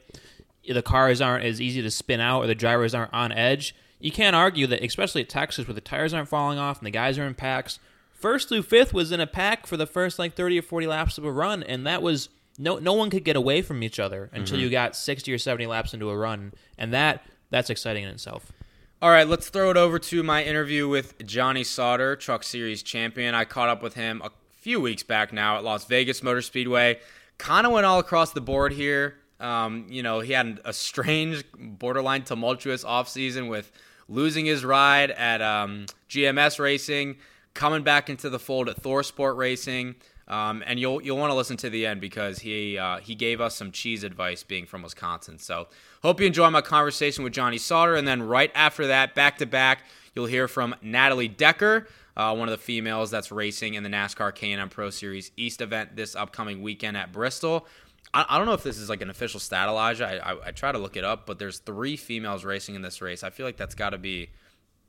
the 0.69 0.83
cars 0.83 1.21
aren't 1.21 1.45
as 1.45 1.61
easy 1.61 1.81
to 1.83 1.91
spin 1.91 2.21
out 2.21 2.43
or 2.43 2.47
the 2.47 2.55
drivers 2.55 2.95
aren't 2.95 3.15
on 3.15 3.31
edge, 3.33 3.75
you 4.01 4.11
can't 4.11 4.35
argue 4.37 4.67
that, 4.67 4.83
especially 4.83 5.23
at 5.23 5.29
Texas 5.29 5.67
where 5.67 5.75
the 5.75 5.81
tires 5.81 6.13
aren't 6.13 6.29
falling 6.29 6.59
off 6.59 6.79
and 6.79 6.87
the 6.87 6.91
guys 6.91 7.19
are 7.19 7.27
in 7.27 7.35
packs. 7.35 7.79
First 8.13 8.49
through 8.49 8.63
fifth 8.63 8.93
was 8.93 9.13
in 9.13 9.21
a 9.21 9.27
pack 9.29 9.67
for 9.67 9.77
the 9.77 9.87
first 9.87 10.19
like 10.19 10.35
30 10.35 10.59
or 10.59 10.63
40 10.63 10.87
laps 10.89 11.19
of 11.19 11.25
a 11.25 11.31
run, 11.33 11.63
and 11.63 11.87
that 11.87 12.03
was 12.03 12.29
no 12.59 12.79
no 12.79 12.93
one 12.93 13.11
could 13.11 13.23
get 13.25 13.37
away 13.37 13.63
from 13.63 13.81
each 13.85 14.01
other 14.01 14.29
until 14.33 14.59
Mhm. 14.59 14.63
you 14.63 14.71
got 14.71 14.97
60 14.97 15.33
or 15.33 15.39
70 15.39 15.67
laps 15.67 15.95
into 15.95 16.11
a 16.11 16.17
run, 16.17 16.53
and 16.77 16.93
that 16.93 17.25
that's 17.51 17.71
exciting 17.71 18.05
in 18.05 18.11
itself. 18.11 18.53
All 19.01 19.11
right, 19.11 19.29
let's 19.29 19.49
throw 19.49 19.71
it 19.71 19.77
over 19.77 19.99
to 20.01 20.23
my 20.25 20.43
interview 20.43 20.89
with 20.89 21.25
Johnny 21.25 21.63
Sauter, 21.63 22.17
Truck 22.17 22.43
Series 22.43 22.83
champion. 22.83 23.35
I 23.35 23.45
caught 23.45 23.69
up 23.69 23.81
with 23.81 23.95
him 23.95 24.21
a 24.25 24.31
few 24.57 24.81
weeks 24.81 25.05
back 25.05 25.33
now 25.33 25.57
at 25.57 25.63
Las 25.63 25.85
Vegas 25.85 26.23
Motor 26.23 26.43
Speedway. 26.43 26.99
Kind 27.39 27.65
of 27.65 27.73
went 27.73 27.87
all 27.87 28.01
across 28.01 28.33
the 28.33 28.41
board 28.41 28.73
here. 28.73 29.15
Um, 29.39 29.87
you 29.89 30.03
know, 30.03 30.19
he 30.19 30.33
had 30.33 30.61
a 30.65 30.73
strange, 30.73 31.45
borderline 31.57 32.25
tumultuous 32.25 32.83
offseason 32.83 33.49
with 33.49 33.71
losing 34.09 34.47
his 34.47 34.65
ride 34.65 35.13
at 35.13 35.41
um, 35.41 35.87
GMS 36.11 36.59
Racing, 36.59 37.19
coming 37.55 37.83
back 37.83 38.11
into 38.11 38.29
the 38.29 38.39
fold 38.39 38.69
at 38.69 38.83
ThorSport 38.83 39.37
Racing. 39.37 39.95
Um, 40.27 40.63
and 40.67 40.79
you'll 40.79 41.01
you'll 41.01 41.17
want 41.17 41.31
to 41.31 41.37
listen 41.37 41.57
to 41.59 41.71
the 41.71 41.87
end 41.87 42.01
because 42.01 42.41
he 42.41 42.77
uh, 42.77 42.99
he 42.99 43.15
gave 43.15 43.41
us 43.41 43.57
some 43.57 43.73
cheese 43.73 44.05
advice 44.05 44.43
being 44.43 44.67
from 44.67 44.83
Wisconsin. 44.83 45.39
So 45.39 45.69
hope 46.03 46.21
you 46.21 46.27
enjoy 46.27 46.51
my 46.51 46.61
conversation 46.61 47.25
with 47.25 47.33
Johnny 47.33 47.59
Sauter, 47.59 47.95
and 47.95 48.07
then 48.07 48.23
right 48.23 48.51
after 48.55 48.87
that, 48.87 49.15
back 49.15 49.39
to 49.39 49.47
back, 49.47 49.83
You'll 50.19 50.27
hear 50.27 50.49
from 50.49 50.75
Natalie 50.83 51.29
Decker, 51.29 51.87
uh, 52.17 52.35
one 52.35 52.49
of 52.49 52.51
the 52.51 52.61
females 52.61 53.09
that's 53.09 53.31
racing 53.31 53.75
in 53.75 53.85
the 53.85 53.89
NASCAR 53.89 54.35
K&N 54.35 54.69
Pro 54.69 54.91
Series 54.91 55.31
East 55.37 55.61
event 55.61 55.95
this 55.95 56.17
upcoming 56.17 56.61
weekend 56.61 56.97
at 56.97 57.13
Bristol. 57.13 57.69
I, 58.13 58.27
I 58.29 58.37
don't 58.37 58.49
know 58.49 58.53
if 58.53 58.65
this 58.65 58.79
is 58.79 58.89
like 58.89 59.01
an 59.01 59.11
official 59.11 59.39
stat, 59.39 59.69
Elijah. 59.69 60.09
I, 60.09 60.33
I, 60.33 60.47
I 60.47 60.51
try 60.51 60.73
to 60.73 60.79
look 60.79 60.97
it 60.97 61.05
up, 61.05 61.25
but 61.25 61.39
there's 61.39 61.59
three 61.59 61.97
females 61.97 62.45
racing 62.45 62.75
in 62.75 62.83
this 62.83 63.01
race. 63.01 63.23
I 63.23 63.31
feel 63.31 63.47
like 63.47 63.57
that's 63.57 63.77
got 63.77 63.91
to 63.91 63.99
be 63.99 64.31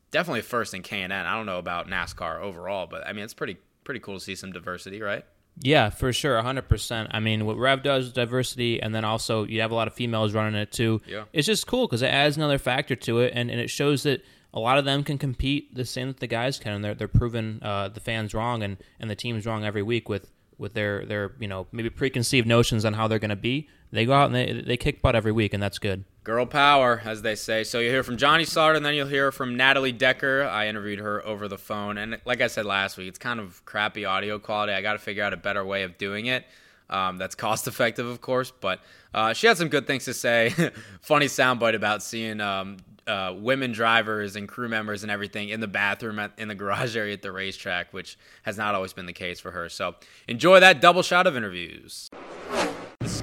definitely 0.10 0.42
first 0.42 0.74
in 0.74 0.82
K&N. 0.82 1.12
I 1.12 1.36
don't 1.36 1.46
know 1.46 1.60
about 1.60 1.88
NASCAR 1.88 2.42
overall, 2.42 2.88
but 2.88 3.06
I 3.06 3.14
mean 3.14 3.24
it's 3.24 3.36
pretty 3.36 3.58
pretty 3.84 4.00
cool 4.00 4.16
to 4.16 4.20
see 4.20 4.34
some 4.34 4.52
diversity, 4.52 5.00
right? 5.00 5.26
Yeah, 5.62 5.90
for 5.90 6.14
sure, 6.14 6.42
hundred 6.42 6.70
percent. 6.70 7.10
I 7.12 7.20
mean, 7.20 7.46
what 7.46 7.58
Rev 7.58 7.84
does 7.84 8.08
is 8.08 8.14
diversity, 8.14 8.82
and 8.82 8.96
then 8.96 9.04
also 9.04 9.44
you 9.44 9.62
have 9.62 9.72
a 9.72 9.76
lot 9.76 9.88
of 9.88 9.94
females 9.94 10.34
running 10.34 10.60
it 10.60 10.72
too. 10.72 11.02
Yeah. 11.06 11.26
it's 11.34 11.48
just 11.48 11.68
cool 11.68 11.86
because 11.88 12.02
it 12.02 12.08
adds 12.08 12.38
another 12.38 12.58
factor 12.58 12.96
to 12.96 13.20
it, 13.20 13.34
and, 13.36 13.52
and 13.52 13.60
it 13.60 13.70
shows 13.70 14.04
that 14.04 14.24
a 14.54 14.60
lot 14.60 14.78
of 14.78 14.86
them 14.86 15.04
can 15.04 15.18
compete 15.18 15.76
the 15.76 15.86
same 15.86 16.08
that 16.08 16.20
the 16.20 16.28
guys 16.28 16.60
can, 16.60 16.74
and 16.74 16.84
they're 16.84 16.96
they're 16.96 17.08
proving 17.08 17.60
uh, 17.62 17.90
the 17.90 18.00
fans 18.00 18.34
wrong 18.34 18.64
and, 18.64 18.78
and 19.00 19.10
the 19.10 19.16
teams 19.16 19.46
wrong 19.46 19.66
every 19.66 19.84
week 19.84 20.08
with 20.08 20.32
with 20.58 20.74
their 20.74 21.06
their 21.06 21.34
you 21.40 21.48
know 21.48 21.68
maybe 21.72 21.90
preconceived 21.90 22.48
notions 22.48 22.86
on 22.86 22.94
how 22.94 23.08
they're 23.08 23.20
going 23.20 23.30
to 23.30 23.36
be. 23.36 23.68
They 23.92 24.06
go 24.06 24.14
out 24.14 24.28
and 24.28 24.36
they 24.36 24.62
they 24.66 24.78
kick 24.78 25.02
butt 25.02 25.16
every 25.16 25.32
week, 25.32 25.54
and 25.54 25.62
that's 25.62 25.80
good. 25.80 26.06
Girl 26.30 26.46
power, 26.46 27.02
as 27.06 27.24
they 27.24 27.34
say. 27.34 27.64
So 27.64 27.80
you'll 27.80 27.92
hear 27.92 28.04
from 28.04 28.16
Johnny 28.16 28.46
Sauter, 28.46 28.76
and 28.76 28.86
then 28.86 28.94
you'll 28.94 29.08
hear 29.08 29.32
from 29.32 29.58
Natalie 29.58 29.92
Decker. 29.92 30.44
I 30.44 30.68
interviewed 30.68 31.00
her 31.00 31.26
over 31.26 31.48
the 31.48 31.58
phone, 31.58 31.98
and 31.98 32.22
like 32.24 32.40
I 32.40 32.46
said 32.46 32.68
last 32.68 32.98
week, 33.00 33.08
it's 33.08 33.18
kind 33.18 33.40
of 33.40 33.66
crappy 33.66 34.06
audio 34.06 34.38
quality. 34.38 34.74
I 34.74 34.84
got 34.84 34.94
to 34.94 35.00
figure 35.00 35.24
out 35.24 35.34
a 35.34 35.38
better 35.38 35.66
way 35.66 35.82
of 35.82 35.98
doing 35.98 36.28
it. 36.28 36.46
Um, 36.88 37.18
that's 37.18 37.34
cost 37.34 37.68
effective, 37.68 38.06
of 38.06 38.22
course, 38.22 38.52
but 38.52 38.80
uh, 39.12 39.34
she 39.34 39.48
had 39.48 39.58
some 39.58 39.70
good 39.70 39.88
things 39.88 40.06
to 40.06 40.14
say. 40.14 40.54
Funny 41.02 41.26
soundbite 41.26 41.74
about 41.74 42.04
seeing 42.04 42.42
um, 42.42 42.78
uh, 43.08 43.34
women 43.36 43.72
drivers 43.72 44.36
and 44.36 44.48
crew 44.48 44.70
members 44.70 45.02
and 45.02 45.12
everything 45.12 45.50
in 45.50 45.62
the 45.62 45.68
bathroom 45.68 46.20
at, 46.20 46.34
in 46.38 46.48
the 46.48 46.54
garage 46.54 46.96
area 46.96 47.14
at 47.14 47.24
the 47.24 47.32
racetrack, 47.32 47.92
which 47.92 48.20
has 48.44 48.56
not 48.56 48.76
always 48.76 48.94
been 48.94 49.08
the 49.08 49.14
case 49.14 49.40
for 49.40 49.50
her. 49.50 49.68
So 49.68 49.96
enjoy 50.28 50.60
that 50.60 50.80
double 50.80 51.02
shot 51.02 51.26
of 51.26 51.36
interviews. 51.36 52.08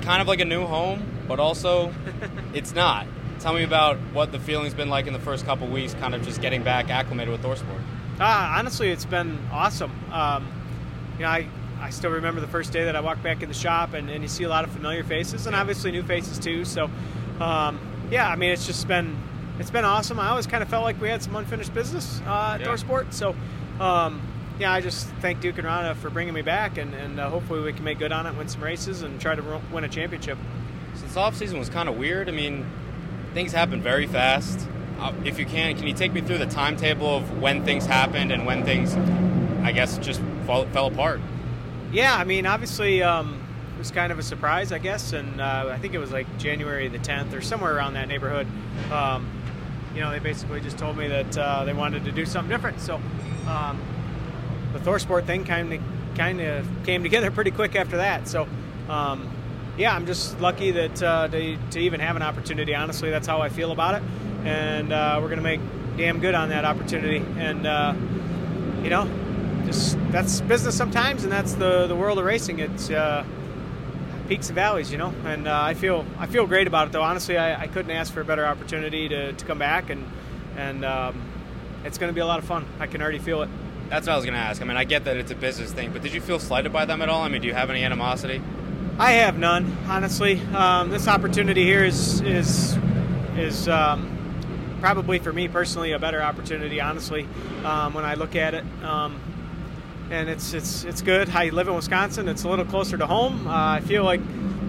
Kind 0.07 0.23
of 0.23 0.29
like 0.29 0.41
a 0.41 0.45
new 0.45 0.65
home, 0.65 1.05
but 1.27 1.41
also 1.41 1.93
it's 2.55 2.73
not. 2.75 3.07
Tell 3.41 3.53
me 3.53 3.65
about 3.65 3.97
what 4.13 4.31
the 4.31 4.39
feeling's 4.39 4.73
been 4.73 4.89
like 4.89 5.07
in 5.09 5.13
the 5.13 5.19
first 5.19 5.45
couple 5.45 5.67
weeks, 5.67 5.95
kind 5.95 6.15
of 6.15 6.23
just 6.25 6.41
getting 6.41 6.63
back 6.63 6.91
acclimated 6.91 7.33
with 7.33 7.43
ThorSport. 7.43 7.81
Uh, 8.21 8.55
honestly, 8.57 8.89
it's 8.91 9.05
been 9.05 9.37
awesome. 9.53 9.91
Um, 10.13 10.47
you 11.17 11.23
know, 11.25 11.29
I, 11.29 11.49
I 11.81 11.91
still 11.91 12.13
remember 12.13 12.41
the 12.41 12.47
first 12.47 12.73
day 12.73 12.85
that 12.85 12.95
I 12.95 13.01
walked 13.01 13.23
back 13.25 13.43
in 13.43 13.49
the 13.49 13.55
shop, 13.55 13.95
and, 13.95 14.09
and 14.09 14.23
you 14.23 14.29
see 14.29 14.45
a 14.45 14.49
lot 14.49 14.65
of 14.65 14.71
familiar 14.71 15.03
faces, 15.03 15.47
and 15.49 15.57
obviously 15.57 15.91
new 15.91 16.05
faces 16.05 16.39
too. 16.39 16.65
So, 16.65 16.89
um, 17.41 17.79
yeah, 18.11 18.29
I 18.29 18.37
mean, 18.37 18.53
it's 18.53 18.65
just 18.67 18.87
been 18.89 19.17
it's 19.59 19.71
been 19.73 19.85
awesome. 19.85 20.21
I 20.21 20.29
always 20.29 20.47
kind 20.47 20.63
of 20.63 20.69
felt 20.69 20.85
like 20.85 21.01
we 21.01 21.09
had 21.09 21.21
some 21.23 21.35
unfinished 21.35 21.75
business 21.75 22.21
uh, 22.27 22.53
at 22.55 22.61
Yeah. 22.61 22.69
ThorSport. 22.69 23.13
So, 23.13 23.35
um, 23.81 24.23
yeah, 24.59 24.73
I 24.73 24.81
just 24.81 25.07
thank 25.21 25.41
Duke 25.41 25.59
and 25.59 25.67
Rhonda 25.67 25.95
for 25.97 26.09
bringing 26.09 26.33
me 26.33 26.43
back, 26.43 26.79
and, 26.79 26.95
and 26.95 27.21
uh, 27.21 27.29
hopefully 27.29 27.61
we 27.61 27.73
can 27.73 27.85
make 27.85 27.99
good 27.99 28.13
on 28.13 28.27
it, 28.27 28.35
win 28.37 28.49
some 28.49 28.63
races, 28.63 29.03
and 29.03 29.21
try 29.21 29.35
to 29.35 29.61
win 29.71 29.85
a 29.85 29.89
championship. 29.89 30.39
Since 30.95 31.17
off 31.17 31.37
season 31.37 31.59
was 31.59 31.69
kind 31.69 31.89
of 31.89 31.99
weird, 31.99 32.29
I 32.29 32.33
mean, 32.33 32.65
things 33.35 33.53
happen 33.53 33.83
very 33.83 34.07
fast. 34.07 34.67
Uh, 34.99 35.13
if 35.25 35.39
you 35.39 35.45
can, 35.45 35.77
can 35.77 35.87
you 35.87 35.93
take 35.93 36.13
me 36.15 36.23
through 36.23 36.39
the 36.39 36.47
timetable 36.47 37.19
of 37.19 37.39
when 37.39 37.65
things 37.65 37.85
happened 37.85 38.33
and 38.33 38.47
when 38.47 38.65
things, 38.65 38.95
I 39.63 39.73
guess, 39.73 39.99
just 39.99 40.23
fall, 40.47 40.65
fell 40.69 40.87
apart? 40.87 41.21
Yeah, 41.93 42.17
I 42.17 42.25
mean, 42.25 42.47
obviously, 42.47 43.03
um, 43.03 43.39
it 43.75 43.79
was 43.79 43.91
kind 43.91 44.11
of 44.11 44.19
a 44.19 44.23
surprise, 44.23 44.73
I 44.73 44.79
guess, 44.79 45.13
and 45.13 45.39
uh, 45.39 45.69
I 45.71 45.79
think 45.79 45.93
it 45.93 45.99
was 45.99 46.13
like 46.13 46.27
January 46.39 46.89
the 46.89 46.99
10th 46.99 47.35
or 47.35 47.43
somewhere 47.43 47.77
around 47.77 47.93
that 47.93 48.09
neighborhood. 48.09 48.47
Um, 48.91 49.29
you 49.95 50.01
know, 50.01 50.11
they 50.11 50.19
basically 50.19 50.63
just 50.63 50.79
told 50.79 50.97
me 50.97 51.09
that 51.09 51.37
uh, 51.37 51.65
they 51.65 51.75
wanted 51.75 52.07
to 52.07 52.13
do 52.13 52.25
something 52.25 52.51
different. 52.51 52.81
So 52.81 53.01
um, 53.47 53.79
the 54.73 54.79
ThorSport 54.79 55.27
thing 55.27 55.45
kind 55.45 55.73
of 55.73 55.81
kind 56.17 56.41
of 56.41 56.67
came 56.85 57.03
together 57.03 57.31
pretty 57.31 57.51
quick 57.51 57.77
after 57.77 57.99
that. 57.99 58.27
So 58.29 58.49
um, 58.89 59.31
yeah, 59.77 59.95
I'm 59.95 60.07
just 60.07 60.41
lucky 60.41 60.71
that 60.71 61.03
uh, 61.03 61.29
to, 61.29 61.57
to 61.73 61.79
even 61.81 62.01
have 62.01 62.17
an 62.17 62.23
opportunity. 62.23 62.75
Honestly, 62.75 63.11
that's 63.11 63.27
how 63.27 63.41
I 63.41 63.49
feel 63.49 63.73
about 63.73 63.97
it, 63.97 64.03
and 64.45 64.93
uh, 64.93 65.19
we're 65.21 65.29
gonna 65.29 65.43
make 65.43 65.61
damn 65.97 66.21
good 66.21 66.35
on 66.35 66.49
that 66.51 66.65
opportunity. 66.65 67.25
And 67.39 67.67
uh, 67.67 67.95
you 68.83 68.91
know, 68.91 69.09
just 69.67 69.99
that's 70.11 70.41
business 70.43 70.77
sometimes, 70.77 71.25
and 71.25 71.33
that's 71.33 71.55
the 71.55 71.87
the 71.87 71.97
world 71.97 72.19
of 72.19 72.25
racing. 72.25 72.61
It's 72.61 72.91
uh, 72.91 73.25
peaks 74.29 74.49
and 74.49 74.55
valleys, 74.55 74.91
you 74.91 74.99
know. 74.99 75.13
And 75.25 75.49
uh, 75.49 75.61
I 75.61 75.75
feel 75.75 76.05
I 76.19 76.27
feel 76.27 76.47
great 76.47 76.67
about 76.67 76.89
it, 76.89 76.93
though. 76.93 77.03
Honestly, 77.03 77.37
I, 77.37 77.63
I 77.63 77.67
couldn't 77.67 77.91
ask 77.91 78.13
for 78.13 78.21
a 78.21 78.25
better 78.25 78.47
opportunity 78.47 79.09
to, 79.09 79.33
to 79.33 79.45
come 79.45 79.59
back, 79.59 79.91
and 79.91 80.05
and 80.57 80.85
um, 80.85 81.21
it's 81.85 81.99
going 81.99 82.11
to 82.11 82.15
be 82.15 82.21
a 82.21 82.27
lot 82.27 82.39
of 82.39 82.45
fun. 82.45 82.65
I 82.81 82.87
can 82.87 83.03
already 83.03 83.19
feel 83.19 83.43
it. 83.43 83.51
That's 83.89 84.07
what 84.07 84.15
I 84.15 84.17
was 84.17 84.25
going 84.25 84.35
to 84.35 84.41
ask. 84.41 84.61
I 84.61 84.65
mean, 84.65 84.77
I 84.77 84.85
get 84.85 85.05
that 85.05 85.17
it's 85.17 85.31
a 85.31 85.37
business 85.37 85.73
thing, 85.73 85.93
but 85.93 86.03
did 86.03 86.13
you 86.13 86.21
feel 86.21 86.39
slighted 86.39 86.73
by 86.73 86.85
them 86.87 87.03
at 87.03 87.09
all? 87.09 87.23
I 87.23 87.29
mean, 87.29 87.41
do 87.41 87.49
you 87.49 87.55
have 87.55 87.71
any 87.71 87.85
animosity? 87.85 88.43
I 88.99 89.13
have 89.13 89.39
none, 89.39 89.77
honestly. 89.89 90.41
Um, 90.55 90.91
this 90.91 91.07
opportunity 91.07 91.65
here 91.65 91.85
is 91.85 92.21
is 92.23 92.77
is 93.37 93.69
um, 93.69 94.79
probably 94.81 95.19
for 95.19 95.33
me 95.33 95.49
personally 95.49 95.93
a 95.93 95.99
better 95.99 96.23
opportunity, 96.23 96.81
honestly, 96.81 97.29
um, 97.65 97.95
when 97.95 98.05
I 98.05 98.15
look 98.15 98.35
at 98.35 98.55
it. 98.55 98.65
Um, 98.83 99.21
and 100.11 100.29
it's 100.29 100.53
it's 100.55 100.85
it's 100.85 101.03
good. 101.03 101.29
I 101.31 101.51
live 101.51 101.69
in 101.69 101.75
Wisconsin. 101.75 102.29
It's 102.29 102.45
a 102.45 102.49
little 102.49 102.65
closer 102.65 102.97
to 102.97 103.07
home. 103.07 103.47
Uh, 103.47 103.75
I 103.75 103.81
feel 103.81 104.03
like 104.03 104.21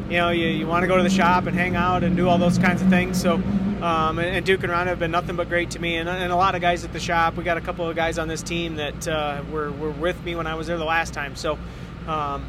you 0.10 0.18
know 0.18 0.30
you, 0.30 0.48
you 0.48 0.68
want 0.68 0.84
to 0.84 0.88
go 0.88 0.98
to 0.98 1.04
the 1.04 1.10
shop 1.10 1.48
and 1.48 1.56
hang 1.56 1.76
out 1.76 2.04
and 2.04 2.16
do 2.16 2.28
all 2.28 2.38
those 2.38 2.58
kinds 2.58 2.82
of 2.82 2.90
things. 2.90 3.20
So. 3.20 3.42
Um, 3.82 4.18
and, 4.18 4.38
and 4.38 4.46
Duke 4.46 4.64
and 4.64 4.72
Ron 4.72 4.88
have 4.88 5.00
been 5.00 5.12
nothing 5.12 5.36
but 5.36 5.50
great 5.50 5.72
to 5.72 5.80
me, 5.80 5.98
and, 5.98 6.10
and 6.10 6.32
a 6.32 6.36
lot 6.36 6.56
of 6.56 6.62
guys 6.62 6.84
at 6.84 6.94
the 6.94 7.00
shop. 7.00 7.36
We 7.36 7.44
got 7.44 7.58
a 7.58 7.62
couple 7.62 7.88
of 7.88 7.96
guys 7.96 8.18
on 8.18 8.28
this 8.28 8.42
team 8.42 8.78
that 8.78 9.08
uh, 9.08 9.44
were, 9.52 9.72
were 9.72 9.92
with 9.92 10.24
me 10.24 10.36
when 10.36 10.48
I 10.48 10.56
was 10.56 10.68
there 10.68 10.78
the 10.78 10.86
last 10.86 11.14
time. 11.14 11.36
So, 11.36 11.54
um, 12.08 12.46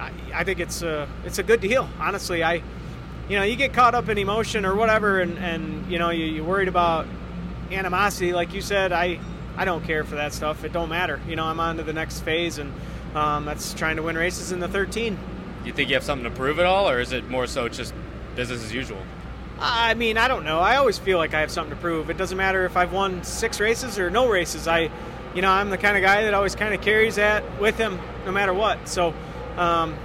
I, 0.00 0.12
I 0.34 0.44
think 0.44 0.60
it's 0.60 0.82
a 0.82 1.08
it's 1.24 1.38
a 1.38 1.42
good 1.42 1.60
deal. 1.60 1.88
Honestly, 1.98 2.42
I 2.42 2.62
you 3.28 3.36
know 3.38 3.42
you 3.42 3.56
get 3.56 3.74
caught 3.74 3.94
up 3.94 4.08
in 4.08 4.16
emotion 4.16 4.64
or 4.64 4.74
whatever, 4.74 5.20
and, 5.20 5.38
and 5.38 5.90
you 5.90 5.98
know 5.98 6.10
you, 6.10 6.24
you're 6.24 6.44
worried 6.44 6.68
about 6.68 7.06
animosity, 7.70 8.32
like 8.32 8.54
you 8.54 8.62
said. 8.62 8.92
I 8.92 9.20
I 9.56 9.66
don't 9.66 9.84
care 9.84 10.04
for 10.04 10.16
that 10.16 10.32
stuff. 10.32 10.64
It 10.64 10.72
don't 10.72 10.88
matter. 10.88 11.20
You 11.28 11.36
know 11.36 11.44
I'm 11.44 11.60
on 11.60 11.76
to 11.76 11.82
the 11.82 11.92
next 11.92 12.20
phase, 12.20 12.58
and 12.58 12.72
um, 13.14 13.44
that's 13.44 13.74
trying 13.74 13.96
to 13.96 14.02
win 14.02 14.16
races 14.16 14.52
in 14.52 14.60
the 14.60 14.68
13. 14.68 15.14
Do 15.16 15.66
you 15.68 15.72
think 15.72 15.90
you 15.90 15.94
have 15.94 16.04
something 16.04 16.24
to 16.24 16.34
prove 16.34 16.58
at 16.58 16.66
all, 16.66 16.88
or 16.88 17.00
is 17.00 17.12
it 17.12 17.28
more 17.28 17.46
so 17.46 17.68
just 17.68 17.94
business 18.34 18.64
as 18.64 18.72
usual? 18.72 18.98
I 19.64 19.94
mean, 19.94 20.18
I 20.18 20.26
don't 20.26 20.44
know. 20.44 20.58
I 20.58 20.76
always 20.76 20.98
feel 20.98 21.18
like 21.18 21.34
I 21.34 21.40
have 21.40 21.50
something 21.50 21.74
to 21.74 21.80
prove. 21.80 22.10
It 22.10 22.16
doesn't 22.16 22.36
matter 22.36 22.64
if 22.64 22.76
I've 22.76 22.92
won 22.92 23.22
six 23.22 23.60
races 23.60 23.96
or 23.96 24.10
no 24.10 24.28
races. 24.28 24.66
I, 24.66 24.90
you 25.34 25.42
know, 25.42 25.50
I'm 25.50 25.70
the 25.70 25.78
kind 25.78 25.96
of 25.96 26.02
guy 26.02 26.24
that 26.24 26.34
always 26.34 26.56
kind 26.56 26.74
of 26.74 26.80
carries 26.80 27.14
that 27.14 27.60
with 27.60 27.78
him 27.78 28.00
no 28.26 28.32
matter 28.32 28.52
what. 28.52 28.88
So, 28.88 29.14
um, 29.56 29.96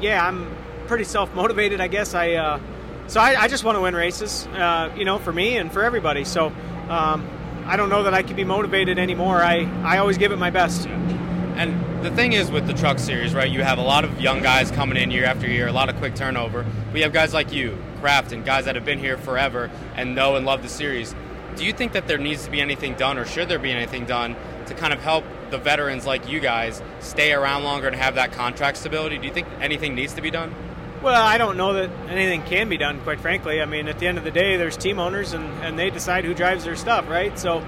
yeah, 0.00 0.26
I'm 0.26 0.56
pretty 0.86 1.04
self 1.04 1.34
motivated, 1.34 1.82
I 1.82 1.88
guess. 1.88 2.14
I, 2.14 2.32
uh, 2.32 2.60
so 3.08 3.20
I, 3.20 3.42
I 3.42 3.48
just 3.48 3.62
want 3.62 3.76
to 3.76 3.82
win 3.82 3.94
races, 3.94 4.46
uh, 4.54 4.90
you 4.96 5.04
know, 5.04 5.18
for 5.18 5.34
me 5.34 5.58
and 5.58 5.70
for 5.70 5.82
everybody. 5.84 6.24
So, 6.24 6.46
um, 6.88 7.28
I 7.66 7.76
don't 7.76 7.90
know 7.90 8.04
that 8.04 8.14
I 8.14 8.22
can 8.22 8.36
be 8.36 8.44
motivated 8.44 8.98
anymore. 8.98 9.42
I, 9.42 9.70
I 9.84 9.98
always 9.98 10.16
give 10.16 10.32
it 10.32 10.38
my 10.38 10.50
best. 10.50 10.86
And 10.86 12.04
the 12.04 12.10
thing 12.10 12.32
is 12.32 12.50
with 12.50 12.66
the 12.66 12.72
truck 12.72 12.98
series, 12.98 13.34
right? 13.34 13.50
You 13.50 13.62
have 13.62 13.78
a 13.78 13.82
lot 13.82 14.04
of 14.04 14.20
young 14.20 14.42
guys 14.42 14.70
coming 14.70 14.96
in 14.96 15.10
year 15.10 15.26
after 15.26 15.46
year, 15.46 15.68
a 15.68 15.72
lot 15.72 15.90
of 15.90 15.96
quick 15.96 16.14
turnover. 16.14 16.64
We 16.92 17.02
have 17.02 17.12
guys 17.12 17.34
like 17.34 17.52
you, 17.52 17.76
Kraft, 18.02 18.32
and 18.32 18.44
guys 18.44 18.64
that 18.64 18.74
have 18.74 18.84
been 18.84 18.98
here 18.98 19.16
forever 19.16 19.70
and 19.94 20.16
know 20.16 20.34
and 20.34 20.44
love 20.44 20.60
the 20.62 20.68
series. 20.68 21.14
Do 21.54 21.64
you 21.64 21.72
think 21.72 21.92
that 21.92 22.08
there 22.08 22.18
needs 22.18 22.44
to 22.44 22.50
be 22.50 22.60
anything 22.60 22.94
done, 22.94 23.16
or 23.16 23.24
should 23.24 23.48
there 23.48 23.60
be 23.60 23.70
anything 23.70 24.06
done 24.06 24.34
to 24.66 24.74
kind 24.74 24.92
of 24.92 25.00
help 25.00 25.24
the 25.50 25.58
veterans 25.58 26.04
like 26.04 26.28
you 26.28 26.40
guys 26.40 26.82
stay 26.98 27.32
around 27.32 27.62
longer 27.62 27.86
and 27.86 27.94
have 27.94 28.16
that 28.16 28.32
contract 28.32 28.78
stability? 28.78 29.18
Do 29.18 29.26
you 29.28 29.32
think 29.32 29.46
anything 29.60 29.94
needs 29.94 30.14
to 30.14 30.20
be 30.20 30.32
done? 30.32 30.52
Well, 31.00 31.22
I 31.22 31.38
don't 31.38 31.56
know 31.56 31.74
that 31.74 31.90
anything 32.08 32.42
can 32.42 32.68
be 32.68 32.76
done, 32.76 33.00
quite 33.02 33.20
frankly. 33.20 33.62
I 33.62 33.66
mean, 33.66 33.86
at 33.86 34.00
the 34.00 34.08
end 34.08 34.18
of 34.18 34.24
the 34.24 34.30
day, 34.32 34.56
there's 34.56 34.76
team 34.76 34.98
owners 34.98 35.32
and, 35.32 35.44
and 35.62 35.78
they 35.78 35.90
decide 35.90 36.24
who 36.24 36.34
drives 36.34 36.64
their 36.64 36.76
stuff, 36.76 37.08
right? 37.08 37.38
So, 37.38 37.58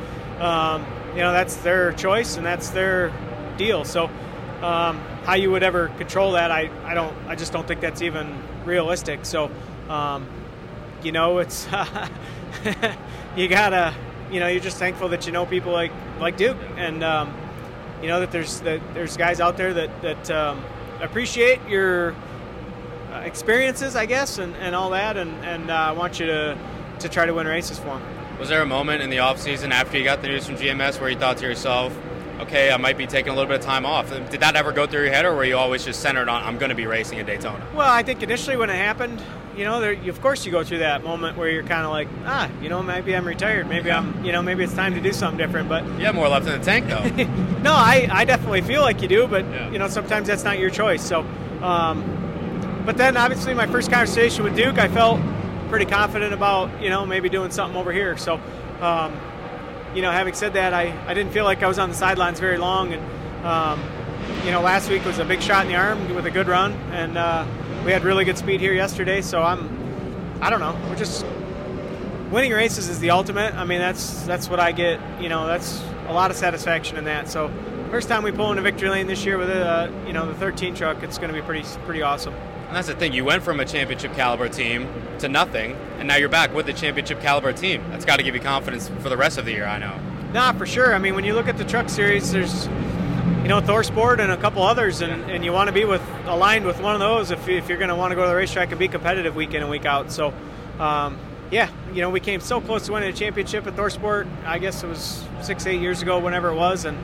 um, 0.40 0.85
you 1.11 1.20
know, 1.20 1.33
that's 1.33 1.55
their 1.57 1.92
choice 1.92 2.37
and 2.37 2.44
that's 2.44 2.70
their 2.70 3.12
deal. 3.57 3.85
So, 3.85 4.05
um, 4.62 4.99
how 5.25 5.35
you 5.35 5.51
would 5.51 5.62
ever 5.62 5.88
control 5.99 6.33
that, 6.33 6.51
I, 6.51 6.70
I 6.85 6.94
don't, 6.94 7.14
I 7.29 7.37
just 7.37 7.53
don't 7.53 7.68
think 7.68 7.81
that's 7.81 8.03
even 8.03 8.37
realistic. 8.64 9.25
So, 9.25 9.51
um, 9.88 10.27
you 11.03 11.12
know, 11.12 11.38
it's, 11.38 11.66
you 13.37 13.49
gotta, 13.49 13.94
you 14.31 14.40
know, 14.40 14.49
you're 14.49 14.61
just 14.61 14.79
thankful 14.79 15.09
that 15.11 15.27
you 15.27 15.33
know 15.33 15.47
people 15.47 15.73
like, 15.73 15.92
like 16.18 16.37
Duke 16.37 16.57
and, 16.77 17.03
um, 17.05 17.35
you 18.01 18.09
know, 18.09 18.20
that 18.20 18.33
there's, 18.33 18.61
that 18.61 18.81
there's 18.94 19.16
guys 19.16 19.40
out 19.40 19.57
there 19.57 19.75
that, 19.75 20.03
that, 20.03 20.31
um, 20.31 20.64
appreciate 21.01 21.61
your, 21.68 22.14
uh, 23.14 23.18
experiences, 23.18 23.94
I 23.94 24.07
guess, 24.07 24.38
and, 24.38 24.57
and 24.57 24.75
all 24.75 24.90
that, 24.90 25.16
and 25.16 25.33
and 25.44 25.71
uh, 25.71 25.75
I 25.75 25.92
want 25.92 26.19
you 26.19 26.27
to 26.27 26.59
to 26.98 27.09
try 27.09 27.27
to 27.27 27.33
win 27.33 27.46
races 27.46 27.79
for 27.79 27.98
them. 27.98 28.02
Was 28.40 28.48
there 28.48 28.61
a 28.61 28.67
moment 28.67 29.02
in 29.02 29.11
the 29.11 29.19
offseason 29.19 29.71
after 29.71 29.96
you 29.96 30.02
got 30.02 30.21
the 30.21 30.27
news 30.27 30.46
from 30.46 30.56
GMS 30.56 31.00
where 31.00 31.09
you 31.09 31.17
thought 31.17 31.37
to 31.37 31.46
yourself, 31.46 31.96
okay, 32.40 32.73
I 32.73 32.77
might 32.77 32.98
be 32.98 33.06
taking 33.06 33.31
a 33.31 33.35
little 33.37 33.48
bit 33.48 33.61
of 33.61 33.65
time 33.65 33.87
off? 33.87 34.11
Did 34.11 34.40
that 34.40 34.56
ever 34.56 34.73
go 34.73 34.87
through 34.87 35.04
your 35.04 35.13
head, 35.13 35.25
or 35.25 35.35
were 35.37 35.44
you 35.44 35.56
always 35.56 35.85
just 35.85 36.00
centered 36.00 36.29
on, 36.29 36.42
I'm 36.42 36.59
going 36.59 36.71
to 36.71 36.75
be 36.75 36.87
racing 36.87 37.21
at 37.21 37.27
Daytona? 37.27 37.65
Well, 37.73 37.88
I 37.88 38.02
think 38.02 38.25
initially 38.25 38.56
when 38.56 38.71
it 38.71 38.77
happened, 38.77 39.23
you 39.57 39.65
know, 39.65 39.81
there, 39.81 39.92
of 40.09 40.21
course 40.21 40.44
you 40.44 40.52
go 40.52 40.65
through 40.65 40.79
that 40.79 41.05
moment 41.05 41.37
where 41.37 41.48
you're 41.48 41.63
kind 41.63 41.85
of 41.85 41.90
like, 41.90 42.09
ah, 42.25 42.50
you 42.61 42.69
know, 42.69 42.83
maybe 42.83 43.15
I'm 43.15 43.27
retired. 43.27 43.69
Maybe 43.69 43.90
I'm, 43.90 44.25
you 44.25 44.33
know, 44.33 44.42
maybe 44.42 44.65
it's 44.65 44.75
time 44.75 44.94
to 44.94 45.00
do 45.00 45.13
something 45.13 45.38
different. 45.38 45.69
But 45.69 45.85
You 45.85 46.07
have 46.07 46.15
more 46.15 46.29
left 46.29 46.46
in 46.46 46.59
the 46.59 46.65
tank, 46.65 46.88
though. 46.88 47.05
no, 47.63 47.73
I, 47.73 48.09
I 48.11 48.25
definitely 48.25 48.63
feel 48.63 48.83
like 48.83 49.00
you 49.02 49.09
do, 49.09 49.27
but 49.27 49.44
you 49.73 49.79
know, 49.79 49.88
sometimes 49.88 50.27
that's 50.27 50.44
not 50.44 50.59
your 50.59 50.71
choice. 50.71 51.02
So, 51.07 51.21
um, 51.63 52.83
but 52.85 52.96
then 52.96 53.17
obviously 53.17 53.55
my 53.55 53.67
first 53.67 53.90
conversation 53.90 54.44
with 54.44 54.57
Duke, 54.57 54.79
I 54.79 54.88
felt 54.88 55.21
pretty 55.69 55.87
confident 55.87 56.35
about, 56.35 56.83
you 56.83 56.90
know, 56.90 57.07
maybe 57.07 57.29
doing 57.29 57.50
something 57.50 57.79
over 57.79 57.92
here. 57.92 58.17
So, 58.17 58.40
um, 58.81 59.17
you 59.94 60.02
know, 60.02 60.11
having 60.11 60.35
said 60.35 60.55
that, 60.55 60.75
I, 60.75 60.92
I 61.07 61.15
didn't 61.15 61.33
feel 61.33 61.44
like 61.44 61.63
I 61.63 61.69
was 61.69 61.79
on 61.79 61.88
the 61.88 61.94
sidelines 61.94 62.40
very 62.40 62.59
long, 62.59 62.92
and 62.92 63.46
um, 63.46 63.81
you 64.44 64.50
know, 64.50 64.61
last 64.61 64.90
week 64.90 65.05
was 65.05 65.19
a 65.19 65.25
big 65.25 65.40
shot 65.40 65.65
in 65.65 65.73
the 65.73 65.79
arm 65.79 66.15
with 66.15 66.27
a 66.27 66.31
good 66.31 66.48
run, 66.48 66.73
and 66.90 67.17
uh, 67.17 67.46
we 67.85 67.93
had 67.93 68.03
really 68.03 68.25
good 68.25 68.39
speed 68.39 68.61
here 68.61 68.73
yesterday. 68.73 69.21
So 69.21 69.43
I'm, 69.43 69.69
I 70.41 70.51
don't 70.51 70.61
know, 70.61 70.77
we're 70.89 70.97
just 70.97 71.25
winning 72.31 72.53
races 72.53 72.89
is 72.89 72.99
the 72.99 73.11
ultimate. 73.11 73.55
I 73.55 73.65
mean, 73.65 73.79
that's 73.79 74.23
that's 74.25 74.49
what 74.49 74.61
I 74.61 74.73
get. 74.73 75.01
You 75.21 75.29
know, 75.29 75.47
that's 75.47 75.83
a 76.09 76.13
lot 76.13 76.31
of 76.31 76.37
satisfaction 76.37 76.97
in 76.97 77.05
that. 77.05 77.29
So 77.29 77.51
first 77.91 78.09
time 78.09 78.23
we 78.23 78.33
pull 78.33 78.51
into 78.51 78.63
victory 78.63 78.89
lane 78.89 79.07
this 79.07 79.25
year 79.25 79.39
with 79.39 79.51
a 79.51 79.67
uh, 79.67 80.05
you 80.07 80.13
know 80.13 80.27
the 80.27 80.35
13 80.35 80.75
truck, 80.75 81.03
it's 81.03 81.19
going 81.19 81.33
to 81.33 81.39
be 81.39 81.45
pretty 81.45 81.67
pretty 81.85 82.03
awesome. 82.03 82.35
And 82.35 82.75
that's 82.75 82.89
the 82.89 82.95
thing. 82.95 83.13
You 83.13 83.25
went 83.25 83.43
from 83.43 83.61
a 83.61 83.65
championship 83.65 84.15
caliber 84.15 84.49
team 84.49 84.89
to 85.19 85.29
nothing, 85.29 85.77
and 85.99 86.09
now 86.09 86.17
you're 86.17 86.29
back 86.29 86.53
with 86.55 86.67
the 86.67 86.73
championship 86.73 87.21
caliber 87.21 87.53
team. 87.53 87.85
That's 87.91 88.05
got 88.05 88.17
to 88.17 88.23
give 88.23 88.35
you 88.35 88.41
confidence 88.41 88.89
for 89.01 89.11
the 89.11 89.17
rest 89.17 89.39
of 89.39 89.45
the 89.45 89.53
year. 89.53 89.67
I 89.67 89.79
know. 89.79 89.97
Nah, 90.33 90.53
for 90.53 90.67
sure. 90.67 90.95
I 90.95 90.99
mean, 90.99 91.15
when 91.15 91.25
you 91.25 91.35
look 91.35 91.47
at 91.47 91.59
the 91.59 91.65
truck 91.65 91.89
series, 91.89 92.33
there's 92.33 92.67
you 93.45 93.51
know 93.51 93.61
ThorSport 93.61 94.21
and 94.21 94.33
a 94.33 94.38
couple 94.38 94.63
others, 94.63 95.03
and, 95.03 95.31
and 95.31 95.45
you 95.45 95.53
want 95.53 95.69
to 95.69 95.73
be 95.73 95.85
with 95.85 96.01
aligned 96.25 96.65
with 96.65 96.81
one 96.81 96.95
of 96.95 97.01
those 97.01 97.31
if, 97.31 97.47
if 97.47 97.69
you're 97.69 97.77
going 97.77 97.90
to 97.90 97.95
want 97.95 98.11
to 98.11 98.15
go 98.15 98.23
to 98.23 98.29
the 98.29 98.35
racetrack 98.35 98.71
and 98.71 98.79
be 98.79 98.88
competitive 98.88 99.37
week 99.37 99.53
in 99.53 99.61
and 99.61 99.71
week 99.71 99.85
out. 99.85 100.11
So, 100.11 100.33
um, 100.79 101.19
yeah, 101.51 101.69
you 101.92 102.01
know 102.01 102.09
we 102.09 102.21
came 102.21 102.40
so 102.40 102.63
close 102.63 102.87
to 102.87 102.92
winning 102.92 103.11
a 103.11 103.13
championship 103.13 103.67
at 103.67 103.77
ThorSport. 103.77 104.27
I 104.47 104.59
guess 104.59 104.83
it 104.83 104.87
was 104.87 105.23
six, 105.42 105.67
eight 105.67 105.83
years 105.83 106.01
ago, 106.01 106.21
whenever 106.21 106.49
it 106.49 106.55
was, 106.55 106.87
and 106.87 106.97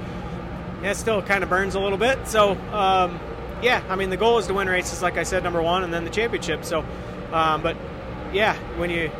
yeah, 0.83 0.93
it 0.93 0.95
still 0.95 1.21
kind 1.21 1.45
of 1.45 1.51
burns 1.51 1.75
a 1.75 1.79
little 1.79 1.99
bit. 1.99 2.27
So, 2.27 2.53
um, 2.73 3.21
yeah, 3.63 3.83
I 3.91 3.97
mean 3.97 4.09
the 4.09 4.17
goal 4.17 4.39
is 4.39 4.47
to 4.47 4.55
win 4.55 4.67
races, 4.67 5.03
like 5.03 5.19
I 5.19 5.25
said, 5.25 5.45
number 5.45 5.61
one, 5.61 5.85
and 5.85 5.93
then 5.93 6.05
the 6.05 6.11
championship. 6.11 6.65
So, 6.65 6.87
um, 7.35 7.61
but 7.61 7.77
yeah, 8.33 8.57
when 8.79 8.89
you 8.89 9.11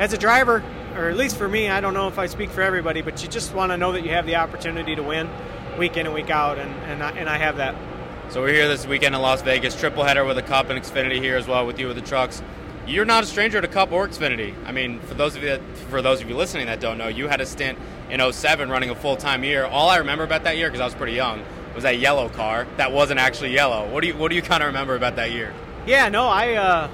as 0.00 0.12
a 0.12 0.18
driver, 0.18 0.64
or 0.96 1.08
at 1.08 1.16
least 1.16 1.36
for 1.36 1.48
me, 1.48 1.68
I 1.68 1.80
don't 1.80 1.94
know 1.94 2.08
if 2.08 2.18
I 2.18 2.26
speak 2.26 2.50
for 2.50 2.62
everybody, 2.62 3.00
but 3.00 3.22
you 3.22 3.28
just 3.28 3.54
want 3.54 3.70
to 3.70 3.76
know 3.76 3.92
that 3.92 4.02
you 4.02 4.10
have 4.10 4.26
the 4.26 4.34
opportunity 4.36 4.96
to 4.96 5.04
win 5.04 5.30
week 5.78 5.96
in 5.96 6.06
and 6.06 6.14
week 6.14 6.30
out, 6.30 6.58
and 6.58 6.70
and 6.84 7.02
I, 7.02 7.10
and 7.12 7.28
I 7.28 7.38
have 7.38 7.56
that. 7.56 7.74
So 8.30 8.40
we're 8.40 8.52
here 8.52 8.68
this 8.68 8.86
weekend 8.86 9.14
in 9.14 9.20
Las 9.20 9.42
Vegas, 9.42 9.78
triple 9.78 10.04
header 10.04 10.24
with 10.24 10.38
a 10.38 10.42
Cup 10.42 10.70
and 10.70 10.80
Xfinity 10.80 11.20
here 11.20 11.36
as 11.36 11.46
well 11.46 11.66
with 11.66 11.78
you 11.78 11.86
with 11.86 11.96
the 11.96 12.02
trucks. 12.02 12.42
You're 12.86 13.04
not 13.04 13.22
a 13.22 13.26
stranger 13.26 13.60
to 13.60 13.68
Cup 13.68 13.92
or 13.92 14.08
Xfinity. 14.08 14.54
I 14.64 14.72
mean, 14.72 15.00
for 15.00 15.14
those 15.14 15.36
of 15.36 15.42
you 15.42 15.50
that, 15.50 15.60
for 15.90 16.02
those 16.02 16.20
of 16.20 16.28
you 16.28 16.36
listening 16.36 16.66
that 16.66 16.80
don't 16.80 16.98
know, 16.98 17.08
you 17.08 17.28
had 17.28 17.40
a 17.40 17.46
stint 17.46 17.78
in 18.10 18.32
07 18.32 18.70
running 18.70 18.90
a 18.90 18.94
full 18.94 19.16
time 19.16 19.44
year. 19.44 19.66
All 19.66 19.88
I 19.88 19.98
remember 19.98 20.24
about 20.24 20.44
that 20.44 20.56
year, 20.56 20.68
because 20.68 20.80
I 20.80 20.84
was 20.84 20.94
pretty 20.94 21.12
young, 21.12 21.42
was 21.74 21.84
that 21.84 21.98
yellow 21.98 22.28
car 22.28 22.66
that 22.76 22.90
wasn't 22.90 23.20
actually 23.20 23.52
yellow. 23.52 23.88
What 23.90 24.00
do 24.00 24.08
you 24.08 24.16
what 24.16 24.30
do 24.30 24.36
you 24.36 24.42
kind 24.42 24.62
of 24.62 24.68
remember 24.68 24.96
about 24.96 25.16
that 25.16 25.30
year? 25.30 25.52
Yeah, 25.86 26.08
no, 26.08 26.26
I. 26.26 26.54
Uh, 26.54 26.90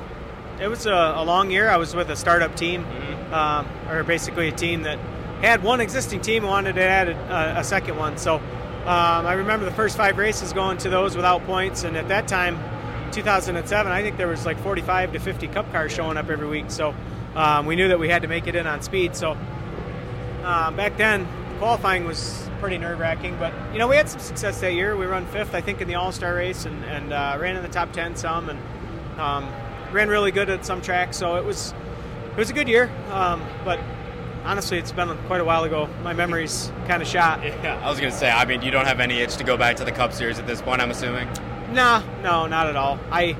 it 0.60 0.66
was 0.66 0.86
a, 0.86 0.92
a 0.92 1.24
long 1.24 1.50
year. 1.50 1.68
I 1.68 1.76
was 1.76 1.94
with 1.94 2.10
a 2.10 2.16
startup 2.16 2.56
team, 2.56 2.84
um, 3.32 3.68
or 3.88 4.02
basically 4.02 4.48
a 4.48 4.52
team 4.52 4.82
that 4.82 4.98
had 5.40 5.62
one 5.62 5.80
existing 5.80 6.20
team 6.20 6.42
and 6.42 6.50
wanted 6.50 6.74
to 6.74 6.82
add 6.82 7.08
a, 7.08 7.60
a 7.60 7.64
second 7.64 7.96
one. 7.96 8.18
So 8.18 8.42
um, 8.88 9.26
I 9.26 9.34
remember 9.34 9.66
the 9.66 9.72
first 9.72 9.98
five 9.98 10.16
races 10.16 10.54
going 10.54 10.78
to 10.78 10.88
those 10.88 11.14
without 11.14 11.44
points, 11.44 11.84
and 11.84 11.94
at 11.94 12.08
that 12.08 12.26
time, 12.26 12.58
2007, 13.12 13.92
I 13.92 14.02
think 14.02 14.16
there 14.16 14.28
was 14.28 14.46
like 14.46 14.58
45 14.60 15.12
to 15.12 15.18
50 15.18 15.46
Cup 15.48 15.70
cars 15.72 15.92
showing 15.92 16.16
up 16.16 16.30
every 16.30 16.48
week. 16.48 16.70
So 16.70 16.94
um, 17.34 17.66
we 17.66 17.76
knew 17.76 17.88
that 17.88 17.98
we 17.98 18.08
had 18.08 18.22
to 18.22 18.28
make 18.28 18.46
it 18.46 18.54
in 18.54 18.66
on 18.66 18.80
speed. 18.80 19.14
So 19.14 19.36
uh, 20.42 20.70
back 20.70 20.96
then, 20.96 21.28
qualifying 21.58 22.06
was 22.06 22.48
pretty 22.60 22.78
nerve 22.78 22.98
wracking, 22.98 23.36
but 23.38 23.52
you 23.74 23.78
know 23.78 23.88
we 23.88 23.96
had 23.96 24.08
some 24.08 24.20
success 24.20 24.58
that 24.62 24.72
year. 24.72 24.96
We 24.96 25.04
run 25.04 25.26
fifth, 25.26 25.54
I 25.54 25.60
think, 25.60 25.82
in 25.82 25.88
the 25.88 25.96
All 25.96 26.10
Star 26.10 26.34
race, 26.34 26.64
and, 26.64 26.82
and 26.86 27.12
uh, 27.12 27.36
ran 27.38 27.56
in 27.56 27.62
the 27.62 27.68
top 27.68 27.92
10 27.92 28.16
some, 28.16 28.48
and 28.48 28.58
um, 29.20 29.52
ran 29.92 30.08
really 30.08 30.30
good 30.30 30.48
at 30.48 30.64
some 30.64 30.80
tracks. 30.80 31.18
So 31.18 31.36
it 31.36 31.44
was 31.44 31.74
it 32.30 32.38
was 32.38 32.48
a 32.48 32.54
good 32.54 32.68
year. 32.68 32.90
Um, 33.10 33.42
but 33.66 33.80
honestly, 34.48 34.78
it's 34.78 34.92
been 34.92 35.14
quite 35.26 35.42
a 35.42 35.44
while 35.44 35.62
ago. 35.64 35.88
My 36.02 36.14
memory's 36.14 36.72
kind 36.86 37.02
of 37.02 37.06
shot. 37.08 37.40
Yeah, 37.58 37.80
I 37.84 37.90
was 37.90 38.00
gonna 38.00 38.12
say. 38.12 38.30
I 38.30 38.44
mean, 38.44 38.62
you 38.62 38.70
don't 38.70 38.86
have 38.86 39.00
any 39.00 39.18
itch 39.18 39.36
to 39.36 39.44
go 39.44 39.56
back 39.56 39.76
to 39.76 39.84
the 39.84 39.92
Cup 39.92 40.12
Series 40.12 40.38
at 40.38 40.46
this 40.46 40.62
point. 40.62 40.80
I'm 40.80 40.90
assuming. 40.90 41.28
Nah, 41.72 42.02
no, 42.22 42.46
not 42.46 42.68
at 42.68 42.76
all. 42.76 42.98
I, 43.10 43.22
you 43.24 43.34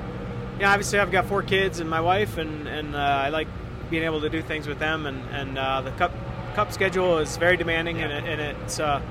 know, 0.59 0.67
obviously 0.67 0.99
I've 0.99 1.11
got 1.11 1.25
four 1.25 1.41
kids 1.41 1.79
and 1.79 1.89
my 1.89 2.01
wife, 2.01 2.37
and 2.37 2.67
and 2.67 2.95
uh, 2.95 2.99
I 2.99 3.29
like 3.29 3.47
being 3.89 4.03
able 4.03 4.21
to 4.21 4.29
do 4.29 4.41
things 4.41 4.67
with 4.67 4.77
them. 4.77 5.05
And 5.05 5.23
and 5.29 5.57
uh, 5.57 5.81
the 5.81 5.91
cup 5.91 6.11
cup 6.53 6.71
schedule 6.71 7.17
is 7.17 7.37
very 7.37 7.57
demanding, 7.57 8.01
and, 8.01 8.11
it, 8.11 8.23
and 8.23 8.41
it's. 8.41 8.79
Uh, 8.79 9.01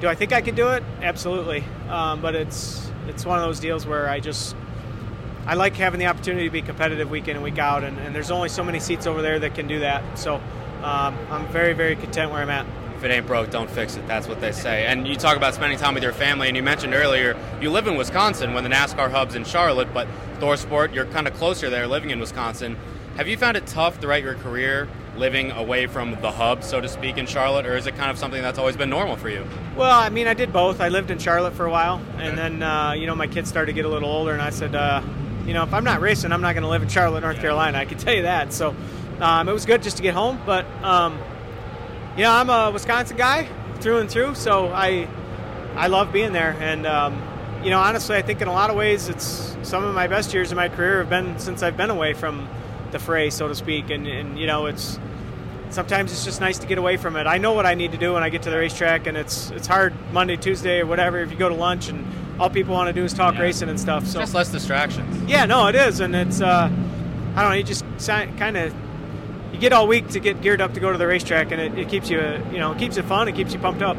do 0.00 0.08
I 0.08 0.14
think 0.14 0.32
I 0.32 0.42
could 0.42 0.56
do 0.56 0.68
it? 0.68 0.82
Absolutely, 1.00 1.64
um, 1.88 2.20
but 2.20 2.34
it's 2.34 2.90
it's 3.06 3.24
one 3.24 3.38
of 3.38 3.44
those 3.44 3.60
deals 3.60 3.86
where 3.86 4.08
I 4.08 4.20
just 4.20 4.56
I 5.46 5.54
like 5.54 5.76
having 5.76 6.00
the 6.00 6.06
opportunity 6.06 6.44
to 6.44 6.50
be 6.50 6.62
competitive 6.62 7.08
week 7.08 7.28
in 7.28 7.36
and 7.36 7.44
week 7.44 7.58
out, 7.58 7.84
and, 7.84 7.98
and 7.98 8.14
there's 8.14 8.32
only 8.32 8.48
so 8.48 8.64
many 8.64 8.80
seats 8.80 9.06
over 9.06 9.22
there 9.22 9.38
that 9.38 9.54
can 9.54 9.68
do 9.68 9.80
that. 9.80 10.18
So 10.18 10.40
um, 10.84 11.16
I'm 11.30 11.46
very 11.48 11.72
very 11.72 11.96
content 11.96 12.30
where 12.30 12.42
I'm 12.42 12.50
at. 12.50 12.66
If 12.96 13.02
it 13.02 13.10
ain't 13.10 13.26
broke, 13.26 13.50
don't 13.50 13.68
fix 13.68 13.96
it. 13.96 14.06
That's 14.06 14.28
what 14.28 14.40
they 14.40 14.52
say. 14.52 14.86
And 14.86 15.06
you 15.06 15.16
talk 15.16 15.36
about 15.36 15.54
spending 15.54 15.78
time 15.78 15.94
with 15.94 16.02
your 16.02 16.12
family, 16.12 16.48
and 16.48 16.56
you 16.56 16.62
mentioned 16.62 16.94
earlier 16.94 17.36
you 17.60 17.70
live 17.70 17.86
in 17.86 17.96
Wisconsin 17.96 18.54
when 18.54 18.64
the 18.64 18.70
NASCAR 18.70 19.10
hub's 19.10 19.34
in 19.34 19.44
Charlotte, 19.44 19.92
but 19.92 20.06
ThorSport, 20.38 20.94
you're 20.94 21.06
kind 21.06 21.26
of 21.26 21.34
closer 21.34 21.68
there, 21.70 21.86
living 21.86 22.10
in 22.10 22.20
Wisconsin. 22.20 22.76
Have 23.16 23.28
you 23.28 23.36
found 23.36 23.56
it 23.56 23.66
tough 23.66 24.00
throughout 24.00 24.22
your 24.22 24.34
career 24.34 24.88
living 25.16 25.52
away 25.52 25.86
from 25.86 26.20
the 26.20 26.30
hub, 26.30 26.64
so 26.64 26.80
to 26.80 26.88
speak, 26.88 27.16
in 27.16 27.26
Charlotte, 27.26 27.66
or 27.66 27.76
is 27.76 27.86
it 27.86 27.94
kind 27.96 28.10
of 28.10 28.18
something 28.18 28.42
that's 28.42 28.58
always 28.58 28.76
been 28.76 28.90
normal 28.90 29.16
for 29.16 29.28
you? 29.28 29.46
Well, 29.76 29.98
I 29.98 30.08
mean, 30.08 30.26
I 30.26 30.34
did 30.34 30.52
both. 30.52 30.80
I 30.80 30.88
lived 30.88 31.10
in 31.10 31.18
Charlotte 31.18 31.54
for 31.54 31.66
a 31.66 31.70
while, 31.70 32.00
and 32.16 32.36
then 32.36 32.62
uh, 32.62 32.92
you 32.92 33.06
know 33.06 33.14
my 33.14 33.26
kids 33.26 33.48
started 33.48 33.66
to 33.66 33.72
get 33.72 33.84
a 33.84 33.88
little 33.88 34.08
older, 34.08 34.32
and 34.32 34.42
I 34.42 34.50
said, 34.50 34.74
uh, 34.74 35.02
you 35.46 35.54
know, 35.54 35.62
if 35.62 35.72
I'm 35.72 35.84
not 35.84 36.00
racing, 36.00 36.32
I'm 36.32 36.42
not 36.42 36.54
going 36.54 36.62
to 36.62 36.68
live 36.68 36.82
in 36.82 36.88
Charlotte, 36.88 37.20
North 37.20 37.38
Carolina. 37.38 37.78
I 37.78 37.84
can 37.84 37.98
tell 37.98 38.14
you 38.14 38.22
that. 38.22 38.52
So 38.52 38.74
um, 39.20 39.48
it 39.48 39.52
was 39.52 39.64
good 39.66 39.82
just 39.82 39.96
to 39.98 40.02
get 40.02 40.14
home, 40.14 40.40
but 40.44 40.64
um, 40.82 41.18
you 42.16 42.22
know, 42.22 42.32
I'm 42.32 42.50
a 42.50 42.70
Wisconsin 42.70 43.16
guy 43.16 43.48
through 43.80 43.98
and 43.98 44.10
through, 44.10 44.34
so 44.34 44.68
I 44.68 45.08
I 45.76 45.88
love 45.88 46.12
being 46.12 46.32
there, 46.32 46.56
and 46.60 46.86
um, 46.86 47.20
you 47.62 47.70
know, 47.70 47.78
honestly, 47.80 48.16
I 48.16 48.22
think 48.22 48.40
in 48.40 48.48
a 48.48 48.52
lot 48.52 48.70
of 48.70 48.76
ways, 48.76 49.08
it's 49.08 49.56
some 49.62 49.82
of 49.84 49.94
my 49.94 50.06
best 50.06 50.32
years 50.34 50.50
of 50.52 50.56
my 50.56 50.68
career 50.68 50.98
have 50.98 51.10
been 51.10 51.38
since 51.38 51.62
I've 51.62 51.76
been 51.76 51.90
away 51.90 52.12
from 52.12 52.48
the 52.92 52.98
fray, 52.98 53.30
so 53.30 53.48
to 53.48 53.54
speak, 53.54 53.90
and, 53.90 54.06
and 54.06 54.38
you 54.38 54.46
know, 54.46 54.66
it's 54.66 54.98
sometimes 55.70 56.12
it's 56.12 56.24
just 56.24 56.40
nice 56.40 56.58
to 56.58 56.66
get 56.66 56.78
away 56.78 56.96
from 56.96 57.16
it. 57.16 57.26
I 57.26 57.38
know 57.38 57.52
what 57.52 57.66
I 57.66 57.74
need 57.74 57.90
to 57.92 57.98
do 57.98 58.12
when 58.14 58.22
I 58.22 58.28
get 58.28 58.42
to 58.42 58.50
the 58.50 58.58
racetrack, 58.58 59.06
and 59.06 59.16
it's 59.16 59.50
it's 59.50 59.66
hard 59.66 59.92
Monday, 60.12 60.36
Tuesday, 60.36 60.80
or 60.80 60.86
whatever. 60.86 61.18
If 61.20 61.30
you 61.32 61.36
go 61.36 61.48
to 61.48 61.54
lunch 61.54 61.88
and 61.88 62.04
all 62.40 62.50
people 62.50 62.74
want 62.74 62.88
to 62.88 62.92
do 62.92 63.04
is 63.04 63.12
talk 63.12 63.38
racing 63.38 63.68
and 63.68 63.78
stuff, 63.80 64.06
so 64.06 64.20
Just 64.20 64.34
less 64.34 64.50
distractions. 64.50 65.28
yeah, 65.30 65.44
no, 65.46 65.66
it 65.68 65.74
is, 65.74 66.00
and 66.00 66.14
it's 66.14 66.40
uh, 66.40 66.68
I 67.34 67.40
don't 67.42 67.50
know. 67.50 67.56
You 67.56 67.64
just 67.64 67.84
kind 68.38 68.56
of 68.56 68.72
you 69.54 69.60
get 69.60 69.72
all 69.72 69.86
week 69.86 70.08
to 70.08 70.18
get 70.18 70.40
geared 70.40 70.60
up 70.60 70.74
to 70.74 70.80
go 70.80 70.90
to 70.90 70.98
the 70.98 71.06
racetrack, 71.06 71.52
and 71.52 71.60
it, 71.60 71.78
it 71.78 71.88
keeps 71.88 72.10
you 72.10 72.18
you 72.50 72.58
know 72.58 72.74
keeps 72.74 72.96
it 72.96 73.04
fun. 73.04 73.28
It 73.28 73.36
keeps 73.36 73.52
you 73.52 73.60
pumped 73.60 73.82
up. 73.82 73.96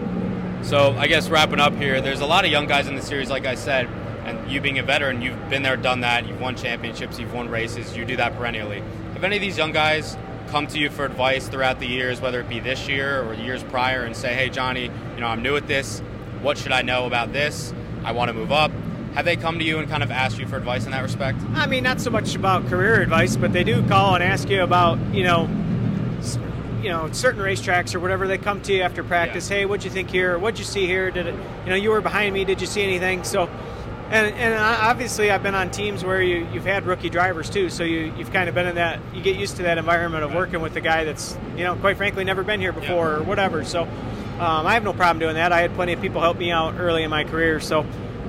So 0.63 0.91
I 0.97 1.07
guess 1.07 1.29
wrapping 1.29 1.61
up 1.61 1.73
here, 1.75 2.01
there's 2.01 2.19
a 2.19 2.25
lot 2.25 2.43
of 2.43 2.51
young 2.51 2.67
guys 2.67 2.87
in 2.87 2.95
the 2.95 3.01
series, 3.01 3.29
like 3.29 3.45
I 3.45 3.55
said, 3.55 3.87
and 4.25 4.51
you 4.51 4.59
being 4.59 4.79
a 4.79 4.83
veteran, 4.83 5.21
you've 5.21 5.49
been 5.49 5.63
there, 5.63 5.77
done 5.77 6.01
that. 6.01 6.27
You've 6.27 6.41
won 6.41 6.55
championships, 6.55 7.19
you've 7.19 7.33
won 7.33 7.49
races, 7.49 7.95
you 7.95 8.03
do 8.03 8.17
that 8.17 8.35
perennially. 8.35 8.83
Have 9.13 9.23
any 9.23 9.37
of 9.37 9.41
these 9.41 9.57
young 9.57 9.71
guys 9.71 10.17
come 10.47 10.67
to 10.67 10.79
you 10.79 10.89
for 10.89 11.05
advice 11.05 11.47
throughout 11.47 11.79
the 11.79 11.87
years, 11.87 12.19
whether 12.19 12.41
it 12.41 12.49
be 12.49 12.59
this 12.59 12.89
year 12.89 13.23
or 13.23 13.33
years 13.33 13.63
prior, 13.63 14.03
and 14.03 14.15
say, 14.15 14.33
"Hey, 14.33 14.49
Johnny, 14.49 14.91
you 15.15 15.21
know, 15.21 15.27
I'm 15.27 15.41
new 15.41 15.55
at 15.55 15.67
this. 15.67 16.01
What 16.41 16.57
should 16.57 16.73
I 16.73 16.81
know 16.81 17.05
about 17.05 17.31
this? 17.31 17.73
I 18.03 18.11
want 18.11 18.27
to 18.27 18.33
move 18.33 18.51
up." 18.51 18.71
Have 19.15 19.23
they 19.23 19.37
come 19.37 19.59
to 19.59 19.65
you 19.65 19.79
and 19.79 19.89
kind 19.89 20.03
of 20.03 20.11
asked 20.11 20.37
you 20.37 20.45
for 20.45 20.57
advice 20.57 20.85
in 20.85 20.91
that 20.91 21.01
respect? 21.01 21.39
I 21.53 21.67
mean, 21.67 21.83
not 21.83 22.01
so 22.01 22.09
much 22.09 22.35
about 22.35 22.67
career 22.67 23.01
advice, 23.01 23.37
but 23.37 23.53
they 23.53 23.63
do 23.63 23.81
call 23.87 24.13
and 24.13 24.21
ask 24.21 24.49
you 24.49 24.61
about, 24.61 24.99
you 25.13 25.23
know, 25.23 25.47
you 26.83 26.89
know, 26.89 27.09
certain 27.13 27.41
racetracks 27.41 27.95
or 27.95 28.01
whatever. 28.01 28.27
They 28.27 28.37
come 28.37 28.61
to 28.63 28.73
you 28.73 28.81
after 28.81 29.05
practice. 29.05 29.47
Hey, 29.47 29.65
what'd 29.65 29.85
you 29.85 29.89
think 29.89 30.09
here? 30.09 30.37
What'd 30.37 30.59
you 30.59 30.65
see 30.65 30.85
here? 30.85 31.11
Did 31.11 31.27
it, 31.27 31.35
you 31.63 31.69
know, 31.69 31.75
you 31.75 31.91
were 31.91 32.01
behind 32.01 32.33
me. 32.33 32.43
Did 32.43 32.59
you 32.59 32.67
see 32.67 32.83
anything? 32.83 33.23
So, 33.23 33.47
and 34.09 34.35
and 34.35 34.53
obviously, 34.53 35.31
I've 35.31 35.41
been 35.41 35.55
on 35.55 35.71
teams 35.71 36.03
where 36.03 36.21
you 36.21 36.45
you've 36.51 36.65
had 36.65 36.85
rookie 36.85 37.09
drivers 37.09 37.49
too. 37.49 37.69
So 37.69 37.85
you 37.85 38.13
you've 38.17 38.33
kind 38.33 38.49
of 38.49 38.53
been 38.53 38.67
in 38.67 38.75
that. 38.75 38.99
You 39.13 39.23
get 39.23 39.37
used 39.37 39.55
to 39.57 39.63
that 39.63 39.77
environment 39.77 40.25
of 40.25 40.33
working 40.35 40.59
with 40.59 40.73
the 40.73 40.81
guy 40.81 41.05
that's, 41.05 41.37
you 41.55 41.63
know, 41.63 41.77
quite 41.77 41.95
frankly, 41.95 42.25
never 42.25 42.43
been 42.43 42.59
here 42.59 42.73
before 42.73 43.15
or 43.15 43.23
whatever. 43.23 43.63
So, 43.63 43.83
um, 43.83 44.67
I 44.67 44.73
have 44.73 44.83
no 44.83 44.91
problem 44.91 45.19
doing 45.19 45.35
that. 45.35 45.53
I 45.53 45.61
had 45.61 45.73
plenty 45.73 45.93
of 45.93 46.01
people 46.01 46.19
help 46.19 46.37
me 46.37 46.51
out 46.51 46.75
early 46.77 47.03
in 47.03 47.09
my 47.09 47.23
career. 47.23 47.61
So. 47.61 47.85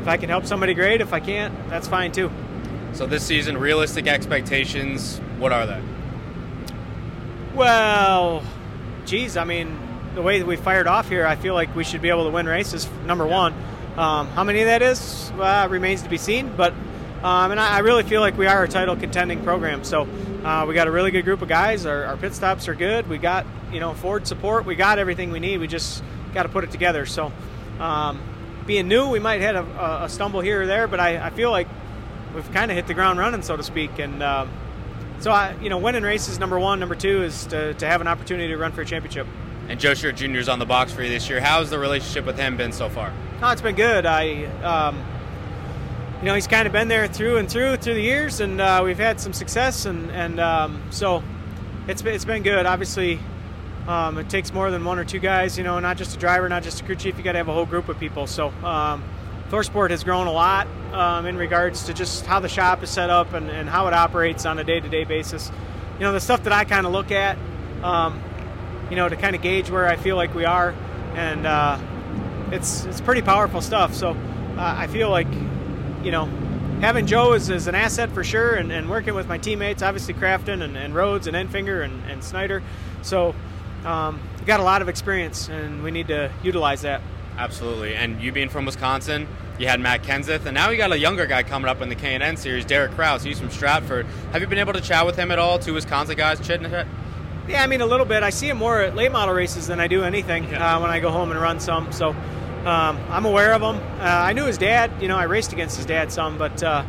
If 0.07 0.11
I 0.11 0.19
can 0.19 0.29
help 0.29 0.47
somebody, 0.47 0.73
great. 0.73 1.01
If 1.01 1.13
I 1.13 1.19
can't, 1.19 1.53
that's 1.69 1.89
fine 1.89 2.13
too. 2.13 2.31
So 2.93 3.09
this 3.09 3.25
season, 3.27 3.59
realistic 3.59 4.07
expectations, 4.07 5.19
what 5.37 5.51
are 5.51 5.67
they? 5.67 5.83
Well, 7.57 8.45
geez, 9.05 9.37
I 9.37 9.43
mean, 9.43 9.77
the 10.15 10.23
way 10.23 10.39
that 10.39 10.47
we 10.47 10.55
fired 10.55 10.87
off 10.87 11.09
here, 11.09 11.27
I 11.27 11.35
feel 11.35 11.55
like 11.55 11.75
we 11.75 11.83
should 11.83 12.03
be 12.03 12.09
able 12.09 12.23
to 12.23 12.31
win 12.31 12.47
races. 12.47 12.89
Number 13.05 13.27
one, 13.27 13.53
um, 13.97 14.29
how 14.29 14.45
many 14.45 14.63
that 14.63 14.81
is 14.81 15.33
uh, 15.41 15.67
remains 15.69 16.03
to 16.03 16.09
be 16.09 16.19
seen. 16.19 16.55
But 16.57 16.73
um, 17.25 17.51
and 17.51 17.59
I, 17.59 17.75
I, 17.75 17.79
really 17.81 18.05
feel 18.05 18.21
like 18.21 18.39
we 18.39 18.47
are 18.47 18.63
a 18.63 18.69
title 18.69 18.95
contending 18.95 19.43
program. 19.43 19.83
So 19.83 20.07
uh, 20.45 20.67
we 20.69 20.75
got 20.75 20.87
a 20.87 20.93
really 20.93 21.11
good 21.11 21.25
group 21.25 21.43
of 21.43 21.49
guys. 21.49 21.85
Our, 21.85 22.05
our, 22.05 22.17
pit 22.17 22.33
stops 22.33 22.69
are 22.69 22.77
good. 22.77 23.09
We 23.09 23.19
got 23.19 23.45
you 23.73 23.81
know 23.81 23.93
Ford 23.93 24.29
support. 24.29 24.67
We 24.67 24.77
got 24.77 25.01
everything 25.01 25.33
we 25.33 25.41
need. 25.41 25.59
We 25.59 25.67
just 25.67 26.05
got 26.33 26.45
to 26.45 26.49
put 26.49 26.63
it 26.63 26.71
together. 26.71 27.07
So 27.07 27.33
um, 27.81 28.21
being 28.67 28.89
new, 28.89 29.09
we 29.09 29.19
might 29.19 29.41
have 29.41 29.57
a, 29.57 30.05
a, 30.05 30.09
stumble 30.09 30.41
here 30.41 30.63
or 30.63 30.67
there, 30.67 30.89
but 30.89 31.01
I, 31.01 31.27
I 31.27 31.31
feel 31.31 31.51
like 31.51 31.69
we've 32.35 32.51
kind 32.53 32.71
of 32.71 32.77
hit 32.77 32.87
the 32.87 32.95
ground 32.95 33.19
running, 33.19 33.43
so 33.43 33.57
to 33.57 33.63
speak. 33.63 33.99
And 33.99 34.23
uh, 34.23 34.47
so 35.21 35.31
I, 35.31 35.55
you 35.61 35.69
know, 35.69 35.79
winning 35.79 36.03
races 36.03 36.39
number 36.39 36.59
one, 36.59 36.81
number 36.81 36.95
two 36.95 37.23
is 37.23 37.47
to, 37.47 37.75
to 37.75 37.87
have 37.87 38.01
an 38.01 38.09
opportunity 38.09 38.49
to 38.49 38.57
run 38.57 38.73
for 38.73 38.83
a 38.83 38.87
championship. 38.87 39.27
And 39.69 39.81
Joe 39.81 39.95
Stewart 39.95 40.17
Jr. 40.17 40.37
is 40.37 40.49
on 40.49 40.59
the 40.59 40.67
box 40.67 40.93
for 40.93 41.03
you 41.03 41.09
this 41.09 41.29
year. 41.29 41.41
How's 41.41 41.71
the 41.71 41.79
relationship 41.79 42.25
with 42.25 42.39
him 42.39 42.57
been 42.57 42.73
so 42.73 42.89
far? 42.89 43.13
Oh, 43.43 43.51
it's 43.51 43.63
been 43.63 43.75
good. 43.75 44.07
I, 44.07 44.45
um, 44.63 45.03
you 46.21 46.27
know, 46.27 46.35
he's 46.35 46.47
kind 46.47 46.67
of 46.67 46.73
been 46.73 46.89
there 46.89 47.09
through 47.09 47.39
and 47.39 47.51
through 47.51 47.77
through 47.77 47.95
the 47.95 48.01
years, 48.01 48.41
and 48.41 48.61
uh, 48.61 48.81
we've 48.85 48.99
had 48.99 49.21
some 49.21 49.33
success, 49.33 49.85
and 49.85 50.11
and 50.13 50.41
um, 50.41 50.83
so 50.91 51.23
it's 51.89 52.01
been, 52.01 52.15
it's 52.15 52.25
been 52.25 52.43
good. 52.43 52.65
Obviously, 52.65 53.19
um, 53.89 54.19
it 54.19 54.29
takes 54.29 54.53
more 54.53 54.71
than 54.71 54.85
one 54.85 54.99
or 54.99 55.05
two 55.05 55.19
guys. 55.21 55.57
You 55.59 55.65
know, 55.65 55.79
not 55.81 55.97
just 55.97 56.17
a 56.17 56.19
driver, 56.19 56.49
not 56.49 56.63
just 56.63 56.81
a 56.81 56.85
crew 56.85 56.97
chief. 56.97 57.17
You 57.19 57.25
got 57.25 57.33
to 57.33 57.39
have 57.39 57.49
a 57.49 57.55
whole 57.55 57.67
group 57.67 57.89
of 57.89 57.99
people. 57.99 58.27
So. 58.27 58.49
Um, 58.63 59.03
ThorSport 59.47 59.91
has 59.91 60.03
grown 60.03 60.27
a 60.27 60.33
lot 60.33 60.67
um, 60.93 61.25
in 61.25 61.37
regards 61.37 61.85
to 61.85 61.95
just 61.95 62.27
how 62.27 62.41
the 62.41 62.49
shop 62.49 62.83
is 62.83 62.91
set 62.91 63.11
up 63.11 63.33
and, 63.33 63.49
and 63.49 63.69
how 63.69 63.87
it 63.87 63.95
operates 63.95 64.45
on 64.45 64.59
a 64.59 64.65
day-to-day 64.65 65.05
basis. 65.05 65.53
You 66.01 66.01
know, 66.01 66.13
the 66.13 66.19
stuff 66.19 66.43
that 66.43 66.53
I 66.53 66.65
kind 66.65 66.85
of 66.85 66.91
look 66.91 67.13
at, 67.13 67.39
um, 67.81 68.21
you 68.91 68.97
know, 68.97 69.09
to 69.09 69.15
kind 69.15 69.37
of 69.37 69.43
gauge 69.43 69.71
where 69.71 69.87
I 69.87 69.95
feel 69.95 70.17
like 70.17 70.35
we 70.35 70.45
are, 70.45 70.75
and 71.15 71.47
uh, 71.47 71.79
it's 72.51 72.87
it's 72.87 73.01
pretty 73.01 73.23
powerful 73.23 73.61
stuff. 73.61 73.95
So 73.95 74.11
uh, 74.11 74.17
I 74.59 74.89
feel 74.89 75.11
like, 75.11 75.29
you 76.03 76.11
know, 76.11 76.25
having 76.81 77.07
Joe 77.07 77.35
is, 77.35 77.49
is 77.49 77.69
an 77.69 77.77
asset 77.77 78.11
for 78.11 78.25
sure, 78.25 78.57
and, 78.57 78.73
and 78.73 78.91
working 78.91 79.15
with 79.15 79.29
my 79.29 79.39
teammates, 79.39 79.81
obviously 79.81 80.15
Crafton 80.15 80.61
and, 80.61 80.77
and 80.77 80.93
Rhodes 80.93 81.29
and 81.29 81.37
Enfinger 81.37 81.85
and, 81.85 82.03
and 82.11 82.25
Snider. 82.25 82.65
So 83.03 83.33
um, 83.87 84.21
we 84.39 84.45
got 84.45 84.61
a 84.61 84.65
lot 84.65 84.83
of 84.83 84.89
experience, 84.89 85.49
and 85.49 85.83
we 85.83 85.91
need 85.91 86.09
to 86.09 86.31
utilize 86.43 86.83
that. 86.83 87.01
Absolutely, 87.39 87.95
and 87.95 88.21
you 88.21 88.33
being 88.33 88.49
from 88.49 88.65
Wisconsin, 88.65 89.29
you 89.59 89.67
had 89.69 89.81
Matt 89.81 90.03
Kenseth, 90.03 90.45
and 90.47 90.55
now 90.55 90.71
you 90.71 90.77
got 90.77 90.93
a 90.93 90.99
younger 90.99 91.27
guy 91.27 91.43
coming 91.43 91.69
up 91.69 91.81
in 91.81 91.89
the 91.89 91.95
K&N 91.95 92.37
series, 92.37 92.65
Derek 92.65 92.93
Kraus. 92.93 93.23
He's 93.23 93.39
from 93.39 93.51
Stratford. 93.51 94.07
Have 94.33 94.43
you 94.43 94.49
been 94.49 94.59
able 94.59 94.73
to 94.73 94.81
chat 94.81 95.07
with 95.07 95.17
him 95.17 95.31
at 95.31 95.39
all? 95.39 95.59
Two 95.59 95.75
Wisconsin 95.75 96.17
guys, 96.17 96.41
chitting 96.41 96.67
it? 96.67 96.87
Yeah, 97.49 97.63
I 97.63 97.67
mean 97.69 97.81
a 97.81 97.87
little 97.87 98.07
bit. 98.07 98.23
I 98.23 98.31
see 98.31 98.49
him 98.49 98.57
more 98.57 98.81
at 98.81 98.97
late 98.97 99.13
model 99.13 99.35
races 99.35 99.69
than 99.69 99.79
I 99.79 99.87
do 99.87 100.03
anything 100.03 100.45
yeah. 100.45 100.77
uh, 100.77 100.81
when 100.81 100.91
I 100.91 100.99
go 100.99 101.11
home 101.11 101.31
and 101.31 101.41
run 101.41 101.61
some. 101.61 101.93
So 101.93 102.11
um, 102.11 102.99
I'm 103.09 103.25
aware 103.25 103.53
of 103.53 103.63
him. 103.63 103.77
Uh, 104.01 104.03
I 104.03 104.33
knew 104.33 104.45
his 104.45 104.59
dad. 104.59 104.91
You 105.01 105.07
know, 105.07 105.17
I 105.17 105.25
raced 105.25 105.53
against 105.53 105.77
his 105.77 105.87
dad 105.87 106.11
some, 106.11 106.39
but 106.39 106.63
uh, 106.63 106.85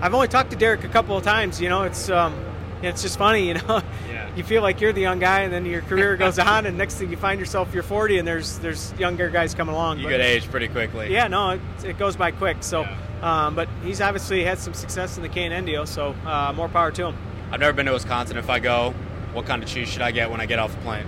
I've 0.00 0.14
only 0.14 0.28
talked 0.28 0.50
to 0.52 0.56
Derek 0.56 0.84
a 0.84 0.88
couple 0.88 1.16
of 1.16 1.24
times. 1.24 1.60
You 1.60 1.68
know, 1.68 1.82
it's 1.82 2.08
um, 2.08 2.34
it's 2.82 3.02
just 3.02 3.18
funny. 3.18 3.48
You 3.48 3.54
know, 3.54 3.82
yeah. 4.08 4.15
You 4.36 4.44
feel 4.44 4.62
like 4.62 4.80
you're 4.80 4.92
the 4.92 5.00
young 5.00 5.18
guy, 5.18 5.40
and 5.40 5.52
then 5.52 5.64
your 5.64 5.80
career 5.82 6.16
goes 6.16 6.38
on, 6.38 6.66
and 6.66 6.76
next 6.76 6.96
thing 6.96 7.10
you 7.10 7.16
find 7.16 7.40
yourself 7.40 7.72
you're 7.72 7.82
40, 7.82 8.18
and 8.18 8.28
there's 8.28 8.58
there's 8.58 8.92
younger 8.98 9.30
guys 9.30 9.54
coming 9.54 9.74
along. 9.74 9.98
You 9.98 10.04
but, 10.04 10.10
get 10.10 10.20
age 10.20 10.50
pretty 10.50 10.68
quickly. 10.68 11.12
Yeah, 11.12 11.28
no, 11.28 11.50
it, 11.50 11.60
it 11.84 11.98
goes 11.98 12.16
by 12.16 12.30
quick. 12.30 12.58
So, 12.60 12.82
yeah. 12.82 13.46
um, 13.46 13.54
but 13.54 13.68
he's 13.82 14.00
obviously 14.00 14.44
had 14.44 14.58
some 14.58 14.74
success 14.74 15.16
in 15.16 15.22
the 15.22 15.28
K&N 15.28 15.64
deal, 15.64 15.86
so 15.86 16.14
uh, 16.26 16.52
more 16.54 16.68
power 16.68 16.90
to 16.92 17.06
him. 17.06 17.16
I've 17.50 17.60
never 17.60 17.72
been 17.72 17.86
to 17.86 17.92
Wisconsin. 17.92 18.36
If 18.36 18.50
I 18.50 18.58
go, 18.58 18.94
what 19.32 19.46
kind 19.46 19.62
of 19.62 19.68
cheese 19.68 19.88
should 19.88 20.02
I 20.02 20.10
get 20.10 20.30
when 20.30 20.40
I 20.40 20.46
get 20.46 20.58
off 20.58 20.72
the 20.72 20.80
plane? 20.82 21.06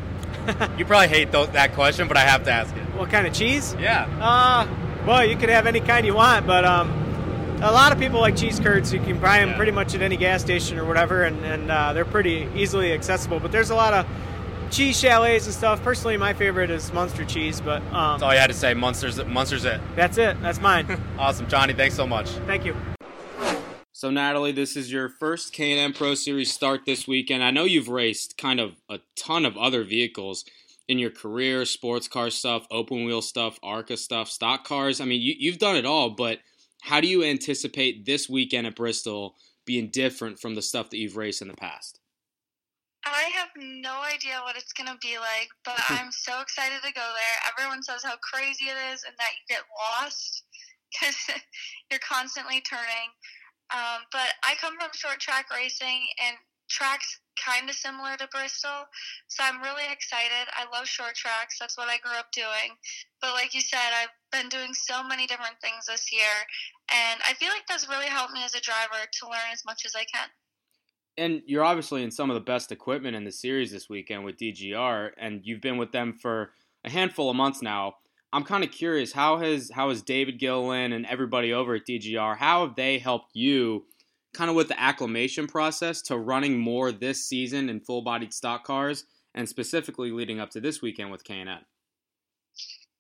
you 0.79 0.85
probably 0.85 1.09
hate 1.09 1.31
th- 1.33 1.51
that 1.51 1.75
question, 1.75 2.09
but 2.09 2.17
I 2.17 2.21
have 2.21 2.45
to 2.45 2.51
ask 2.51 2.75
it. 2.75 2.83
What 2.95 3.11
kind 3.11 3.27
of 3.27 3.35
cheese? 3.35 3.77
Yeah. 3.79 4.09
Uh, 4.21 4.67
well, 5.07 5.25
you 5.25 5.37
could 5.37 5.49
have 5.49 5.67
any 5.67 5.81
kind 5.81 6.07
you 6.07 6.15
want, 6.15 6.47
but 6.47 6.65
um, 6.65 7.08
a 7.61 7.73
lot 7.73 7.93
of 7.93 7.99
people 7.99 8.21
like 8.21 8.37
cheese 8.37 8.61
curds. 8.61 8.93
You 8.93 9.01
can 9.01 9.19
buy 9.19 9.41
them 9.41 9.51
yeah. 9.51 9.57
pretty 9.57 9.73
much 9.73 9.95
at 9.95 10.03
any 10.03 10.17
gas 10.17 10.43
station 10.43 10.79
or 10.79 10.85
whatever, 10.85 11.25
and, 11.25 11.45
and 11.45 11.71
uh, 11.71 11.93
they're 11.93 12.05
pretty 12.05 12.49
easily 12.55 12.93
accessible. 12.93 13.41
But 13.41 13.51
there's 13.51 13.71
a 13.71 13.75
lot 13.75 13.93
of 13.95 14.07
cheese 14.71 15.01
chalets 15.01 15.47
and 15.47 15.55
stuff. 15.55 15.83
Personally, 15.83 16.17
my 16.17 16.33
favorite 16.33 16.71
is 16.71 16.93
Munster 16.93 17.25
cheese, 17.25 17.61
but 17.61 17.83
um, 17.93 18.13
that's 18.13 18.23
all 18.23 18.33
you 18.33 18.39
had 18.39 18.47
to 18.47 18.55
say. 18.55 18.75
Munster's 18.75 19.25
Munster's 19.25 19.65
it. 19.65 19.81
That's 19.97 20.19
it. 20.19 20.41
That's 20.41 20.61
mine. 20.61 21.01
awesome, 21.19 21.49
Johnny. 21.49 21.73
Thanks 21.73 21.97
so 21.97 22.07
much. 22.07 22.29
Thank 22.47 22.65
you. 22.65 22.77
So 23.93 24.11
Natalie, 24.11 24.53
this 24.53 24.77
is 24.77 24.93
your 24.93 25.09
first 25.09 25.53
K&N 25.53 25.93
Pro 25.93 26.15
Series 26.15 26.53
start 26.53 26.83
this 26.87 27.09
weekend. 27.09 27.43
I 27.43 27.51
know 27.51 27.65
you've 27.65 27.89
raced 27.89 28.39
kind 28.39 28.61
of 28.61 28.77
a 28.89 29.01
ton 29.17 29.45
of 29.45 29.57
other 29.57 29.83
vehicles 29.83 30.45
in 30.87 31.01
your 31.01 31.11
career, 31.11 31.65
sports 31.65 32.07
car 32.07 32.31
stuff, 32.31 32.65
open 32.71 33.05
wheel 33.05 33.21
stuff, 33.21 33.59
ARCA 33.61 33.97
stuff, 33.97 34.29
stock 34.31 34.63
cars. 34.63 35.01
I 35.01 35.05
mean, 35.05 35.21
you, 35.21 35.35
you've 35.37 35.59
done 35.59 35.75
it 35.75 35.85
all, 35.85 36.11
but 36.11 36.39
how 36.83 37.01
do 37.01 37.09
you 37.09 37.25
anticipate 37.25 38.07
this 38.07 38.29
weekend 38.29 38.67
at 38.67 38.77
Bristol 38.77 39.37
being 39.65 39.89
different 39.89 40.39
from 40.39 40.55
the 40.55 40.63
stuff 40.63 40.91
that 40.91 40.99
you've 40.99 41.17
raced 41.17 41.43
in 41.43 41.49
the 41.49 41.55
past? 41.55 42.01
I 43.05 43.31
have 43.35 43.49
no 43.57 44.03
idea 44.03 44.41
what 44.43 44.57
it's 44.57 44.73
going 44.73 44.89
to 44.89 44.99
be 45.01 45.19
like, 45.19 45.49
but 45.65 45.81
I'm 45.89 46.11
so 46.11 46.41
excited 46.41 46.79
to 46.85 46.93
go 46.93 47.01
there. 47.01 47.37
Everyone 47.53 47.83
says 47.83 48.03
how 48.05 48.17
crazy 48.23 48.67
it 48.67 48.77
is 48.93 49.05
and 49.05 49.15
that 49.19 49.31
you 49.35 49.57
get 49.57 49.65
lost 49.77 50.45
because 50.93 51.17
you're 51.91 52.01
constantly 52.01 52.61
turning. 52.61 53.11
Um, 53.75 54.05
but 54.13 54.33
I 54.45 54.55
come 54.61 54.75
from 54.79 54.89
short 54.95 55.21
track 55.21 55.47
racing, 55.53 56.01
and 56.25 56.37
tracks 56.69 57.21
kind 57.45 57.69
of 57.69 57.77
similar 57.77 58.17
to 58.17 58.29
Bristol. 58.31 58.87
So 59.29 59.43
I'm 59.45 59.63
really 59.63 59.85
excited. 59.91 60.49
I 60.53 60.65
love 60.77 60.87
short 60.87 61.15
tracks. 61.15 61.59
That's 61.59 61.77
what 61.77 61.89
I 61.89 61.99
grew 61.99 62.17
up 62.19 62.31
doing. 62.33 62.77
But 63.21 63.35
like 63.35 63.55
you 63.55 63.61
said, 63.61 63.91
I've 63.95 64.15
been 64.33 64.49
doing 64.49 64.75
so 64.75 65.03
many 65.03 65.27
different 65.27 65.61
things 65.61 65.87
this 65.87 66.13
year. 66.13 66.35
And 66.93 67.21
I 67.29 67.35
feel 67.35 67.51
like 67.51 67.67
that's 67.69 67.89
really 67.89 68.07
helped 68.07 68.33
me 68.33 68.45
as 68.45 68.55
a 68.55 68.61
driver 68.61 69.05
to 69.11 69.27
learn 69.27 69.53
as 69.53 69.65
much 69.65 69.85
as 69.85 69.95
I 69.95 70.05
can. 70.05 70.29
And 71.17 71.43
you're 71.47 71.65
obviously 71.65 72.05
in 72.05 72.11
some 72.11 72.31
of 72.31 72.35
the 72.35 72.41
best 72.41 72.71
equipment 72.71 73.17
in 73.17 73.25
the 73.25 73.33
series 73.33 73.73
this 73.73 73.89
weekend 73.89 74.25
with 74.25 74.37
DGR, 74.37 75.11
and 75.19 75.41
you've 75.43 75.61
been 75.61 75.77
with 75.77 75.91
them 75.91 76.13
for 76.13 76.53
a 76.85 76.91
handful 76.91 77.29
of 77.29 77.35
months 77.35 77.61
now. 77.61 77.95
I'm 78.33 78.45
kind 78.45 78.63
of 78.63 78.71
curious 78.71 79.13
how 79.13 79.39
has 79.39 79.71
how 79.75 79.89
has 79.89 80.03
David 80.03 80.39
Gilliland 80.39 80.93
and 80.93 81.07
everybody 81.07 81.53
over 81.53 81.75
at 81.75 81.87
DGR 81.87 82.37
how 82.37 82.67
have 82.67 82.77
they 82.77 82.99
helped 82.99 83.35
you 83.35 83.87
kind 84.39 84.49
of 84.49 84.55
with 84.55 84.69
the 84.69 84.81
acclimation 84.81 85.49
process 85.49 86.01
to 86.01 86.17
running 86.17 86.57
more 86.57 86.93
this 86.93 87.27
season 87.27 87.69
in 87.69 87.81
full-bodied 87.81 88.33
stock 88.33 88.63
cars 88.63 89.05
and 89.35 89.49
specifically 89.49 90.13
leading 90.13 90.39
up 90.39 90.49
to 90.49 90.61
this 90.61 90.81
weekend 90.81 91.11
with 91.11 91.25
K&N? 91.25 91.49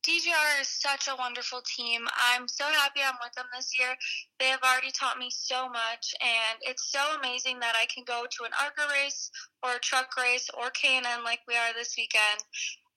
DGR 0.04 0.60
is 0.60 0.68
such 0.68 1.06
a 1.06 1.14
wonderful 1.16 1.60
team. 1.76 2.08
I'm 2.32 2.48
so 2.48 2.64
happy 2.64 3.00
I'm 3.06 3.14
with 3.22 3.34
them 3.34 3.44
this 3.54 3.78
year. 3.78 3.94
They 4.40 4.46
have 4.46 4.62
already 4.64 4.90
taught 4.90 5.18
me 5.18 5.30
so 5.30 5.68
much, 5.68 6.12
and 6.20 6.58
it's 6.62 6.90
so 6.90 6.98
amazing 7.20 7.60
that 7.60 7.76
I 7.80 7.86
can 7.86 8.02
go 8.04 8.24
to 8.28 8.44
an 8.44 8.50
ARCA 8.60 8.92
race 8.92 9.30
or 9.62 9.76
a 9.76 9.78
truck 9.78 10.16
race 10.16 10.48
or 10.58 10.70
K&N 10.70 11.04
like 11.24 11.40
we 11.46 11.54
are 11.54 11.72
this 11.72 11.94
weekend 11.96 12.42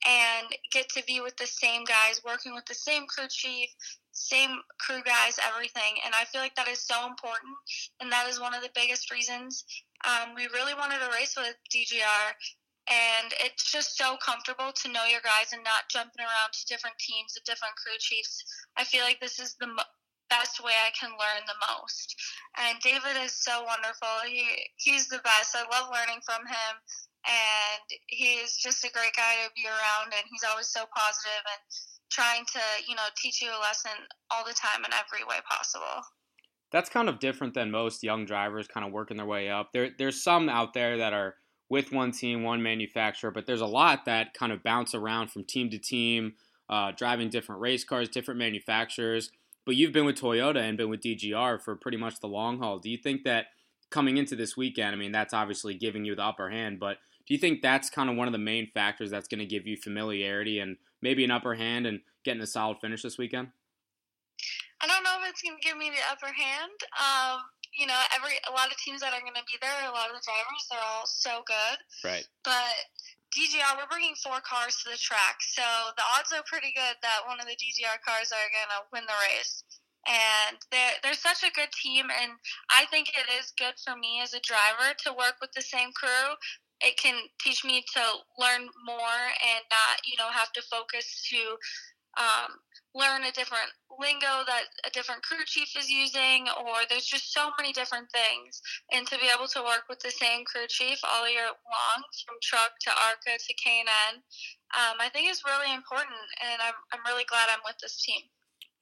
and 0.07 0.47
get 0.71 0.89
to 0.89 1.03
be 1.05 1.21
with 1.21 1.37
the 1.37 1.47
same 1.47 1.83
guys, 1.83 2.21
working 2.25 2.55
with 2.55 2.65
the 2.65 2.73
same 2.73 3.05
crew 3.05 3.27
chief, 3.29 3.69
same 4.11 4.59
crew 4.79 5.01
guys, 5.03 5.37
everything. 5.53 6.01
And 6.05 6.13
I 6.15 6.25
feel 6.25 6.41
like 6.41 6.55
that 6.55 6.67
is 6.67 6.79
so 6.79 7.07
important, 7.07 7.53
and 7.99 8.11
that 8.11 8.27
is 8.27 8.39
one 8.39 8.53
of 8.53 8.61
the 8.61 8.73
biggest 8.73 9.11
reasons 9.11 9.63
um, 10.05 10.33
we 10.35 10.47
really 10.53 10.73
wanted 10.73 10.99
to 10.99 11.11
race 11.13 11.35
with 11.37 11.55
DGR. 11.73 12.33
And 12.89 13.31
it's 13.39 13.71
just 13.71 13.97
so 13.97 14.17
comfortable 14.17 14.73
to 14.73 14.91
know 14.91 15.05
your 15.05 15.21
guys 15.21 15.53
and 15.53 15.63
not 15.63 15.87
jumping 15.89 16.25
around 16.25 16.51
to 16.51 16.65
different 16.65 16.97
teams 16.97 17.37
and 17.37 17.45
different 17.45 17.77
crew 17.77 17.95
chiefs. 17.99 18.43
I 18.75 18.83
feel 18.83 19.03
like 19.03 19.21
this 19.21 19.39
is 19.39 19.55
the 19.61 19.67
mo- 19.67 19.91
best 20.29 20.63
way 20.63 20.73
I 20.73 20.89
can 20.97 21.11
learn 21.11 21.45
the 21.45 21.61
most. 21.69 22.15
And 22.57 22.79
David 22.81 23.21
is 23.21 23.37
so 23.37 23.63
wonderful. 23.63 24.25
He 24.25 24.47
he's 24.77 25.07
the 25.07 25.21
best. 25.23 25.55
I 25.55 25.63
love 25.69 25.93
learning 25.93 26.25
from 26.25 26.41
him 26.47 26.73
and 27.25 27.99
he 28.07 28.35
is 28.41 28.57
just 28.57 28.83
a 28.83 28.91
great 28.91 29.13
guy 29.15 29.35
to 29.45 29.51
be 29.55 29.67
around 29.67 30.13
and 30.13 30.23
he's 30.29 30.43
always 30.49 30.67
so 30.67 30.85
positive 30.95 31.43
and 31.45 31.61
trying 32.09 32.45
to 32.45 32.59
you 32.87 32.95
know 32.95 33.07
teach 33.15 33.41
you 33.41 33.49
a 33.49 33.59
lesson 33.61 33.91
all 34.29 34.43
the 34.45 34.53
time 34.53 34.83
in 34.85 34.91
every 34.93 35.25
way 35.27 35.37
possible. 35.49 36.03
That's 36.71 36.89
kind 36.89 37.09
of 37.09 37.19
different 37.19 37.53
than 37.53 37.69
most 37.69 38.01
young 38.01 38.25
drivers 38.25 38.67
kind 38.67 38.85
of 38.85 38.93
working 38.93 39.17
their 39.17 39.25
way 39.25 39.49
up. 39.49 39.71
There 39.73 39.89
there's 39.97 40.23
some 40.23 40.49
out 40.49 40.73
there 40.73 40.97
that 40.97 41.13
are 41.13 41.35
with 41.69 41.91
one 41.91 42.11
team 42.11 42.43
one 42.43 42.61
manufacturer 42.61 43.31
but 43.31 43.45
there's 43.45 43.61
a 43.61 43.65
lot 43.65 44.05
that 44.05 44.33
kind 44.33 44.51
of 44.51 44.61
bounce 44.63 44.93
around 44.93 45.31
from 45.31 45.43
team 45.45 45.69
to 45.69 45.77
team 45.77 46.33
uh, 46.69 46.91
driving 46.91 47.29
different 47.29 47.61
race 47.61 47.83
cars 47.83 48.09
different 48.09 48.39
manufacturers. 48.39 49.31
But 49.63 49.75
you've 49.75 49.93
been 49.93 50.05
with 50.05 50.19
toyota 50.19 50.57
and 50.57 50.77
been 50.77 50.89
with 50.89 51.01
dgr 51.01 51.61
for 51.61 51.75
pretty 51.75 51.97
much 51.97 52.19
the 52.19 52.27
long 52.27 52.59
haul. 52.59 52.79
Do 52.79 52.89
you 52.89 52.97
think 52.97 53.23
that 53.23 53.47
coming 53.91 54.17
into 54.17 54.35
this 54.35 54.57
weekend 54.57 54.95
i 54.95 54.97
mean 54.97 55.11
that's 55.11 55.33
obviously 55.33 55.75
giving 55.75 56.05
you 56.05 56.15
the 56.15 56.23
upper 56.23 56.49
hand 56.49 56.79
but 56.79 56.97
do 57.31 57.35
you 57.35 57.39
think 57.39 57.63
that's 57.63 57.87
kind 57.87 58.11
of 58.11 58.19
one 58.19 58.27
of 58.27 58.35
the 58.35 58.43
main 58.43 58.67
factors 58.75 59.07
that's 59.07 59.31
going 59.31 59.39
to 59.39 59.47
give 59.47 59.63
you 59.63 59.79
familiarity 59.79 60.59
and 60.59 60.75
maybe 60.99 61.23
an 61.23 61.31
upper 61.31 61.55
hand 61.55 61.87
and 61.87 62.03
getting 62.27 62.43
a 62.43 62.45
solid 62.45 62.83
finish 62.83 63.07
this 63.07 63.15
weekend? 63.15 63.55
I 64.83 64.87
don't 64.91 64.99
know 64.99 65.15
if 65.23 65.31
it's 65.31 65.39
going 65.39 65.55
to 65.55 65.63
give 65.63 65.79
me 65.79 65.95
the 65.95 66.03
upper 66.11 66.27
hand. 66.27 66.75
Um, 66.99 67.39
you 67.71 67.87
know, 67.87 67.95
every 68.11 68.35
a 68.43 68.51
lot 68.51 68.67
of 68.67 68.75
teams 68.83 68.99
that 68.99 69.15
are 69.15 69.23
going 69.23 69.39
to 69.39 69.47
be 69.47 69.55
there, 69.63 69.71
a 69.87 69.95
lot 69.95 70.11
of 70.11 70.19
the 70.19 70.27
drivers, 70.27 70.67
they're 70.67 70.83
all 70.83 71.07
so 71.07 71.39
good. 71.47 71.79
Right. 72.03 72.27
But 72.43 72.75
DGR, 73.31 73.79
we're 73.79 73.87
bringing 73.87 74.19
four 74.19 74.43
cars 74.43 74.83
to 74.83 74.91
the 74.91 74.99
track, 74.99 75.39
so 75.39 75.63
the 75.95 76.03
odds 76.19 76.35
are 76.35 76.43
pretty 76.51 76.75
good 76.75 76.99
that 76.99 77.23
one 77.31 77.39
of 77.39 77.47
the 77.47 77.55
DGR 77.55 77.95
cars 78.03 78.35
are 78.35 78.49
going 78.51 78.71
to 78.75 78.91
win 78.91 79.07
the 79.07 79.15
race. 79.31 79.63
and 80.03 80.59
they're 80.67 80.99
they're 80.99 81.15
such 81.15 81.47
a 81.47 81.55
good 81.55 81.71
team 81.71 82.11
and 82.11 82.35
I 82.67 82.91
think 82.91 83.07
it 83.15 83.31
is 83.39 83.55
good 83.55 83.79
for 83.79 83.95
me 83.95 84.19
as 84.19 84.33
a 84.33 84.43
driver 84.43 84.91
to 85.07 85.15
work 85.15 85.39
with 85.39 85.55
the 85.55 85.63
same 85.63 85.95
crew. 85.95 86.35
It 86.83 86.97
can 86.97 87.15
teach 87.41 87.63
me 87.63 87.83
to 87.93 88.01
learn 88.37 88.67
more 88.85 89.23
and 89.41 89.63
not, 89.69 90.01
you 90.05 90.17
know, 90.17 90.29
have 90.29 90.51
to 90.53 90.61
focus 90.61 91.27
to 91.29 91.57
um, 92.17 92.59
learn 92.93 93.23
a 93.23 93.31
different 93.31 93.71
lingo 93.99 94.43
that 94.47 94.67
a 94.85 94.89
different 94.91 95.23
crew 95.23 95.43
chief 95.45 95.71
is 95.77 95.89
using, 95.89 96.47
or 96.59 96.83
there's 96.89 97.05
just 97.05 97.33
so 97.33 97.51
many 97.57 97.71
different 97.71 98.07
things. 98.11 98.61
And 98.91 99.07
to 99.07 99.17
be 99.17 99.29
able 99.33 99.47
to 99.47 99.61
work 99.63 99.87
with 99.87 99.99
the 99.99 100.11
same 100.11 100.43
crew 100.45 100.67
chief 100.67 100.99
all 101.03 101.29
year 101.29 101.47
long, 101.47 101.97
from 102.25 102.35
truck 102.41 102.71
to 102.81 102.89
ARCA 102.89 103.39
to 103.39 103.53
K&N, 103.53 104.15
um, 104.75 104.97
I 104.99 105.09
think 105.09 105.29
is 105.29 105.43
really 105.45 105.73
important. 105.73 106.19
And 106.43 106.61
I'm, 106.61 106.75
I'm 106.91 107.05
really 107.07 107.25
glad 107.25 107.47
I'm 107.51 107.63
with 107.65 107.77
this 107.81 108.01
team. 108.01 108.21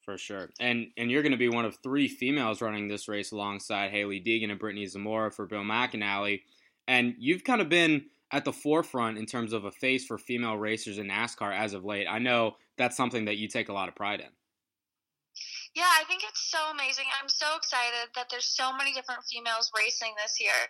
For 0.09 0.17
sure. 0.17 0.49
And 0.59 0.87
and 0.97 1.11
you're 1.11 1.21
going 1.21 1.33
to 1.33 1.37
be 1.37 1.49
one 1.49 1.65
of 1.65 1.77
three 1.83 2.07
females 2.07 2.61
running 2.61 2.87
this 2.87 3.07
race 3.07 3.31
alongside 3.31 3.91
Hailie 3.91 4.23
Deegan 4.23 4.49
and 4.49 4.59
Brittany 4.59 4.87
Zamora 4.87 5.31
for 5.31 5.45
Bill 5.45 5.61
McAnally. 5.61 6.41
And 6.89 7.13
you've 7.19 7.43
kind 7.43 7.61
of 7.61 7.69
been 7.69 8.05
at 8.31 8.45
the 8.45 8.51
forefront 8.51 9.19
in 9.19 9.27
terms 9.27 9.53
of 9.53 9.65
a 9.65 9.71
face 9.71 10.05
for 10.05 10.17
female 10.17 10.57
racers 10.57 10.97
in 10.97 11.07
NASCAR 11.07 11.55
as 11.55 11.73
of 11.73 11.85
late. 11.85 12.07
I 12.09 12.17
know 12.17 12.57
that's 12.77 12.97
something 12.97 13.25
that 13.25 13.37
you 13.37 13.47
take 13.47 13.69
a 13.69 13.73
lot 13.73 13.89
of 13.89 13.95
pride 13.95 14.21
in. 14.21 14.33
Yeah, 15.75 15.85
I 15.85 16.03
think 16.09 16.23
it's 16.25 16.49
so 16.49 16.57
amazing. 16.73 17.05
I'm 17.21 17.29
so 17.29 17.45
excited 17.55 18.09
that 18.15 18.25
there's 18.31 18.49
so 18.49 18.73
many 18.73 18.91
different 18.91 19.21
females 19.29 19.69
racing 19.77 20.17
this 20.17 20.41
year. 20.41 20.65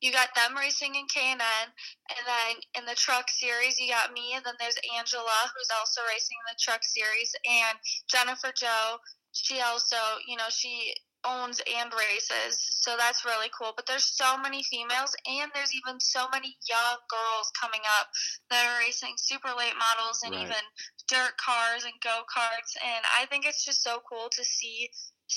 You 0.00 0.12
got 0.12 0.30
them 0.36 0.56
racing 0.56 0.94
in 0.94 1.06
K&N, 1.12 1.38
and 1.42 2.22
then 2.22 2.54
in 2.78 2.86
the 2.86 2.94
truck 2.94 3.26
series, 3.28 3.80
you 3.80 3.90
got 3.90 4.12
me, 4.12 4.34
and 4.36 4.44
then 4.46 4.54
there's 4.60 4.78
Angela, 4.96 5.50
who's 5.50 5.74
also 5.74 6.02
racing 6.06 6.38
in 6.38 6.54
the 6.54 6.60
truck 6.62 6.84
series, 6.86 7.34
and 7.42 7.78
Jennifer 8.06 8.54
Jo. 8.54 9.02
She 9.32 9.60
also, 9.60 9.98
you 10.28 10.36
know, 10.36 10.46
she 10.50 10.94
owns 11.26 11.60
and 11.66 11.92
races, 11.92 12.58
so 12.80 12.96
that's 12.96 13.24
really 13.24 13.50
cool. 13.56 13.72
But 13.76 13.86
there's 13.86 14.04
so 14.04 14.36
many 14.38 14.62
females, 14.62 15.14
and 15.26 15.50
there's 15.54 15.74
even 15.74 16.00
so 16.00 16.26
many 16.32 16.56
young 16.68 16.98
girls 17.10 17.50
coming 17.60 17.82
up 18.00 18.08
that 18.50 18.66
are 18.66 18.78
racing 18.78 19.14
super 19.16 19.48
late 19.56 19.74
models 19.78 20.20
and 20.24 20.32
Right. 20.32 20.42
even 20.42 20.64
dirt 21.08 21.36
cars 21.38 21.84
and 21.84 21.94
go 22.02 22.22
karts. 22.28 22.76
And 22.82 23.04
I 23.16 23.26
think 23.26 23.46
it's 23.46 23.64
just 23.64 23.82
so 23.82 24.00
cool 24.08 24.28
to 24.30 24.44
see 24.44 24.90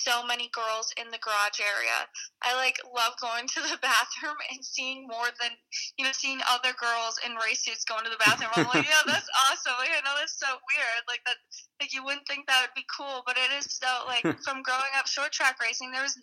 so 0.04 0.26
many 0.26 0.50
girls 0.54 0.94
in 1.00 1.10
the 1.10 1.18
garage 1.18 1.62
area. 1.62 2.06
I 2.44 2.54
like 2.56 2.78
love 2.86 3.18
going 3.22 3.48
to 3.48 3.62
the 3.62 3.78
bathroom 3.82 4.38
and 4.52 4.64
seeing 4.64 5.08
more 5.08 5.30
than 5.42 5.52
you 5.98 6.06
know, 6.06 6.14
seeing 6.14 6.40
other 6.46 6.74
girls 6.78 7.18
in 7.26 7.34
race 7.42 7.66
suits 7.66 7.86
going 7.86 8.06
to 8.06 8.14
the 8.14 8.22
bathroom. 8.22 8.54
I'm 8.54 8.70
like, 8.70 8.86
yeah, 8.86 9.02
that's 9.06 9.30
awesome. 9.50 9.74
Like, 9.80 9.90
I 9.90 10.02
know 10.06 10.14
that's 10.18 10.38
so 10.38 10.48
weird. 10.48 11.02
Like 11.10 11.22
that, 11.26 11.38
like 11.82 11.94
you 11.94 12.06
wouldn't 12.06 12.28
think 12.28 12.46
that 12.46 12.62
would 12.62 12.78
be 12.78 12.86
cool, 12.86 13.26
but 13.26 13.38
it 13.38 13.50
is 13.58 13.66
so. 13.66 13.90
Like 14.06 14.24
from 14.46 14.62
growing 14.62 14.94
up 14.98 15.08
short 15.08 15.32
track 15.32 15.58
racing, 15.62 15.92
there 15.92 16.06
was 16.06 16.18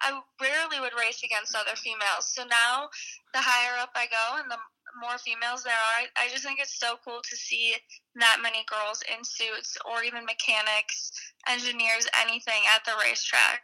I 0.00 0.16
rarely 0.40 0.80
would 0.80 0.96
race 0.96 1.22
against 1.22 1.54
other 1.54 1.76
females. 1.76 2.32
So 2.32 2.44
now, 2.48 2.88
the 3.32 3.44
higher 3.44 3.76
up 3.78 3.92
I 3.94 4.08
go 4.08 4.40
and 4.40 4.50
the 4.50 4.58
more 5.00 5.18
females 5.18 5.64
there 5.64 5.72
are, 5.72 6.06
I, 6.16 6.28
just 6.30 6.44
think 6.44 6.60
it's 6.60 6.78
so 6.78 6.96
cool 7.04 7.20
to 7.22 7.36
see 7.36 7.74
that 8.16 8.38
many 8.42 8.64
girls 8.68 9.02
in 9.08 9.24
suits 9.24 9.76
or 9.84 10.02
even 10.02 10.24
mechanics, 10.24 11.12
engineers, 11.48 12.06
anything 12.20 12.62
at 12.74 12.84
the 12.84 12.92
racetrack. 13.02 13.62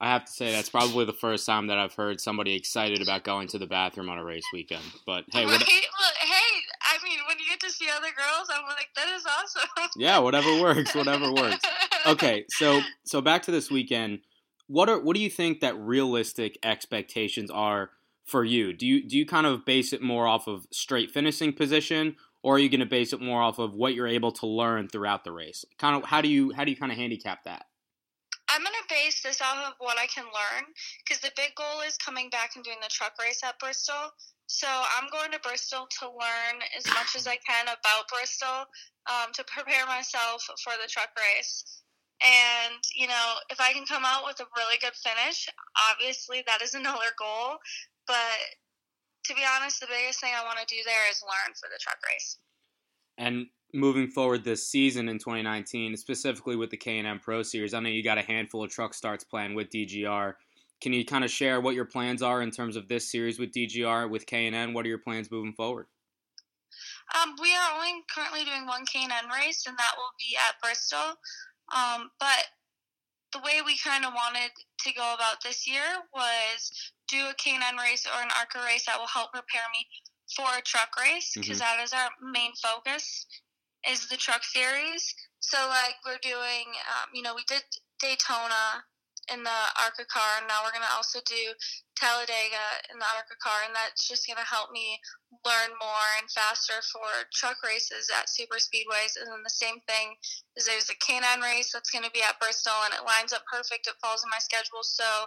I 0.00 0.10
have 0.12 0.24
to 0.24 0.32
say 0.32 0.50
that's 0.50 0.68
probably 0.68 1.04
the 1.04 1.12
first 1.12 1.46
time 1.46 1.68
that 1.68 1.78
I've 1.78 1.94
heard 1.94 2.20
somebody 2.20 2.54
excited 2.54 3.00
about 3.00 3.24
going 3.24 3.48
to 3.48 3.58
the 3.58 3.66
bathroom 3.66 4.08
on 4.10 4.18
a 4.18 4.24
race 4.24 4.44
weekend. 4.52 4.82
But 5.06 5.24
hey, 5.32 5.44
right? 5.44 5.52
what, 5.52 5.60
Well, 5.60 6.12
hey, 6.20 6.60
I 6.82 6.98
mean, 7.04 7.18
when 7.28 7.38
you 7.38 7.46
get 7.48 7.60
to 7.60 7.70
see 7.70 7.86
other 7.88 8.08
girls, 8.08 8.48
I'm 8.52 8.64
like, 8.66 8.88
that 8.96 9.08
is 9.14 9.24
awesome. 9.24 9.90
yeah, 9.96 10.18
whatever 10.18 10.60
works, 10.60 10.94
whatever 10.94 11.32
works. 11.32 11.64
Okay, 12.06 12.44
so 12.50 12.82
so 13.06 13.22
back 13.22 13.44
to 13.44 13.50
this 13.50 13.70
weekend. 13.70 14.18
What 14.66 14.90
are 14.90 15.00
what 15.00 15.16
do 15.16 15.22
you 15.22 15.30
think 15.30 15.60
that 15.60 15.74
realistic 15.78 16.58
expectations 16.62 17.50
are 17.50 17.92
for 18.24 18.44
you? 18.44 18.72
Do 18.72 18.86
you 18.86 19.06
do 19.06 19.16
you 19.16 19.26
kind 19.26 19.46
of 19.46 19.64
base 19.64 19.92
it 19.92 20.02
more 20.02 20.26
off 20.26 20.46
of 20.46 20.66
straight 20.72 21.10
finishing 21.10 21.52
position, 21.52 22.16
or 22.42 22.56
are 22.56 22.58
you 22.58 22.68
going 22.68 22.80
to 22.80 22.86
base 22.86 23.12
it 23.12 23.20
more 23.20 23.42
off 23.42 23.58
of 23.58 23.74
what 23.74 23.94
you're 23.94 24.08
able 24.08 24.32
to 24.32 24.46
learn 24.46 24.88
throughout 24.88 25.24
the 25.24 25.32
race? 25.32 25.64
Kind 25.78 25.96
of 25.96 26.08
how 26.08 26.20
do 26.20 26.28
you 26.28 26.52
how 26.52 26.64
do 26.64 26.70
you 26.70 26.76
kind 26.76 26.92
of 26.92 26.98
handicap 26.98 27.44
that? 27.44 27.66
I'm 28.50 28.62
going 28.62 28.76
to 28.86 28.94
base 28.94 29.22
this 29.22 29.40
off 29.40 29.56
of 29.66 29.74
what 29.78 29.98
I 29.98 30.06
can 30.06 30.24
learn 30.24 30.64
because 31.02 31.20
the 31.20 31.32
big 31.36 31.54
goal 31.56 31.80
is 31.86 31.96
coming 31.96 32.30
back 32.30 32.54
and 32.54 32.64
doing 32.64 32.76
the 32.82 32.88
truck 32.88 33.14
race 33.20 33.42
at 33.42 33.58
Bristol. 33.58 34.12
So 34.46 34.68
I'm 34.68 35.08
going 35.10 35.32
to 35.32 35.40
Bristol 35.40 35.88
to 36.00 36.06
learn 36.06 36.62
as 36.76 36.86
much 36.86 37.16
as 37.16 37.26
I 37.26 37.36
can 37.48 37.64
about 37.64 38.06
Bristol 38.12 38.68
um, 39.10 39.32
to 39.34 39.44
prepare 39.44 39.86
myself 39.86 40.44
for 40.62 40.74
the 40.80 40.88
truck 40.88 41.10
race. 41.16 41.82
And, 42.22 42.78
you 42.94 43.08
know, 43.08 43.34
if 43.50 43.60
I 43.60 43.72
can 43.72 43.86
come 43.86 44.04
out 44.04 44.24
with 44.24 44.38
a 44.40 44.46
really 44.56 44.78
good 44.80 44.94
finish, 44.94 45.48
obviously 45.90 46.44
that 46.46 46.62
is 46.62 46.74
another 46.74 47.10
goal. 47.18 47.58
But 48.06 48.38
to 49.24 49.34
be 49.34 49.42
honest, 49.56 49.80
the 49.80 49.86
biggest 49.86 50.20
thing 50.20 50.32
I 50.36 50.44
want 50.44 50.58
to 50.58 50.66
do 50.66 50.80
there 50.84 51.10
is 51.10 51.22
learn 51.22 51.54
for 51.54 51.68
the 51.68 51.78
truck 51.80 51.98
race. 52.06 52.38
And 53.16 53.46
moving 53.72 54.08
forward 54.08 54.44
this 54.44 54.66
season 54.66 55.08
in 55.08 55.18
2019, 55.18 55.96
specifically 55.96 56.56
with 56.56 56.70
the 56.70 56.76
K&N 56.76 57.20
Pro 57.22 57.42
Series, 57.42 57.74
I 57.74 57.80
know 57.80 57.88
you 57.88 58.04
got 58.04 58.18
a 58.18 58.22
handful 58.22 58.62
of 58.62 58.70
truck 58.70 58.94
starts 58.94 59.24
planned 59.24 59.56
with 59.56 59.70
DGR. 59.70 60.34
Can 60.80 60.92
you 60.92 61.04
kind 61.04 61.24
of 61.24 61.30
share 61.30 61.60
what 61.60 61.74
your 61.74 61.86
plans 61.86 62.22
are 62.22 62.42
in 62.42 62.50
terms 62.50 62.76
of 62.76 62.88
this 62.88 63.10
series 63.10 63.38
with 63.38 63.52
DGR 63.52 64.10
with 64.10 64.26
K&N? 64.26 64.74
What 64.74 64.84
are 64.84 64.88
your 64.88 64.98
plans 64.98 65.30
moving 65.30 65.54
forward? 65.54 65.86
Um, 67.14 67.34
we 67.40 67.54
are 67.54 67.76
only 67.76 68.02
currently 68.12 68.44
doing 68.44 68.66
one 68.66 68.84
K&N 68.84 69.08
race, 69.30 69.64
and 69.66 69.76
that 69.78 69.92
will 69.96 70.12
be 70.18 70.36
at 70.48 70.60
Bristol. 70.60 71.16
Um, 71.74 72.10
but 72.18 72.44
the 73.32 73.40
way 73.40 73.60
we 73.64 73.76
kind 73.78 74.04
of 74.04 74.12
wanted 74.14 74.50
to 74.80 74.92
go 74.92 75.14
about 75.14 75.42
this 75.42 75.66
year 75.66 75.82
was 76.12 76.92
do 77.08 77.28
a 77.28 77.34
K&N 77.34 77.76
race 77.76 78.06
or 78.06 78.22
an 78.22 78.30
ARCA 78.38 78.62
race 78.64 78.86
that 78.86 78.98
will 78.98 79.06
help 79.06 79.32
prepare 79.32 79.68
me 79.72 79.86
for 80.36 80.46
a 80.56 80.62
truck 80.62 80.96
race 80.98 81.32
because 81.34 81.60
Mhm. 81.60 81.84
is 81.84 81.92
our 81.92 82.10
main 82.20 82.54
focus 82.56 83.26
is 83.86 84.08
the 84.08 84.16
truck 84.16 84.42
series. 84.44 85.14
So 85.40 85.68
like 85.68 85.96
we're 86.04 86.18
doing, 86.18 86.74
um, 86.96 87.10
you 87.12 87.22
know, 87.22 87.34
we 87.34 87.44
did 87.44 87.62
Daytona 87.98 88.84
in 89.32 89.42
the 89.42 89.60
ARCA 89.80 90.04
car, 90.06 90.38
and 90.38 90.48
now 90.48 90.64
we're 90.64 90.72
gonna 90.72 90.90
also 90.96 91.20
do 91.24 91.54
Talladega 91.96 92.82
in 92.92 92.98
the 92.98 93.06
ARCA 93.06 93.36
car, 93.40 93.64
and 93.64 93.74
that's 93.74 94.08
just 94.08 94.26
gonna 94.26 94.44
help 94.44 94.70
me 94.70 94.98
learn 95.44 95.70
more 95.80 96.08
and 96.20 96.30
faster 96.30 96.80
for 96.92 97.28
truck 97.32 97.62
races 97.62 98.10
at 98.10 98.28
super 98.28 98.56
speedways. 98.56 99.16
And 99.20 99.30
then 99.30 99.42
the 99.42 99.52
same 99.52 99.80
thing 99.86 100.16
is 100.56 100.66
there's 100.66 100.90
a 100.90 100.98
K&N 100.98 101.40
race 101.40 101.72
that's 101.72 101.90
gonna 101.90 102.10
be 102.10 102.22
at 102.22 102.40
Bristol, 102.40 102.74
and 102.84 102.94
it 102.94 103.06
lines 103.06 103.32
up 103.32 103.44
perfect. 103.50 103.86
It 103.86 104.00
falls 104.02 104.24
in 104.24 104.30
my 104.30 104.40
schedule, 104.40 104.82
so 104.82 105.26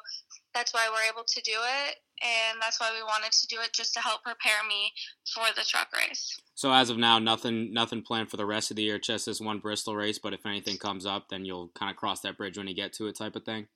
that's 0.53 0.73
why 0.73 0.89
we're 0.89 1.09
able 1.09 1.25
to 1.25 1.41
do 1.41 1.57
it, 1.85 2.01
and 2.21 2.61
that's 2.61 2.79
why 2.79 2.91
we 2.93 3.03
wanted 3.03 3.31
to 3.31 3.47
do 3.47 3.61
it 3.61 3.73
just 3.73 3.93
to 3.93 3.99
help 4.01 4.23
prepare 4.23 4.63
me 4.67 4.91
for 5.33 5.45
the 5.55 5.63
truck 5.63 5.89
race. 5.95 6.37
So 6.55 6.73
as 6.73 6.89
of 6.89 6.97
now, 6.97 7.19
nothing 7.19 7.71
nothing 7.71 8.01
planned 8.01 8.31
for 8.31 8.37
the 8.37 8.45
rest 8.45 8.71
of 8.71 8.77
the 8.77 8.83
year. 8.83 8.97
Just 8.97 9.27
this 9.27 9.39
one 9.39 9.59
Bristol 9.59 9.95
race. 9.95 10.17
But 10.17 10.33
if 10.33 10.45
anything 10.45 10.77
comes 10.77 11.05
up, 11.05 11.29
then 11.29 11.45
you'll 11.45 11.69
kind 11.75 11.91
of 11.91 11.97
cross 11.97 12.21
that 12.21 12.37
bridge 12.37 12.57
when 12.57 12.67
you 12.67 12.73
get 12.73 12.93
to 12.93 13.05
it, 13.05 13.15
type 13.15 13.35
of 13.35 13.43
thing. 13.43 13.67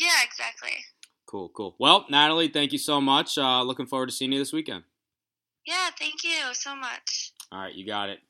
Yeah, 0.00 0.22
exactly. 0.24 0.70
Cool, 1.26 1.50
cool. 1.50 1.76
Well, 1.78 2.06
Natalie, 2.08 2.48
thank 2.48 2.72
you 2.72 2.78
so 2.78 3.00
much. 3.00 3.36
Uh, 3.36 3.62
looking 3.62 3.86
forward 3.86 4.06
to 4.06 4.14
seeing 4.14 4.32
you 4.32 4.38
this 4.38 4.52
weekend. 4.52 4.84
Yeah, 5.66 5.90
thank 5.98 6.24
you 6.24 6.54
so 6.54 6.74
much. 6.74 7.32
All 7.52 7.60
right, 7.60 7.74
you 7.74 7.86
got 7.86 8.08
it. 8.08 8.20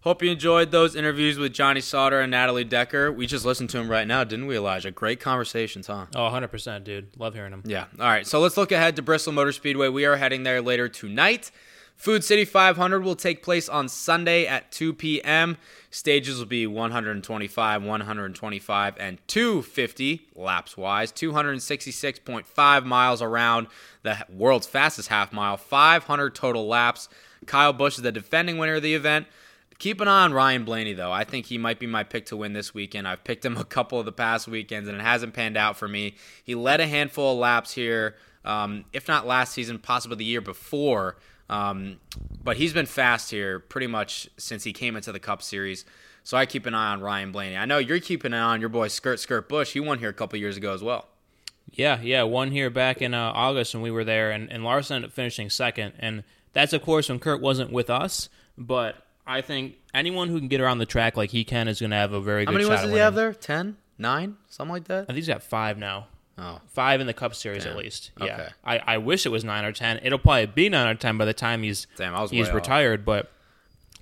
Hope 0.00 0.22
you 0.22 0.30
enjoyed 0.30 0.70
those 0.70 0.96
interviews 0.96 1.38
with 1.38 1.54
Johnny 1.54 1.80
Sauter 1.80 2.20
and 2.20 2.30
Natalie 2.30 2.64
Decker. 2.64 3.10
We 3.10 3.26
just 3.26 3.46
listened 3.46 3.70
to 3.70 3.78
him 3.78 3.90
right 3.90 4.06
now, 4.06 4.22
didn't 4.22 4.46
we, 4.46 4.56
Elijah? 4.56 4.90
Great 4.90 5.18
conversations, 5.18 5.86
huh? 5.86 6.06
Oh, 6.14 6.28
100%, 6.28 6.84
dude. 6.84 7.16
Love 7.16 7.32
hearing 7.32 7.52
them. 7.52 7.62
Yeah. 7.64 7.86
All 7.98 8.06
right. 8.06 8.26
So 8.26 8.40
let's 8.40 8.58
look 8.58 8.70
ahead 8.70 8.96
to 8.96 9.02
Bristol 9.02 9.32
Motor 9.32 9.52
Speedway. 9.52 9.88
We 9.88 10.04
are 10.04 10.16
heading 10.16 10.42
there 10.42 10.60
later 10.60 10.90
tonight. 10.90 11.50
Food 11.96 12.22
City 12.22 12.44
500 12.44 13.02
will 13.02 13.16
take 13.16 13.42
place 13.42 13.68
on 13.68 13.88
Sunday 13.88 14.46
at 14.46 14.70
2 14.72 14.92
p.m. 14.92 15.56
Stages 15.90 16.38
will 16.38 16.46
be 16.46 16.66
125, 16.66 17.82
125, 17.82 18.96
and 18.98 19.18
250 19.26 20.28
laps 20.34 20.76
wise. 20.76 21.12
266.5 21.12 22.84
miles 22.84 23.22
around 23.22 23.68
the 24.02 24.18
world's 24.28 24.66
fastest 24.66 25.08
half 25.08 25.32
mile. 25.32 25.56
500 25.56 26.34
total 26.34 26.66
laps. 26.66 27.08
Kyle 27.46 27.72
Busch 27.72 27.96
is 27.96 28.02
the 28.02 28.12
defending 28.12 28.58
winner 28.58 28.74
of 28.74 28.82
the 28.82 28.94
event. 28.94 29.26
Keep 29.78 30.00
an 30.00 30.08
eye 30.08 30.24
on 30.24 30.32
Ryan 30.32 30.64
Blaney, 30.64 30.92
though. 30.92 31.12
I 31.12 31.24
think 31.24 31.46
he 31.46 31.58
might 31.58 31.78
be 31.78 31.86
my 31.86 32.04
pick 32.04 32.26
to 32.26 32.36
win 32.36 32.52
this 32.52 32.72
weekend. 32.72 33.08
I've 33.08 33.24
picked 33.24 33.44
him 33.44 33.56
a 33.56 33.64
couple 33.64 33.98
of 33.98 34.04
the 34.04 34.12
past 34.12 34.46
weekends, 34.46 34.88
and 34.88 34.98
it 34.98 35.02
hasn't 35.02 35.34
panned 35.34 35.56
out 35.56 35.76
for 35.76 35.88
me. 35.88 36.16
He 36.44 36.54
led 36.54 36.80
a 36.80 36.86
handful 36.86 37.32
of 37.32 37.38
laps 37.38 37.72
here, 37.72 38.16
um, 38.44 38.84
if 38.92 39.08
not 39.08 39.26
last 39.26 39.52
season, 39.52 39.78
possibly 39.78 40.16
the 40.16 40.24
year 40.24 40.40
before. 40.40 41.16
Um, 41.48 41.98
but 42.42 42.56
he's 42.56 42.72
been 42.72 42.86
fast 42.86 43.30
here 43.30 43.58
pretty 43.60 43.86
much 43.86 44.28
since 44.36 44.64
he 44.64 44.72
came 44.72 44.96
into 44.96 45.12
the 45.12 45.20
Cup 45.20 45.42
Series. 45.42 45.84
So 46.22 46.36
I 46.36 46.46
keep 46.46 46.64
an 46.66 46.74
eye 46.74 46.92
on 46.92 47.00
Ryan 47.00 47.32
Blaney. 47.32 47.56
I 47.56 47.66
know 47.66 47.78
you're 47.78 48.00
keeping 48.00 48.32
an 48.32 48.38
eye 48.38 48.52
on 48.54 48.60
your 48.60 48.70
boy 48.70 48.88
Skirt 48.88 49.20
Skirt 49.20 49.48
Busch. 49.48 49.72
He 49.72 49.80
won 49.80 49.98
here 49.98 50.08
a 50.08 50.14
couple 50.14 50.38
years 50.38 50.56
ago 50.56 50.72
as 50.72 50.82
well. 50.82 51.08
Yeah, 51.70 52.00
yeah, 52.00 52.22
one 52.22 52.50
here 52.50 52.70
back 52.70 53.02
in 53.02 53.14
uh, 53.14 53.32
August 53.34 53.74
when 53.74 53.82
we 53.82 53.90
were 53.90 54.04
there, 54.04 54.30
and, 54.30 54.50
and 54.50 54.62
Larson 54.64 54.96
ended 54.96 55.10
up 55.10 55.14
finishing 55.14 55.50
second. 55.50 55.94
And 55.98 56.22
that's, 56.52 56.72
of 56.72 56.82
course, 56.82 57.08
when 57.08 57.18
Kurt 57.18 57.40
wasn't 57.40 57.72
with 57.72 57.90
us. 57.90 58.28
But 58.56 58.96
I 59.26 59.40
think 59.40 59.74
anyone 59.92 60.28
who 60.28 60.38
can 60.38 60.48
get 60.48 60.60
around 60.60 60.78
the 60.78 60.86
track 60.86 61.16
like 61.16 61.30
he 61.30 61.44
can 61.44 61.68
is 61.68 61.80
going 61.80 61.90
to 61.90 61.96
have 61.96 62.12
a 62.12 62.20
very 62.20 62.44
How 62.44 62.52
good 62.52 62.58
many 62.58 62.68
wins 62.68 62.82
does 62.82 62.90
he 62.92 62.98
have 62.98 63.14
there? 63.14 63.32
10? 63.34 63.76
nine, 63.98 64.36
something 64.48 64.72
like 64.72 64.84
that. 64.84 65.02
I 65.02 65.06
think 65.06 65.16
he's 65.16 65.28
got 65.28 65.42
five 65.42 65.78
now. 65.78 66.06
Oh, 66.36 66.60
Five 66.72 67.00
in 67.00 67.06
the 67.06 67.14
Cup 67.14 67.34
Series 67.34 67.62
Damn. 67.64 67.72
at 67.74 67.78
least. 67.78 68.10
Yeah. 68.20 68.24
Okay. 68.34 68.48
I, 68.64 68.78
I 68.78 68.98
wish 68.98 69.24
it 69.24 69.28
was 69.28 69.44
nine 69.44 69.64
or 69.64 69.70
ten. 69.72 70.00
It'll 70.02 70.18
probably 70.18 70.46
be 70.46 70.68
nine 70.68 70.88
or 70.88 70.94
ten 70.98 71.16
by 71.16 71.24
the 71.24 71.32
time 71.34 71.62
he's 71.62 71.86
Damn, 71.96 72.14
I 72.14 72.20
was 72.22 72.30
he's 72.32 72.46
way 72.46 72.50
off. 72.50 72.54
retired. 72.56 73.04
But 73.04 73.30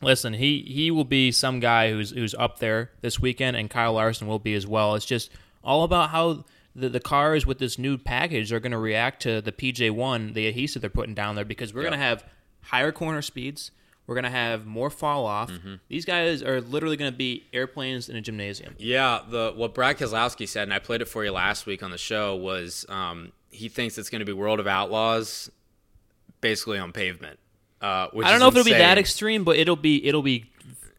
listen, 0.01 0.33
he 0.35 0.61
he 0.67 0.91
will 0.91 1.05
be 1.05 1.31
some 1.31 1.61
guy 1.61 1.91
who's 1.91 2.11
who's 2.11 2.35
up 2.35 2.59
there 2.59 2.91
this 3.03 3.21
weekend, 3.21 3.57
and 3.57 3.69
Kyle 3.69 3.93
Larson 3.95 4.27
will 4.27 4.39
be 4.39 4.55
as 4.55 4.67
well. 4.67 4.95
It's 4.95 5.05
just 5.07 5.31
all 5.63 5.85
about 5.85 6.11
how 6.11 6.45
the, 6.75 6.89
the 6.89 7.01
cars 7.01 7.45
with 7.47 7.59
this 7.59 7.79
new 7.79 7.99
package 7.99 8.51
are 8.53 8.61
going 8.61 8.73
to 8.73 8.79
react 8.79 9.23
to 9.23 9.41
the 9.43 9.53
PJ 9.53 9.91
one, 9.91 10.33
the 10.33 10.47
adhesive 10.47 10.81
they're 10.81 10.91
putting 10.91 11.15
down 11.15 11.35
there, 11.37 11.45
because 11.45 11.75
we're 11.75 11.83
Yep. 11.83 11.91
going 11.91 12.01
to 12.01 12.07
have 12.07 12.25
higher 12.63 12.91
corner 12.93 13.21
speeds. 13.23 13.71
We're 14.07 14.17
going 14.17 14.25
to 14.25 14.31
have 14.31 14.67
more 14.67 14.91
fall 14.91 15.27
off. 15.27 15.51
Mm-hmm. 15.51 15.75
These 15.89 16.05
guys 16.05 16.43
are 16.43 16.61
literally 16.61 16.97
going 16.97 17.11
to 17.13 17.17
be 17.17 17.45
airplanes 17.53 18.09
in 18.09 18.17
a 18.17 18.21
gymnasium. 18.21 18.75
Yeah, 18.79 19.21
the 19.29 19.53
what 19.55 19.75
Brad 19.75 19.97
Keselowski 19.99 20.49
said, 20.49 20.65
and 20.65 20.75
I 20.75 20.81
played 20.81 21.03
it 21.03 21.09
for 21.09 21.25
you 21.25 21.31
last 21.31 21.67
week 21.67 21.83
on 21.83 21.91
the 21.91 21.99
show, 21.99 22.35
was 22.35 22.85
um, 22.89 23.33
he 23.51 23.69
thinks 23.69 23.99
it's 23.99 24.11
going 24.11 24.21
to 24.21 24.27
be 24.27 24.33
World 24.33 24.59
of 24.61 24.67
Outlaws, 24.67 25.51
basically 26.41 26.79
on 26.79 26.93
pavement. 26.93 27.39
Uh, 27.81 28.09
which 28.13 28.27
I 28.27 28.31
don't 28.31 28.41
know 28.41 28.49
if 28.49 28.55
it'll 28.55 28.65
be 28.65 28.73
that 28.73 28.99
extreme, 28.99 29.45
but 29.45 29.57
it'll 29.57 29.77
be 29.77 30.05
it'll 30.07 30.23
be 30.23 30.51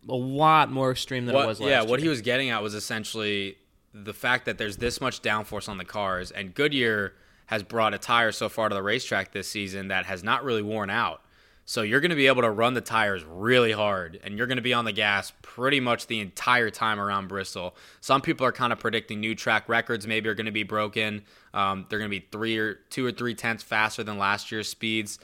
a 0.09 0.15
lot 0.15 0.71
more 0.71 0.91
extreme 0.91 1.25
than 1.25 1.35
What- 1.35 1.45
it 1.45 1.47
was 1.47 1.59
last 1.59 1.69
yeah, 1.69 1.81
year. 1.81 1.89
what 1.89 1.99
he 2.01 2.07
was 2.09 2.21
getting 2.21 2.49
at 2.49 2.61
was 2.61 2.73
essentially 2.73 3.57
the 3.93 4.13
fact 4.13 4.45
that 4.45 4.57
there's 4.57 4.77
this 4.77 4.99
much 4.99 5.21
downforce 5.21 5.69
on 5.69 5.77
the 5.77 5.85
cars, 5.85 6.31
and 6.31 6.53
Goodyear 6.53 7.13
has 7.45 7.63
brought 7.63 7.93
a 7.93 7.97
tire 7.97 8.31
so 8.31 8.49
far 8.49 8.69
to 8.69 8.75
the 8.75 8.81
racetrack 8.81 9.31
this 9.33 9.47
season 9.49 9.89
that 9.89 10.05
has 10.05 10.23
not 10.23 10.43
really 10.43 10.61
worn 10.61 10.89
out. 10.89 11.21
So 11.65 11.81
you're 11.81 12.01
going 12.01 12.09
to 12.09 12.15
be 12.15 12.27
able 12.27 12.41
to 12.41 12.49
run 12.49 12.73
the 12.73 12.81
tires 12.81 13.23
really 13.23 13.71
hard, 13.71 14.19
and 14.23 14.37
you're 14.37 14.47
going 14.47 14.57
to 14.57 14.63
be 14.63 14.73
on 14.73 14.83
the 14.83 14.91
gas 14.91 15.31
pretty 15.41 15.79
much 15.79 16.07
the 16.07 16.19
entire 16.19 16.69
time 16.69 16.99
around 16.99 17.29
Bristol. 17.29 17.75
Some 18.01 18.21
people 18.21 18.45
are 18.45 18.51
kind 18.51 18.73
of 18.73 18.79
predicting 18.79 19.21
new 19.21 19.33
track 19.33 19.69
records 19.69 20.05
maybe 20.05 20.27
are 20.27 20.33
going 20.33 20.45
to 20.45 20.51
be 20.51 20.63
broken. 20.63 21.23
Um, 21.53 21.85
they're 21.87 21.99
going 21.99 22.11
to 22.11 22.19
be 22.19 22.27
three 22.31 22.57
or 22.57 22.75
two 22.89 23.05
or 23.05 23.11
three 23.11 23.33
tenths 23.33 23.63
faster 23.63 24.03
than 24.03 24.17
last 24.17 24.51
year's 24.51 24.67
speeds. 24.67 25.19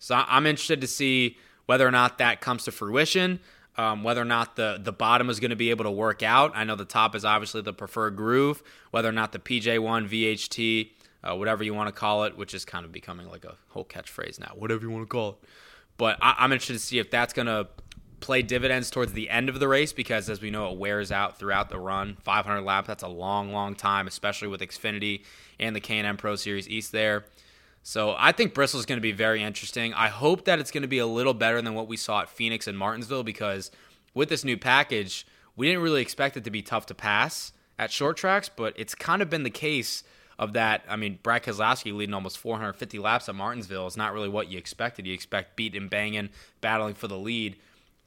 So 0.00 0.20
I'm 0.26 0.46
interested 0.46 0.80
to 0.80 0.86
see 0.88 1.36
whether 1.66 1.86
or 1.86 1.92
not 1.92 2.18
that 2.18 2.40
comes 2.40 2.64
to 2.64 2.72
fruition. 2.72 3.40
Um, 3.76 4.04
whether 4.04 4.20
or 4.20 4.26
not 4.26 4.54
the 4.54 4.78
the 4.80 4.92
bottom 4.92 5.28
is 5.28 5.40
going 5.40 5.50
to 5.50 5.56
be 5.56 5.70
able 5.70 5.84
to 5.84 5.90
work 5.90 6.22
out. 6.22 6.52
I 6.54 6.62
know 6.62 6.76
the 6.76 6.84
top 6.84 7.16
is 7.16 7.24
obviously 7.24 7.60
the 7.60 7.72
preferred 7.72 8.14
groove. 8.14 8.62
Whether 8.92 9.08
or 9.08 9.12
not 9.12 9.32
the 9.32 9.40
PJ1 9.40 10.08
VHT, 10.08 10.90
uh, 11.24 11.36
whatever 11.36 11.64
you 11.64 11.74
want 11.74 11.88
to 11.88 11.92
call 11.92 12.22
it, 12.22 12.36
which 12.36 12.54
is 12.54 12.64
kind 12.64 12.84
of 12.84 12.92
becoming 12.92 13.28
like 13.28 13.44
a 13.44 13.56
whole 13.70 13.84
catchphrase 13.84 14.38
now. 14.38 14.52
Whatever 14.54 14.82
you 14.82 14.90
want 14.90 15.02
to 15.02 15.08
call 15.08 15.30
it. 15.30 15.48
But 15.96 16.18
I, 16.20 16.36
I'm 16.38 16.52
interested 16.52 16.74
to 16.74 16.78
see 16.78 16.98
if 16.98 17.10
that's 17.10 17.32
going 17.32 17.46
to 17.46 17.68
play 18.20 18.40
dividends 18.40 18.90
towards 18.90 19.12
the 19.12 19.28
end 19.28 19.48
of 19.48 19.60
the 19.60 19.68
race 19.68 19.92
because, 19.92 20.30
as 20.30 20.40
we 20.40 20.50
know, 20.50 20.70
it 20.70 20.78
wears 20.78 21.12
out 21.12 21.38
throughout 21.38 21.68
the 21.68 21.78
run. 21.78 22.16
500 22.22 22.62
laps, 22.62 22.86
that's 22.86 23.02
a 23.02 23.08
long, 23.08 23.52
long 23.52 23.74
time, 23.74 24.06
especially 24.06 24.48
with 24.48 24.60
Xfinity 24.60 25.24
and 25.60 25.76
the 25.76 25.80
K&N 25.80 26.16
Pro 26.16 26.34
Series 26.34 26.68
East 26.68 26.90
there. 26.90 27.26
So 27.82 28.16
I 28.18 28.32
think 28.32 28.54
Bristol's 28.54 28.86
going 28.86 28.96
to 28.96 29.02
be 29.02 29.12
very 29.12 29.42
interesting. 29.42 29.92
I 29.92 30.08
hope 30.08 30.46
that 30.46 30.58
it's 30.58 30.70
going 30.70 30.82
to 30.82 30.88
be 30.88 30.98
a 30.98 31.06
little 31.06 31.34
better 31.34 31.60
than 31.60 31.74
what 31.74 31.86
we 31.86 31.98
saw 31.98 32.22
at 32.22 32.30
Phoenix 32.30 32.66
and 32.66 32.78
Martinsville 32.78 33.24
because 33.24 33.70
with 34.14 34.30
this 34.30 34.42
new 34.42 34.56
package, 34.56 35.26
we 35.54 35.66
didn't 35.66 35.82
really 35.82 36.00
expect 36.00 36.38
it 36.38 36.44
to 36.44 36.50
be 36.50 36.62
tough 36.62 36.86
to 36.86 36.94
pass 36.94 37.52
at 37.78 37.92
short 37.92 38.16
tracks, 38.16 38.48
but 38.48 38.72
it's 38.76 38.94
kind 38.94 39.20
of 39.20 39.28
been 39.28 39.42
the 39.42 39.50
case 39.50 40.02
of 40.38 40.54
that. 40.54 40.84
I 40.88 40.96
mean, 40.96 41.18
Brad 41.22 41.42
Keselowski 41.42 41.94
leading 41.94 42.14
almost 42.14 42.38
450 42.38 42.98
laps 42.98 43.28
at 43.28 43.34
Martinsville 43.34 43.86
is 43.86 43.96
not 43.96 44.12
really 44.12 44.28
what 44.28 44.50
you 44.50 44.58
expected. 44.58 45.06
You 45.06 45.14
expect 45.14 45.56
beat 45.56 45.74
and 45.74 45.88
banging, 45.88 46.30
battling 46.60 46.94
for 46.94 47.08
the 47.08 47.18
lead. 47.18 47.56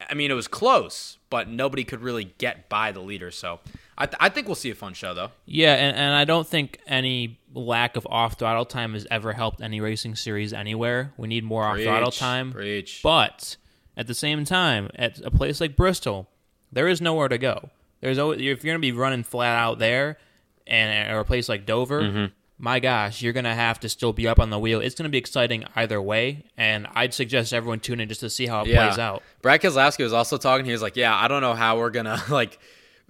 I 0.10 0.14
mean, 0.14 0.30
it 0.30 0.36
was 0.36 0.48
close, 0.48 1.18
but 1.30 1.48
nobody 1.50 1.84
could 1.84 2.02
really 2.02 2.34
get 2.38 2.70
by 2.70 2.92
the 2.92 3.00
leader. 3.00 3.32
So 3.32 3.60
I, 3.98 4.06
th- 4.06 4.18
I 4.20 4.30
think 4.30 4.48
we'll 4.48 4.56
see 4.56 4.70
a 4.70 4.76
fun 4.76 4.94
show, 4.94 5.14
though. 5.16 5.32
Yeah, 5.46 5.74
and, 5.74 5.98
and 5.98 6.14
I 6.14 6.24
don't 6.24 6.48
think 6.48 6.80
any 6.86 7.40
lack 7.54 7.96
of 7.96 8.06
off 8.08 8.38
throttle 8.38 8.66
time 8.66 8.94
has 8.94 9.08
ever 9.10 9.34
helped 9.34 9.60
any 9.62 9.82
racing 9.82 10.16
series 10.16 10.54
anywhere. 10.54 11.14
We 11.18 11.28
need 11.28 11.44
more 11.44 11.64
off 11.64 11.80
throttle 11.80 12.12
time. 12.12 12.52
preach. 12.52 13.00
But 13.02 13.58
at 13.96 14.06
the 14.06 14.14
same 14.14 14.46
time, 14.46 14.90
at 14.94 15.20
a 15.22 15.32
place 15.32 15.60
like 15.60 15.76
Bristol, 15.76 16.30
there 16.72 16.88
is 16.88 17.02
nowhere 17.02 17.28
to 17.30 17.40
go. 17.40 17.72
There's 18.02 18.20
always, 18.20 18.40
if 18.40 18.46
you're 18.46 18.56
going 18.56 18.76
to 18.76 18.80
be 18.80 18.92
running 18.92 19.24
flat 19.24 19.58
out 19.58 19.80
there, 19.80 20.20
and 20.68 21.12
or 21.16 21.20
a 21.20 21.26
place 21.26 21.48
like 21.50 21.66
Dover, 21.66 22.02
Mhm. 22.02 22.32
my 22.60 22.80
gosh, 22.80 23.22
you're 23.22 23.34
going 23.34 23.44
to 23.46 23.54
have 23.54 23.80
to 23.82 23.90
still 23.90 24.14
be 24.14 24.28
up 24.28 24.40
on 24.40 24.50
the 24.50 24.60
wheel. 24.60 24.80
It's 24.82 24.96
going 24.96 25.04
to 25.06 25.10
be 25.10 25.18
exciting 25.18 25.64
either 25.76 26.02
way, 26.02 26.44
and 26.58 26.88
I'd 26.96 27.14
suggest 27.14 27.54
everyone 27.54 27.80
tune 27.80 28.00
in 28.00 28.10
just 28.10 28.22
to 28.22 28.30
see 28.30 28.48
how 28.48 28.62
it 28.62 28.66
plays 28.74 28.98
out. 29.00 29.24
Brad 29.42 29.62
Keselowski 29.62 30.04
was 30.04 30.14
also 30.14 30.38
talking. 30.38 30.66
He 30.66 30.72
was 30.72 30.82
like, 30.82 30.96
"Yeah, 30.96 31.16
I 31.16 31.28
don't 31.28 31.42
know 31.42 31.54
how 31.54 31.78
we're 31.78 31.90
gonna 31.92 32.22
like 32.30 32.60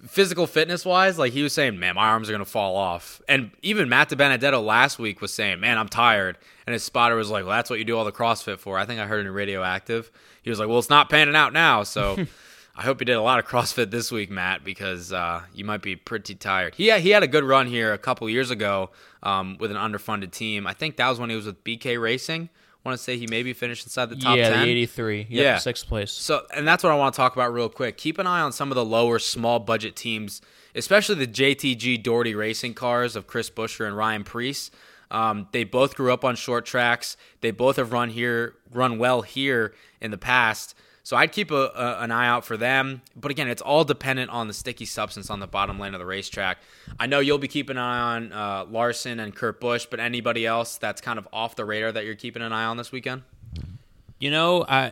physical 0.07 0.45
fitness 0.45 0.85
wise. 0.85 1.17
Like 1.17 1.33
he 1.33 1.41
was 1.41 1.53
saying, 1.53 1.79
man, 1.79 1.95
my 1.95 2.07
arms 2.09 2.29
are 2.29 2.31
gonna 2.33 2.45
fall 2.45 2.75
off." 2.75 3.21
And 3.27 3.51
even 3.61 3.89
Matt 3.89 4.09
DiBenedetto 4.09 4.63
last 4.63 4.99
week 4.99 5.21
was 5.21 5.33
saying, 5.33 5.59
"Man, 5.59 5.77
I'm 5.77 5.87
tired." 5.89 6.37
And 6.65 6.73
his 6.73 6.83
spotter 6.83 7.15
was 7.15 7.29
like, 7.29 7.45
"Well, 7.45 7.55
that's 7.55 7.69
what 7.69 7.79
you 7.79 7.85
do 7.85 7.97
all 7.97 8.05
the 8.05 8.11
CrossFit 8.11 8.59
for." 8.59 8.77
I 8.77 8.85
think 8.85 8.99
I 8.99 9.05
heard 9.07 9.25
it 9.25 9.29
in 9.29 9.33
Radioactive. 9.33 10.11
He 10.43 10.49
was 10.49 10.59
like, 10.59 10.67
"Well, 10.67 10.79
it's 10.79 10.89
not 10.89 11.09
panning 11.09 11.35
out 11.35 11.53
now, 11.53 11.83
so." 11.83 12.17
I 12.79 12.83
hope 12.83 13.01
you 13.01 13.05
did 13.05 13.13
a 13.15 13.21
lot 13.21 13.39
of 13.39 13.45
CrossFit 13.47 13.89
this 13.89 14.11
week, 14.11 14.29
Matt, 14.29 14.63
because 14.63 15.11
uh, 15.11 15.41
you 15.51 15.65
might 15.65 15.81
be 15.81 15.95
pretty 15.95 16.35
tired. 16.35 16.75
He 16.75 16.91
he 16.99 17.09
had 17.09 17.23
a 17.23 17.27
good 17.27 17.43
run 17.43 17.65
here 17.65 17.91
a 17.91 17.97
couple 17.97 18.29
years 18.29 18.51
ago 18.51 18.91
um, 19.23 19.57
with 19.59 19.71
an 19.71 19.77
underfunded 19.77 20.31
team. 20.31 20.67
I 20.67 20.73
think 20.73 20.97
that 20.97 21.09
was 21.09 21.19
when 21.19 21.31
he 21.31 21.35
was 21.35 21.47
with 21.47 21.63
BK 21.63 21.99
Racing. 21.99 22.49
I 22.53 22.89
want 22.89 22.99
to 22.99 23.03
say 23.03 23.17
he 23.17 23.25
maybe 23.27 23.51
finished 23.53 23.85
inside 23.85 24.09
the 24.09 24.15
top 24.15 24.37
Yeah, 24.37 24.49
the 24.49 24.55
10. 24.57 24.67
83. 24.69 25.17
Yep, 25.17 25.27
yeah, 25.29 25.57
sixth 25.57 25.87
place. 25.87 26.11
So, 26.11 26.45
and 26.55 26.65
that's 26.67 26.83
what 26.83 26.93
I 26.93 26.95
want 26.95 27.13
to 27.15 27.17
talk 27.17 27.35
about 27.35 27.51
real 27.51 27.67
quick. 27.67 27.97
Keep 27.97 28.19
an 28.19 28.27
eye 28.27 28.39
on 28.41 28.51
some 28.53 28.71
of 28.71 28.75
the 28.75 28.85
lower, 28.85 29.17
small 29.19 29.59
budget 29.59 29.95
teams, 29.95 30.41
especially 30.75 31.15
the 31.15 31.27
JTG 31.27 32.01
Daugherty 32.03 32.35
Racing 32.35 32.75
cars 32.75 33.15
of 33.15 33.25
Chris 33.27 33.49
Buescher 33.49 33.87
and 33.87 33.97
Ryan 33.97 34.23
Preece. 34.23 34.69
Um, 35.09 35.47
they 35.51 35.63
both 35.63 35.95
grew 35.95 36.13
up 36.13 36.23
on 36.23 36.35
short 36.35 36.65
tracks. 36.65 37.17
They 37.41 37.51
both 37.51 37.77
have 37.77 37.91
run 37.91 38.09
here, 38.09 38.55
run 38.71 38.99
well 38.99 39.21
here 39.21 39.73
in 39.99 40.11
the 40.11 40.17
past. 40.17 40.75
So 41.07 41.15
I'd 41.15 41.31
keep 41.31 41.51
a, 41.51 41.71
a, 41.73 41.99
an 42.01 42.11
eye 42.11 42.27
out 42.27 42.43
for 42.43 42.57
them. 42.57 43.01
But 43.15 43.31
again, 43.31 43.47
it's 43.47 43.61
all 43.61 43.85
dependent 43.85 44.29
on 44.29 44.49
the 44.49 44.53
sticky 44.53 44.83
substance 44.83 45.29
on 45.29 45.39
the 45.39 45.47
bottom 45.47 45.79
lane 45.79 45.93
of 45.93 45.99
the 46.01 46.05
racetrack. 46.05 46.57
I 46.99 47.07
know 47.07 47.21
you'll 47.21 47.37
be 47.37 47.47
keeping 47.47 47.77
an 47.77 47.81
eye 47.81 48.15
on 48.17 48.33
uh, 48.33 48.65
Larson 48.69 49.21
and 49.21 49.33
Kurt 49.33 49.61
Busch, 49.61 49.85
but 49.85 50.01
anybody 50.01 50.45
else 50.45 50.77
that's 50.77 50.99
kind 50.99 51.17
of 51.17 51.25
off 51.31 51.55
the 51.55 51.63
radar 51.63 51.93
that 51.93 52.03
you're 52.03 52.15
keeping 52.15 52.41
an 52.41 52.51
eye 52.51 52.65
on 52.65 52.75
this 52.75 52.91
weekend? 52.91 53.21
You 54.19 54.31
know, 54.31 54.65
I 54.67 54.91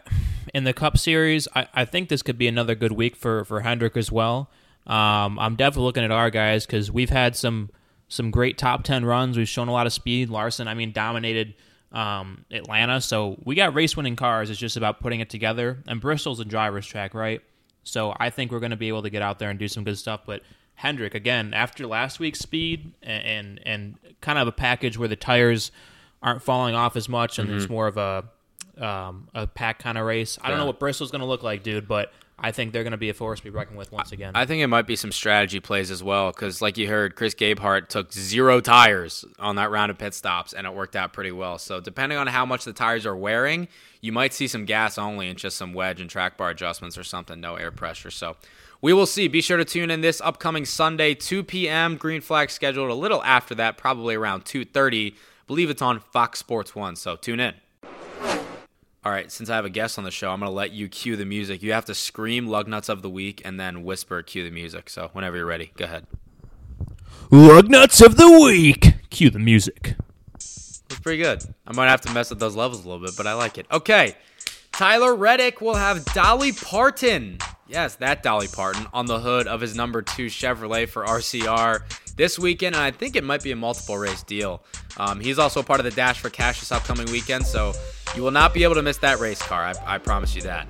in 0.54 0.64
the 0.64 0.72
Cup 0.72 0.98
Series, 0.98 1.50
I, 1.54 1.68
I 1.74 1.84
think 1.84 2.08
this 2.08 2.22
could 2.22 2.38
be 2.38 2.48
another 2.48 2.76
good 2.76 2.94
week 2.94 3.18
for 3.18 3.44
for 3.44 3.60
Hendrick 3.60 3.98
as 3.98 4.10
well. 4.10 4.50
Um, 4.88 5.38
I'm 5.38 5.58
definitely 5.58 5.84
looking 5.84 6.06
at 6.06 6.12
our 6.12 6.30
guys 6.30 6.66
because 6.66 6.90
we've 6.90 7.10
had 7.10 7.36
some 7.36 7.72
some 8.08 8.32
great 8.32 8.58
top 8.58 8.86
ten 8.86 9.04
runs. 9.04 9.38
We've 9.38 9.50
shown 9.50 9.68
a 9.68 9.74
lot 9.74 9.86
of 9.86 9.92
speed. 9.92 10.30
Larson, 10.30 10.70
I 10.70 10.76
mean, 10.76 10.94
dominated 10.94 11.56
um, 11.96 12.46
Atlanta, 12.52 13.00
so 13.02 13.40
we 13.46 13.56
got 13.56 13.74
race 13.74 13.96
winning 13.96 14.16
cars. 14.16 14.50
It's 14.50 14.60
just 14.60 14.76
about 14.78 15.00
putting 15.00 15.22
it 15.22 15.30
together. 15.30 15.82
And 15.88 16.02
Bristol's 16.02 16.40
a 16.40 16.46
driver's 16.46 16.86
track, 16.86 17.14
right? 17.14 17.42
So 17.84 18.14
I 18.20 18.30
think 18.30 18.52
we're 18.52 18.60
going 18.60 18.72
to 18.72 18.76
be 18.78 18.90
able 18.90 19.04
to 19.04 19.10
get 19.10 19.22
out 19.22 19.40
there 19.40 19.50
and 19.50 19.58
do 19.58 19.68
some 19.68 19.84
good 19.84 19.98
stuff. 19.98 20.22
But 20.26 20.42
Hendrick, 20.76 21.16
again, 21.16 21.54
after 21.54 21.88
last 21.88 22.20
week's 22.20 22.40
speed 22.40 22.92
and 23.02 23.24
and, 23.26 23.60
and 23.66 23.96
kind 24.22 24.38
of 24.38 24.48
a 24.48 24.52
package 24.52 24.98
where 24.98 25.08
the 25.08 25.16
tires 25.16 25.72
aren't 26.22 26.42
falling 26.44 26.76
off 26.76 26.96
as 26.96 27.08
much 27.08 27.40
and 27.40 27.50
it's 27.52 27.66
Mhm. 27.66 27.70
more 27.70 27.88
of 27.88 27.98
a 27.98 28.26
um, 28.84 29.30
a 29.34 29.48
pack 29.48 29.80
kind 29.80 29.98
of 29.98 30.06
race. 30.06 30.38
I 30.42 30.50
don't 30.50 30.58
know 30.60 30.66
what 30.66 30.80
Bristol's 30.80 31.10
going 31.12 31.22
to 31.22 31.26
look 31.28 31.44
like, 31.44 31.64
dude, 31.64 31.88
but 31.88 32.12
I 32.38 32.52
think 32.52 32.74
they're 32.74 32.84
going 32.84 32.92
to 32.92 32.98
be 32.98 33.10
a 33.10 33.14
force 33.14 33.40
to 33.40 33.46
be 33.46 33.50
reckoned 33.50 33.78
with 33.78 33.94
once 33.94 34.12
again. 34.12 34.34
I 34.36 34.46
think 34.46 34.62
it 34.62 34.68
might 34.68 34.86
be 34.86 34.98
some 34.98 35.12
strategy 35.12 35.62
plays 35.62 35.90
as 35.90 36.04
well, 36.04 36.32
because 36.32 36.62
like 36.62 36.78
you 36.78 36.88
heard, 36.88 37.16
Chris 37.16 37.34
Gabehart 37.34 37.88
took 37.88 38.12
zero 38.12 38.60
tires 38.60 39.24
on 39.40 39.56
that 39.56 39.72
round 39.72 39.90
of 39.90 39.98
pit 39.98 40.14
stops, 40.14 40.52
and 40.52 40.68
it 40.68 40.74
worked 40.74 40.98
out 40.98 41.14
pretty 41.14 41.32
well. 41.32 41.58
So 41.58 41.80
depending 41.80 42.18
on 42.18 42.28
how 42.28 42.46
much 42.46 42.66
the 42.66 42.74
tires 42.74 43.06
are 43.06 43.16
wearing, 43.16 43.70
you 44.02 44.12
might 44.12 44.34
see 44.34 44.48
some 44.48 44.66
gas 44.66 44.98
only 44.98 45.30
and 45.30 45.40
just 45.40 45.56
some 45.56 45.74
wedge 45.74 46.02
and 46.02 46.10
track 46.10 46.38
bar 46.38 46.50
adjustments 46.50 46.98
or 46.98 47.04
something, 47.04 47.40
no 47.40 47.56
air 47.56 47.72
pressure. 47.72 48.12
So 48.12 48.36
we 48.82 48.92
will 48.92 49.06
see. 49.06 49.30
Be 49.30 49.42
sure 49.42 49.58
to 49.58 49.66
tune 49.66 49.90
in 49.90 50.02
this 50.02 50.20
upcoming 50.20 50.66
Sunday, 50.66 51.14
2 51.14 51.44
p.m. 51.44 51.96
Green 51.96 52.22
flag 52.22 52.52
scheduled 52.52 52.92
a 52.92 52.96
little 52.96 53.24
after 53.24 53.56
that, 53.56 53.78
probably 53.78 54.14
around 54.14 54.44
2:30. 54.44 55.16
believe 55.48 55.70
it's 55.70 55.82
on 55.82 56.00
Fox 56.00 56.40
Sports 56.40 56.76
One. 56.76 56.96
So 56.98 57.16
tune 57.16 57.40
in. 57.40 57.56
All 59.06 59.12
right, 59.12 59.32
since 59.32 59.52
I 59.52 59.56
have 59.56 59.66
a 59.66 59.70
guest 59.70 60.00
on 60.00 60.04
the 60.04 60.10
show, 60.10 60.32
I'm 60.32 60.40
going 60.40 60.50
to 60.50 60.56
let 60.56 60.72
you 60.72 60.90
cue 60.90 61.16
the 61.16 61.26
music. 61.26 61.62
You 61.62 61.74
have 61.74 61.86
to 61.86 61.94
scream 61.94 62.48
lug 62.48 62.68
nuts 62.68 62.90
of 62.90 63.04
the 63.04 63.10
week 63.10 63.40
and 63.46 63.60
then 63.60 63.84
whisper 63.84 64.24
cue 64.24 64.44
the 64.44 64.50
music. 64.50 64.90
So 64.90 65.12
whenever 65.14 65.38
you're 65.38 65.46
ready, 65.46 65.72
go 65.78 65.86
ahead. 65.86 66.08
Lug 67.30 67.70
nuts 67.70 68.02
of 68.02 68.18
the 68.18 68.32
week. 68.32 68.96
Cue 69.12 69.30
the 69.30 69.38
music. 69.38 69.94
It's 70.34 70.82
pretty 71.04 71.22
good. 71.22 71.44
I 71.68 71.74
might 71.74 71.88
have 71.88 72.02
to 72.02 72.12
mess 72.14 72.32
with 72.32 72.40
those 72.40 72.56
levels 72.56 72.84
a 72.84 72.90
little 72.90 73.06
bit, 73.06 73.16
but 73.16 73.28
I 73.28 73.34
like 73.34 73.60
it. 73.60 73.68
Okay. 73.72 74.16
Tyler 74.72 75.14
Reddick 75.14 75.62
will 75.62 75.76
have 75.76 76.04
Dolly 76.06 76.52
Parton. 76.52 77.38
Yes, 77.68 77.96
that 77.96 78.22
Dolly 78.22 78.48
Parton 78.48 78.86
on 78.94 79.08
the 79.08 79.20
hood 79.20 79.48
of 79.48 79.60
his 79.60 79.76
number 79.76 80.04
two 80.04 80.28
Chevrolet 80.28 80.88
for 80.88 81.04
RCR 81.04 81.82
this 82.16 82.38
weekend, 82.38 82.76
and 82.76 82.84
I 82.84 82.92
think 82.92 83.16
it 83.16 83.24
might 83.24 83.42
be 83.42 83.52
a 83.52 83.56
multiple 83.56 83.98
race 83.98 84.22
deal. 84.22 84.64
Um, 84.98 85.20
he's 85.20 85.40
also 85.40 85.64
part 85.64 85.80
of 85.80 85.84
the 85.84 85.92
Dash 85.92 86.20
for 86.20 86.30
Cash 86.30 86.60
this 86.60 86.72
upcoming 86.72 87.12
weekend, 87.12 87.46
so 87.46 87.74
you 88.16 88.22
will 88.22 88.32
not 88.32 88.54
be 88.54 88.64
able 88.64 88.76
to 88.76 88.84
miss 88.84 88.98
that 88.98 89.20
race 89.20 89.42
car. 89.42 89.64
I, 89.64 89.96
I 89.96 89.98
promise 89.98 90.36
you 90.36 90.44
that. 90.44 90.68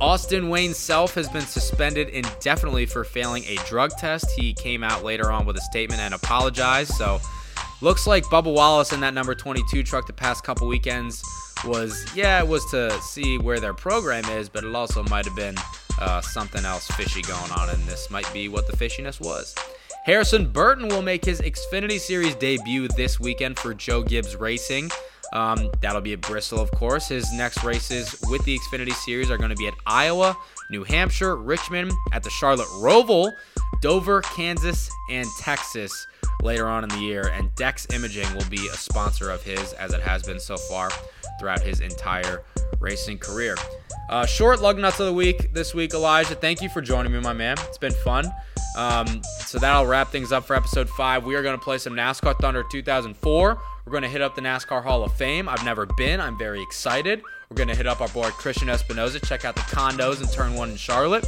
Austin 0.00 0.48
Wayne 0.48 0.74
Self 0.74 1.14
has 1.14 1.28
been 1.28 1.42
suspended 1.42 2.08
indefinitely 2.08 2.86
for 2.86 3.04
failing 3.04 3.44
a 3.44 3.56
drug 3.66 3.90
test. 3.98 4.30
He 4.30 4.54
came 4.54 4.82
out 4.82 5.04
later 5.04 5.30
on 5.30 5.44
with 5.44 5.56
a 5.56 5.60
statement 5.60 6.00
and 6.00 6.14
apologized. 6.14 6.92
So, 6.92 7.20
looks 7.82 8.06
like 8.06 8.24
Bubba 8.24 8.52
Wallace 8.52 8.92
in 8.92 9.00
that 9.00 9.12
number 9.12 9.34
22 9.34 9.82
truck 9.82 10.06
the 10.06 10.12
past 10.12 10.44
couple 10.44 10.66
weekends 10.66 11.22
was, 11.64 12.06
yeah, 12.14 12.38
it 12.38 12.46
was 12.46 12.64
to 12.70 12.98
see 13.02 13.38
where 13.38 13.60
their 13.60 13.74
program 13.74 14.24
is, 14.26 14.48
but 14.48 14.64
it 14.64 14.74
also 14.74 15.02
might 15.04 15.24
have 15.24 15.36
been 15.36 15.56
uh, 16.00 16.20
something 16.20 16.64
else 16.64 16.86
fishy 16.88 17.22
going 17.22 17.50
on, 17.52 17.70
and 17.70 17.82
this 17.84 18.10
might 18.10 18.30
be 18.32 18.48
what 18.48 18.66
the 18.66 18.76
fishiness 18.76 19.20
was. 19.20 19.54
Harrison 20.04 20.50
Burton 20.50 20.88
will 20.88 21.02
make 21.02 21.24
his 21.24 21.40
Xfinity 21.40 21.98
Series 21.98 22.34
debut 22.36 22.88
this 22.88 23.20
weekend 23.20 23.58
for 23.58 23.74
Joe 23.74 24.02
Gibbs 24.02 24.36
Racing. 24.36 24.90
Um, 25.32 25.70
that'll 25.80 26.00
be 26.00 26.14
at 26.14 26.20
Bristol, 26.22 26.60
of 26.60 26.70
course. 26.70 27.08
His 27.08 27.30
next 27.32 27.62
races 27.62 28.18
with 28.28 28.42
the 28.44 28.58
Xfinity 28.58 28.94
Series 28.94 29.30
are 29.30 29.36
going 29.36 29.50
to 29.50 29.56
be 29.56 29.66
at 29.66 29.74
Iowa, 29.86 30.36
New 30.70 30.84
Hampshire, 30.84 31.36
Richmond, 31.36 31.92
at 32.12 32.22
the 32.22 32.30
Charlotte 32.30 32.68
Roval, 32.80 33.32
Dover, 33.80 34.22
Kansas, 34.22 34.90
and 35.10 35.26
Texas 35.38 36.06
later 36.42 36.66
on 36.66 36.84
in 36.84 36.90
the 36.90 36.98
year. 36.98 37.28
And 37.28 37.54
Dex 37.54 37.86
Imaging 37.92 38.32
will 38.34 38.48
be 38.50 38.68
a 38.68 38.74
sponsor 38.74 39.30
of 39.30 39.42
his, 39.42 39.72
as 39.74 39.92
it 39.94 40.00
has 40.00 40.22
been 40.22 40.40
so 40.40 40.56
far 40.56 40.90
throughout 41.38 41.60
his 41.60 41.80
entire 41.80 42.42
racing 42.80 43.18
career. 43.18 43.56
Uh, 44.10 44.24
short 44.24 44.60
lug 44.60 44.78
nuts 44.78 45.00
of 45.00 45.06
the 45.06 45.12
week 45.12 45.52
this 45.52 45.74
week, 45.74 45.92
Elijah. 45.92 46.34
Thank 46.34 46.62
you 46.62 46.68
for 46.68 46.80
joining 46.80 47.12
me, 47.12 47.20
my 47.20 47.32
man. 47.32 47.56
It's 47.68 47.78
been 47.78 47.92
fun. 47.92 48.26
Um, 48.76 49.22
so 49.46 49.58
that'll 49.58 49.86
wrap 49.86 50.08
things 50.08 50.32
up 50.32 50.44
for 50.46 50.54
episode 50.54 50.88
five. 50.88 51.24
We 51.24 51.34
are 51.34 51.42
going 51.42 51.58
to 51.58 51.62
play 51.62 51.78
some 51.78 51.94
NASCAR 51.94 52.38
Thunder 52.38 52.64
2004. 52.70 53.60
We're 53.84 53.90
going 53.90 54.02
to 54.02 54.08
hit 54.08 54.22
up 54.22 54.34
the 54.34 54.40
NASCAR 54.40 54.82
Hall 54.82 55.02
of 55.02 55.12
Fame. 55.14 55.48
I've 55.48 55.64
never 55.64 55.86
been. 55.86 56.20
I'm 56.20 56.38
very 56.38 56.62
excited. 56.62 57.22
We're 57.50 57.56
going 57.56 57.68
to 57.68 57.74
hit 57.74 57.86
up 57.86 58.00
our 58.02 58.08
boy 58.08 58.28
Christian 58.30 58.68
Espinoza. 58.68 59.26
Check 59.26 59.44
out 59.46 59.54
the 59.54 59.62
condos 59.62 60.20
in 60.20 60.28
Turn 60.28 60.54
One 60.54 60.70
in 60.70 60.76
Charlotte. 60.76 61.26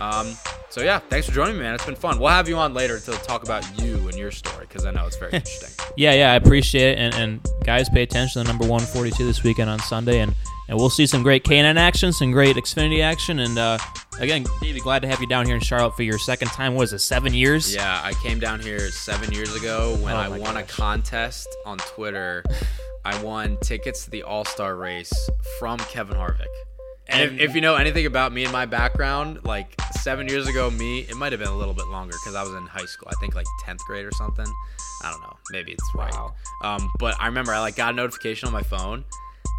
Um, 0.00 0.34
so 0.68 0.82
yeah, 0.82 0.98
thanks 0.98 1.28
for 1.28 1.32
joining 1.32 1.56
me, 1.56 1.62
man. 1.62 1.74
It's 1.74 1.84
been 1.86 1.94
fun. 1.94 2.18
We'll 2.18 2.30
have 2.30 2.48
you 2.48 2.56
on 2.56 2.74
later 2.74 2.98
to 2.98 3.12
talk 3.12 3.44
about 3.44 3.64
you 3.80 4.08
and 4.08 4.14
your 4.16 4.32
story 4.32 4.66
because 4.66 4.84
I 4.84 4.90
know 4.90 5.06
it's 5.06 5.16
very 5.16 5.32
interesting. 5.34 5.70
Yeah, 5.96 6.12
yeah, 6.14 6.32
I 6.32 6.36
appreciate 6.36 6.92
it. 6.92 6.98
And, 6.98 7.14
and 7.14 7.48
guys, 7.64 7.88
pay 7.88 8.02
attention 8.02 8.42
to 8.42 8.48
number 8.48 8.64
142 8.66 9.24
this 9.24 9.44
weekend 9.44 9.70
on 9.70 9.78
Sunday, 9.80 10.20
and, 10.20 10.34
and 10.68 10.76
we'll 10.78 10.90
see 10.90 11.06
some 11.06 11.22
great 11.22 11.44
K&N 11.44 11.76
action, 11.78 12.12
some 12.12 12.32
great 12.32 12.56
Xfinity 12.56 13.02
action, 13.02 13.38
and 13.40 13.58
uh, 13.58 13.78
again, 14.18 14.44
Davey, 14.60 14.80
glad 14.80 15.02
to 15.02 15.08
have 15.08 15.20
you 15.20 15.26
down 15.26 15.46
here 15.46 15.54
in 15.54 15.60
Charlotte 15.60 15.94
for 15.94 16.02
your 16.02 16.18
second 16.18 16.48
time. 16.48 16.74
What 16.74 16.80
was 16.80 16.92
it 16.92 17.00
seven 17.00 17.32
years? 17.34 17.72
Yeah, 17.74 18.00
I 18.02 18.12
came 18.14 18.40
down 18.40 18.60
here 18.60 18.90
seven 18.90 19.32
years 19.32 19.54
ago 19.54 19.96
when 20.00 20.14
Oh 20.14 20.18
I 20.18 20.28
won 20.28 20.56
a 20.56 20.62
contest 20.64 21.48
on 21.64 21.78
Twitter. 21.78 22.42
I 23.04 23.22
won 23.22 23.56
tickets 23.62 24.04
to 24.04 24.10
the 24.10 24.22
All 24.22 24.44
Star 24.44 24.76
race 24.76 25.12
from 25.58 25.78
Kevin 25.78 26.16
Harvick. 26.16 26.46
And, 27.08 27.22
if, 27.22 27.50
if 27.50 27.54
you 27.54 27.60
know 27.60 27.74
anything 27.74 28.06
about 28.06 28.32
me 28.32 28.44
and 28.44 28.52
my 28.52 28.66
background, 28.66 29.44
like 29.44 29.74
seven 30.00 30.28
years 30.28 30.46
ago, 30.46 30.70
me, 30.70 31.00
it 31.00 31.16
might 31.16 31.32
have 31.32 31.40
been 31.40 31.50
a 31.50 31.56
little 31.56 31.74
bit 31.74 31.88
longer 31.88 32.14
because 32.22 32.36
I 32.36 32.42
was 32.42 32.52
in 32.52 32.66
high 32.66 32.84
school. 32.84 33.08
I 33.10 33.14
think 33.20 33.34
like 33.34 33.46
10th 33.66 33.80
grade 33.80 34.04
or 34.04 34.12
something. 34.12 34.46
I 35.02 35.10
don't 35.10 35.20
know. 35.22 35.36
Maybe 35.50 35.72
it's 35.72 35.90
right. 35.94 36.14
Um, 36.62 36.90
but 36.98 37.16
I 37.20 37.26
remember 37.26 37.52
I 37.52 37.60
like 37.60 37.74
got 37.74 37.94
a 37.94 37.96
notification 37.96 38.46
on 38.46 38.52
my 38.52 38.62
phone 38.62 39.04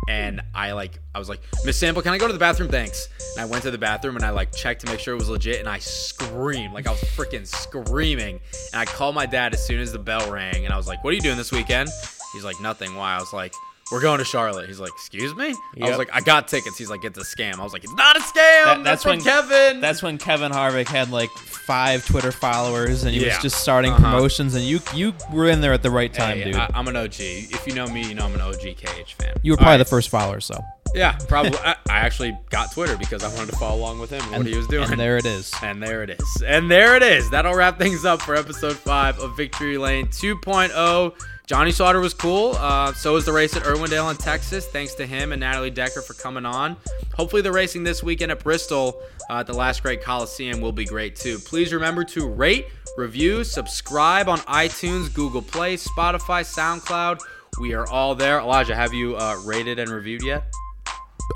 and 0.07 0.41
I 0.55 0.71
like 0.71 0.99
I 1.13 1.19
was 1.19 1.29
like, 1.29 1.41
Miss 1.65 1.77
Sample, 1.77 2.01
can 2.01 2.13
I 2.13 2.17
go 2.17 2.27
to 2.27 2.33
the 2.33 2.39
bathroom? 2.39 2.69
Thanks. 2.69 3.07
And 3.35 3.45
I 3.45 3.49
went 3.49 3.63
to 3.63 3.71
the 3.71 3.77
bathroom 3.77 4.15
and 4.15 4.25
I 4.25 4.29
like 4.29 4.51
checked 4.51 4.81
to 4.81 4.87
make 4.87 4.99
sure 4.99 5.13
it 5.13 5.17
was 5.17 5.29
legit 5.29 5.59
and 5.59 5.67
I 5.67 5.79
screamed. 5.79 6.73
Like 6.73 6.87
I 6.87 6.91
was 6.91 7.01
freaking 7.01 7.45
screaming. 7.45 8.39
And 8.73 8.81
I 8.81 8.85
called 8.85 9.15
my 9.15 9.25
dad 9.25 9.53
as 9.53 9.65
soon 9.65 9.79
as 9.79 9.91
the 9.91 9.99
bell 9.99 10.31
rang 10.31 10.65
and 10.65 10.73
I 10.73 10.77
was 10.77 10.87
like, 10.87 11.03
What 11.03 11.11
are 11.11 11.15
you 11.15 11.21
doing 11.21 11.37
this 11.37 11.51
weekend? 11.51 11.89
He's 12.33 12.43
like, 12.43 12.59
Nothing. 12.61 12.95
Why? 12.95 13.15
I 13.15 13.19
was 13.19 13.33
like, 13.33 13.53
We're 13.91 14.01
going 14.01 14.19
to 14.19 14.25
Charlotte. 14.25 14.67
He's 14.67 14.79
like, 14.79 14.91
Excuse 14.91 15.35
me? 15.35 15.53
I 15.81 15.89
was 15.89 15.97
like, 15.97 16.09
I 16.13 16.21
got 16.21 16.47
tickets. 16.47 16.77
He's 16.77 16.89
like, 16.89 17.03
It's 17.03 17.17
a 17.17 17.23
scam. 17.23 17.59
I 17.59 17.63
was 17.63 17.73
like, 17.73 17.83
It's 17.83 17.93
not 17.95 18.15
a 18.17 18.19
scam. 18.21 18.33
That- 18.35 18.83
that's, 18.83 19.03
that's 19.03 19.05
when 19.05 19.21
Kevin. 19.21 19.81
That's 19.81 20.01
when 20.03 20.17
Kevin 20.17 20.51
Harvick 20.51 20.87
had 20.87 21.09
like 21.11 21.29
five 21.31 22.05
Twitter 22.05 22.31
followers, 22.31 23.03
and 23.03 23.13
he 23.13 23.21
Yeah. 23.25 23.35
was 23.35 23.41
just 23.43 23.61
starting 23.61 23.91
Uh-huh. 23.93 24.11
promotions, 24.11 24.55
and 24.55 24.63
you 24.65 24.79
you 24.93 25.13
were 25.31 25.47
in 25.47 25.61
there 25.61 25.73
at 25.73 25.83
the 25.83 25.91
right 25.91 26.13
time, 26.13 26.37
Hey, 26.37 26.45
dude. 26.45 26.55
I, 26.55 26.69
am 26.73 26.87
an 26.87 26.95
OG. 26.97 27.19
If 27.19 27.65
you 27.67 27.73
know 27.73 27.87
me, 27.87 28.07
you 28.07 28.15
know 28.15 28.25
I'm 28.25 28.33
an 28.33 28.41
OG 28.41 28.75
KH 28.75 29.13
fan. 29.19 29.33
you 29.43 29.51
were 29.53 29.57
probably 29.57 29.73
right. 29.73 29.77
the 29.77 29.85
first 29.85 30.09
follower, 30.09 30.39
so 30.41 30.59
Yeah, 30.95 31.13
probably. 31.27 31.57
I, 31.59 31.73
I 31.89 31.99
actually 31.99 32.37
got 32.49 32.71
Twitter 32.73 32.97
because 32.97 33.23
I 33.23 33.27
wanted 33.35 33.51
to 33.51 33.57
follow 33.57 33.77
along 33.79 33.99
with 33.99 34.09
him 34.09 34.21
and, 34.23 34.31
what 34.31 34.39
And- 34.41 34.47
he 34.49 34.57
was 34.57 34.67
doing. 34.67 34.89
and 34.91 34.99
there 34.99 35.17
it 35.17 35.25
is. 35.25 35.51
And 35.63 35.81
there 35.81 36.03
it 36.03 36.09
is. 36.09 36.43
And 36.45 36.69
there 36.69 36.95
it 36.97 37.03
is. 37.03 37.29
That'll 37.29 37.53
wrap 37.55 37.77
things 37.77 38.03
up 38.05 38.21
for 38.21 38.35
episode 38.35 38.75
five 38.75 39.17
of 39.19 39.37
Victory 39.37 39.77
Lane 39.77 40.07
2.0. 40.07 41.13
Johnny 41.51 41.73
Sauter 41.73 41.99
was 41.99 42.13
cool. 42.13 42.55
Uh, 42.55 42.93
so 42.93 43.11
was 43.11 43.25
the 43.25 43.33
race 43.33 43.57
at 43.57 43.63
Irwindale 43.63 44.09
in 44.09 44.15
Texas. 44.15 44.65
Thanks 44.67 44.93
to 44.93 45.05
him 45.05 45.33
and 45.33 45.41
Natalie 45.41 45.69
Decker 45.69 46.01
for 46.01 46.13
coming 46.13 46.45
on. 46.45 46.77
Hopefully, 47.13 47.41
the 47.41 47.51
racing 47.51 47.83
this 47.83 48.01
weekend 48.01 48.31
at 48.31 48.41
Bristol 48.41 49.03
uh, 49.29 49.39
at 49.39 49.47
the 49.47 49.53
Last 49.53 49.83
Great 49.83 50.01
Coliseum 50.01 50.61
will 50.61 50.71
be 50.71 50.85
great 50.85 51.17
too. 51.17 51.39
Please 51.39 51.73
remember 51.73 52.05
to 52.05 52.25
rate, 52.25 52.67
review, 52.95 53.43
subscribe 53.43 54.29
on 54.29 54.37
iTunes, 54.39 55.13
Google 55.13 55.41
Play, 55.41 55.75
Spotify, 55.75 56.45
SoundCloud. 56.45 57.19
We 57.59 57.73
are 57.73 57.85
all 57.85 58.15
there. 58.15 58.39
Elijah, 58.39 58.73
have 58.73 58.93
you 58.93 59.17
uh, 59.17 59.35
rated 59.43 59.77
and 59.77 59.91
reviewed 59.91 60.23
yet? 60.23 60.45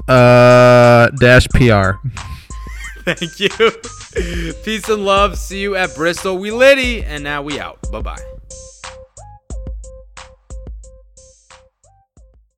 Uh, 0.07 1.09
dash 1.19 1.45
PR. 1.49 1.99
Thank 3.03 3.41
you. 3.41 3.49
Peace 4.63 4.87
and 4.87 5.03
love. 5.03 5.37
See 5.37 5.59
you 5.59 5.75
at 5.75 5.93
Bristol. 5.93 6.37
We 6.37 6.51
litty, 6.51 7.03
and 7.03 7.21
now 7.21 7.41
we 7.41 7.59
out. 7.59 7.79
Bye 7.91 7.99
bye. 7.99 8.34